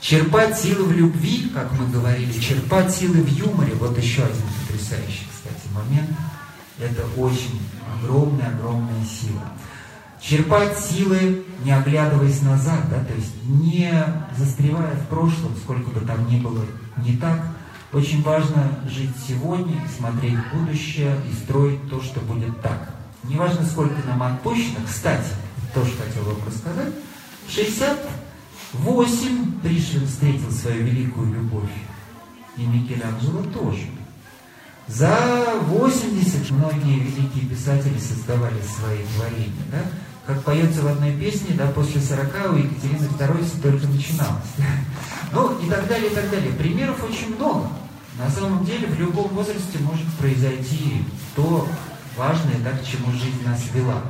черпать 0.00 0.56
силы 0.58 0.84
в 0.84 0.92
любви, 0.92 1.50
как 1.54 1.72
мы 1.72 1.88
говорили, 1.88 2.38
черпать 2.38 2.94
силы 2.94 3.22
в 3.22 3.28
юморе. 3.28 3.74
Вот 3.74 3.96
еще 3.98 4.22
один 4.22 4.42
потрясающий, 4.60 5.26
кстати, 5.32 5.72
момент. 5.74 6.10
Это 6.78 7.04
очень 7.20 7.60
огромная-огромная 8.00 9.04
сила 9.04 9.42
черпать 10.22 10.78
силы, 10.78 11.44
не 11.64 11.72
оглядываясь 11.72 12.42
назад, 12.42 12.88
да, 12.88 13.04
то 13.04 13.14
есть 13.14 13.34
не 13.44 13.92
застревая 14.36 14.94
в 14.94 15.06
прошлом, 15.08 15.56
сколько 15.56 15.90
бы 15.90 16.00
там 16.00 16.28
ни 16.28 16.38
было 16.38 16.64
не 16.98 17.16
так. 17.16 17.42
Очень 17.92 18.22
важно 18.22 18.78
жить 18.88 19.14
сегодня, 19.28 19.76
смотреть 19.94 20.38
в 20.38 20.56
будущее 20.56 21.14
и 21.30 21.34
строить 21.34 21.90
то, 21.90 22.00
что 22.00 22.20
будет 22.20 22.62
так. 22.62 22.94
Неважно, 23.24 23.66
сколько 23.66 23.94
нам 24.06 24.22
отпущено. 24.22 24.78
Кстати, 24.86 25.28
тоже 25.74 25.92
хотел 25.92 26.24
вам 26.24 26.38
рассказать. 26.46 26.92
В 27.46 27.52
68 27.52 29.60
Пришвин 29.60 30.06
встретил 30.06 30.50
свою 30.50 30.84
великую 30.84 31.32
любовь. 31.32 31.70
И 32.56 32.64
Микеланджело 32.64 33.42
тоже. 33.44 33.86
За 34.88 35.54
80 35.62 36.50
многие 36.50 36.98
великие 36.98 37.48
писатели 37.48 37.98
создавали 37.98 38.60
свои 38.62 38.98
творения. 39.16 39.64
Да? 39.70 39.82
как 40.26 40.42
поется 40.42 40.82
в 40.82 40.86
одной 40.86 41.12
песне, 41.12 41.54
да, 41.56 41.66
после 41.68 42.00
40 42.00 42.52
у 42.52 42.56
Екатерины 42.56 43.08
II 43.18 43.62
только 43.62 43.86
начиналось. 43.86 44.52
Ну 45.34 45.58
и 45.60 45.70
так 45.70 45.88
далее, 45.88 46.10
и 46.10 46.14
так 46.14 46.30
далее. 46.30 46.52
Примеров 46.52 47.02
очень 47.02 47.34
много. 47.34 47.66
На 48.18 48.28
самом 48.28 48.66
деле 48.66 48.86
в 48.86 49.00
любом 49.00 49.28
возрасте 49.28 49.78
может 49.80 50.04
произойти 50.20 51.02
то 51.34 51.66
важное, 52.16 52.58
да, 52.58 52.72
к 52.72 52.84
чему 52.84 53.12
жизнь 53.12 53.44
нас 53.44 53.62
вела. 53.72 54.02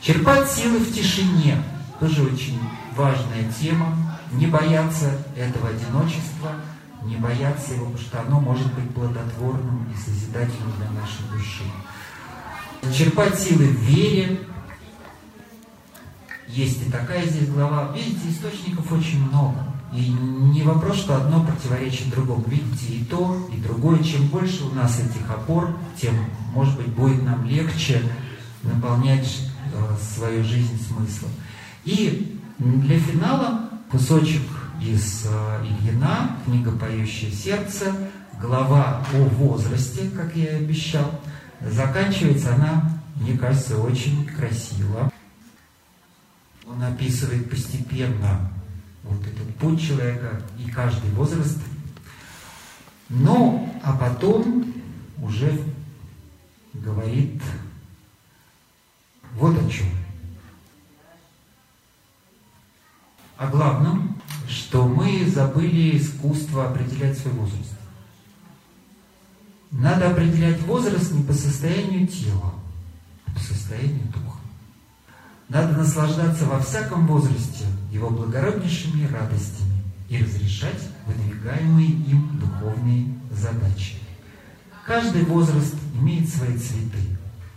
Черпать 0.00 0.50
силы 0.50 0.78
в 0.78 0.92
тишине. 0.92 1.62
Тоже 2.00 2.22
очень 2.22 2.60
важная 2.94 3.50
тема. 3.58 3.96
Не 4.32 4.46
бояться 4.46 5.18
этого 5.36 5.68
одиночества, 5.68 6.52
не 7.04 7.16
бояться 7.16 7.74
его, 7.74 7.86
потому 7.86 8.04
что 8.04 8.20
оно 8.20 8.40
может 8.40 8.72
быть 8.74 8.92
плодотворным 8.94 9.88
и 9.92 9.96
созидательным 9.96 10.72
для 10.78 10.90
нашей 10.90 11.22
души. 11.32 11.64
Черпать 12.96 13.38
силы 13.38 13.66
в 13.66 13.80
вере, 13.80 14.40
есть 16.48 16.86
и 16.86 16.90
такая 16.90 17.26
здесь 17.26 17.48
глава. 17.48 17.92
Видите, 17.94 18.30
источников 18.30 18.90
очень 18.92 19.22
много. 19.28 19.58
И 19.96 20.10
не 20.10 20.62
вопрос, 20.62 20.98
что 20.98 21.16
одно 21.16 21.44
противоречит 21.44 22.10
другому. 22.10 22.44
Видите, 22.46 22.92
и 22.92 23.04
то, 23.04 23.48
и 23.52 23.56
другое. 23.60 24.02
Чем 24.02 24.26
больше 24.28 24.64
у 24.64 24.74
нас 24.74 25.00
этих 25.00 25.28
опор, 25.30 25.76
тем, 26.00 26.14
может 26.52 26.76
быть, 26.76 26.88
будет 26.88 27.22
нам 27.22 27.46
легче 27.46 28.02
наполнять 28.62 29.40
э, 29.72 29.96
свою 30.14 30.44
жизнь 30.44 30.78
смыслом. 30.86 31.30
И 31.84 32.38
для 32.58 32.98
финала 32.98 33.70
кусочек 33.90 34.42
из 34.82 35.26
э, 35.26 35.64
Ильина, 35.64 36.36
книга 36.44 36.72
«Поющее 36.72 37.30
сердце», 37.30 37.94
глава 38.40 39.02
о 39.14 39.16
возрасте, 39.36 40.10
как 40.14 40.36
я 40.36 40.58
и 40.58 40.64
обещал. 40.64 41.20
Заканчивается 41.60 42.54
она, 42.54 43.00
мне 43.16 43.38
кажется, 43.38 43.78
очень 43.78 44.26
красиво 44.26 45.10
он 46.68 46.82
описывает 46.82 47.48
постепенно 47.48 48.50
вот 49.08 49.20
этот 49.26 49.54
путь 49.56 49.80
человека, 49.80 50.42
и 50.58 50.70
каждый 50.70 51.10
возраст 51.10 51.58
Ну, 53.08 53.72
а 53.82 53.96
потом 53.96 54.74
уже 55.22 55.60
говорит 56.74 57.40
вот 59.34 59.56
о 59.56 59.70
чем. 59.70 59.86
О 63.36 63.46
главном, 63.48 64.20
что 64.48 64.88
мы 64.88 65.26
забыли 65.26 65.98
искусство 65.98 66.70
определять 66.70 67.18
свой 67.18 67.34
возраст. 67.34 67.72
Надо 69.70 70.10
определять 70.10 70.60
возраст 70.62 71.12
не 71.12 71.22
по 71.22 71.32
состоянию 71.32 72.06
тела, 72.06 72.54
а 73.26 73.30
по 73.32 73.40
состоянию 73.40 74.06
духа. 74.06 74.35
Надо 75.48 75.76
наслаждаться 75.76 76.44
во 76.46 76.60
всяком 76.60 77.06
возрасте 77.06 77.66
его 77.90 78.10
благороднейшими 78.10 79.06
радостями 79.06 79.82
и 80.08 80.22
разрешать 80.22 80.82
выдвигаемые 81.06 81.88
им 81.88 82.40
духовные 82.40 83.14
задачи. 83.30 83.94
Каждый 84.84 85.24
возраст 85.24 85.74
имеет 85.94 86.28
свои 86.28 86.56
цветы, 86.56 86.98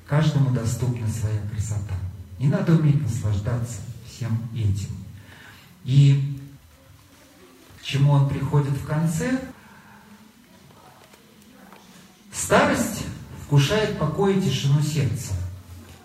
каждому 0.08 0.52
доступна 0.52 1.08
своя 1.08 1.40
красота. 1.52 1.96
И 2.38 2.48
надо 2.48 2.74
уметь 2.74 3.02
наслаждаться 3.02 3.78
всем 4.08 4.40
этим. 4.54 4.96
И 5.84 6.40
к 7.82 7.84
чему 7.84 8.12
он 8.12 8.30
приходит 8.30 8.74
в 8.74 8.86
конце? 8.86 9.40
Старость 12.32 13.04
вкушает 13.46 13.98
покой 13.98 14.38
и 14.38 14.42
тишину 14.42 14.82
сердца. 14.82 15.34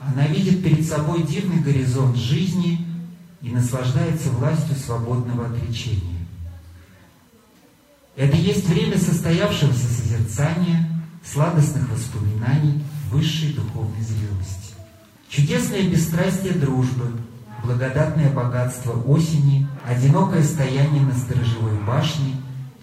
Она 0.06 0.26
видит 0.26 0.62
перед 0.62 0.86
собой 0.86 1.22
дивный 1.22 1.60
горизонт 1.62 2.16
жизни 2.16 2.86
и 3.40 3.50
наслаждается 3.50 4.30
властью 4.30 4.76
свободного 4.76 5.46
отречения. 5.46 6.26
Это 8.16 8.36
есть 8.36 8.68
время 8.68 8.98
состоявшегося 8.98 9.86
созерцания, 9.86 10.88
сладостных 11.24 11.88
воспоминаний, 11.90 12.84
высшей 13.10 13.54
духовной 13.54 14.02
зрелости. 14.02 14.74
Чудесное 15.28 15.82
бесстрастие 15.88 16.52
дружбы, 16.52 17.10
благодатное 17.64 18.30
богатство 18.30 18.92
осени, 18.92 19.66
одинокое 19.86 20.44
стояние 20.44 21.02
на 21.02 21.14
сторожевой 21.14 21.76
башне, 21.86 22.36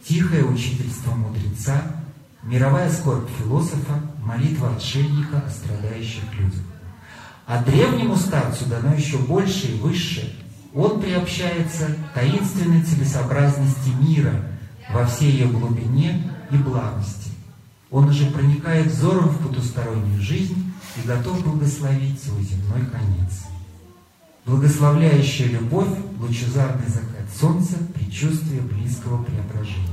тихое 0.04 0.44
учительство 0.44 1.12
мудреца, 1.12 1.82
мировая 2.44 2.92
скорбь 2.92 3.30
философа, 3.40 4.02
молитва 4.24 4.76
отшельника 4.76 5.38
о 5.46 5.50
страдающих 5.50 6.24
людях. 6.34 6.71
А 7.46 7.64
древнему 7.64 8.16
старцу 8.16 8.66
дано 8.66 8.94
еще 8.94 9.18
больше 9.18 9.68
и 9.68 9.80
выше. 9.80 10.36
Он 10.74 11.02
приобщается 11.02 11.88
к 11.88 12.14
таинственной 12.14 12.82
целесообразности 12.84 13.90
мира 14.02 14.34
во 14.94 15.06
всей 15.06 15.32
ее 15.32 15.48
глубине 15.48 16.32
и 16.50 16.56
благости. 16.56 17.32
Он 17.90 18.08
уже 18.08 18.28
проникает 18.28 18.88
взором 18.88 19.30
в 19.30 19.48
потустороннюю 19.48 20.22
жизнь 20.22 20.72
и 20.98 21.08
готов 21.08 21.44
благословить 21.44 22.24
свой 22.24 22.42
земной 22.44 22.86
конец. 22.86 23.44
Благословляющая 24.46 25.48
любовь, 25.48 25.90
лучезарный 26.20 26.88
закат 26.88 27.28
солнца, 27.38 27.76
предчувствие 27.94 28.62
близкого 28.62 29.24
преображения. 29.24 29.88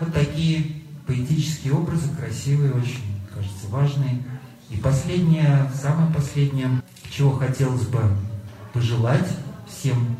Вот 0.00 0.12
такие 0.12 0.82
поэтические 1.06 1.72
образы, 1.72 2.08
красивые, 2.16 2.72
очень, 2.72 3.02
кажется, 3.32 3.68
важные. 3.68 4.22
И 4.70 4.76
последнее, 4.76 5.70
самое 5.74 6.12
последнее, 6.12 6.82
чего 7.10 7.32
хотелось 7.32 7.86
бы 7.86 8.00
пожелать 8.72 9.28
всем 9.66 10.16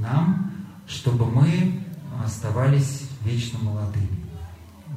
нам, 0.00 0.52
чтобы 0.86 1.26
мы 1.26 1.82
оставались 2.24 3.08
вечно 3.22 3.58
молодыми. 3.58 4.24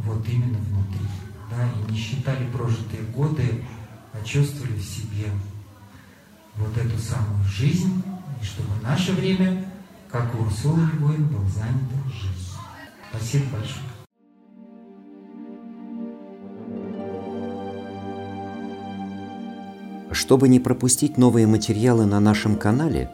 Вот 0.03 0.27
именно 0.27 0.57
внутри 0.57 1.07
да, 1.49 1.67
и 1.67 1.91
не 1.91 1.97
считали 1.97 2.49
прожитые 2.51 3.03
годы, 3.03 3.63
а 4.13 4.23
чувствовали 4.23 4.77
в 4.77 4.83
себе 4.83 5.29
вот 6.55 6.77
эту 6.77 6.97
самую 6.99 7.43
жизнь, 7.45 8.03
и 8.41 8.45
чтобы 8.45 8.69
наше 8.83 9.13
время, 9.13 9.65
как 10.09 10.33
у 10.35 10.43
Урсулы 10.43 10.81
Львовны, 10.93 11.25
было 11.25 11.47
занято 11.49 11.95
жизнью. 12.07 12.59
Спасибо 13.11 13.45
большое. 13.57 13.88
Чтобы 20.12 20.47
не 20.47 20.60
пропустить 20.60 21.18
новые 21.18 21.47
материалы 21.47 22.05
на 22.05 22.20
нашем 22.20 22.55
канале, 22.55 23.10